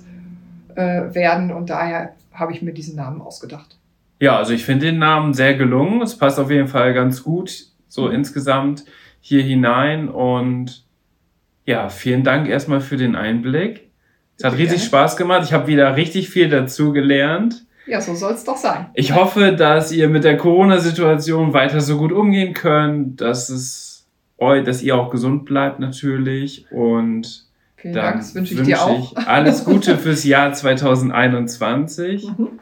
äh, 0.75 1.13
werden 1.13 1.51
und 1.51 1.69
daher 1.69 2.13
habe 2.31 2.53
ich 2.53 2.61
mir 2.61 2.71
diesen 2.71 2.95
Namen 2.95 3.21
ausgedacht. 3.21 3.77
Ja, 4.21 4.37
also 4.37 4.53
ich 4.53 4.63
finde 4.63 4.85
den 4.85 4.99
Namen 4.99 5.33
sehr 5.33 5.55
gelungen. 5.55 6.01
Es 6.01 6.17
passt 6.17 6.39
auf 6.39 6.49
jeden 6.49 6.69
Fall 6.69 6.93
ganz 6.93 7.21
gut 7.21 7.67
so 7.89 8.07
insgesamt 8.07 8.85
hier 9.19 9.43
hinein. 9.43 10.07
Und 10.07 10.85
ja, 11.65 11.89
vielen 11.89 12.23
Dank 12.23 12.47
erstmal 12.47 12.81
für 12.81 12.97
den 12.97 13.15
Einblick. 13.15 13.89
Es 14.37 14.43
hat 14.43 14.57
gerne. 14.57 14.79
Spaß 14.79 15.17
gemacht. 15.17 15.43
Ich 15.45 15.53
habe 15.53 15.67
wieder 15.67 15.95
richtig 15.95 16.29
viel 16.29 16.49
dazu 16.49 16.91
gelernt. 16.93 17.65
Ja, 17.87 17.99
so 18.01 18.13
soll 18.15 18.33
es 18.33 18.43
doch 18.43 18.57
sein. 18.57 18.87
Ich 18.93 19.13
hoffe, 19.15 19.53
dass 19.53 19.91
ihr 19.91 20.07
mit 20.07 20.23
der 20.23 20.37
Corona-Situation 20.37 21.53
weiter 21.53 21.81
so 21.81 21.97
gut 21.97 22.11
umgehen 22.11 22.53
könnt, 22.53 23.21
dass 23.21 23.49
es 23.49 24.07
dass 24.63 24.81
ihr 24.81 24.95
auch 24.95 25.11
gesund 25.11 25.45
bleibt 25.45 25.79
natürlich 25.79 26.65
und 26.71 27.45
Vielen 27.75 27.93
dann 27.93 28.03
Dank, 28.05 28.17
das 28.17 28.33
wünsche 28.33 28.55
ich 28.55 28.61
dir 28.63 28.81
auch. 28.81 29.11
ich 29.11 29.27
alles 29.27 29.65
Gute 29.65 29.97
fürs 29.99 30.23
Jahr 30.23 30.51
2021 31.31 32.27
Mhm. 32.37 32.59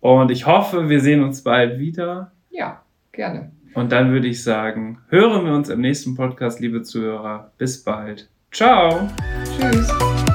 und 0.00 0.30
ich 0.32 0.46
hoffe, 0.46 0.88
wir 0.88 1.00
sehen 1.00 1.22
uns 1.22 1.42
bald 1.42 1.78
wieder. 1.78 2.32
Ja, 2.50 2.82
gerne. 3.12 3.52
Und 3.74 3.92
dann 3.92 4.10
würde 4.12 4.26
ich 4.26 4.42
sagen, 4.42 4.98
hören 5.08 5.44
wir 5.44 5.52
uns 5.52 5.68
im 5.68 5.80
nächsten 5.80 6.16
Podcast, 6.16 6.58
liebe 6.58 6.82
Zuhörer. 6.82 7.52
Bis 7.58 7.84
bald. 7.84 8.28
Ciao. 8.52 9.08
Tschüss. 9.44 10.29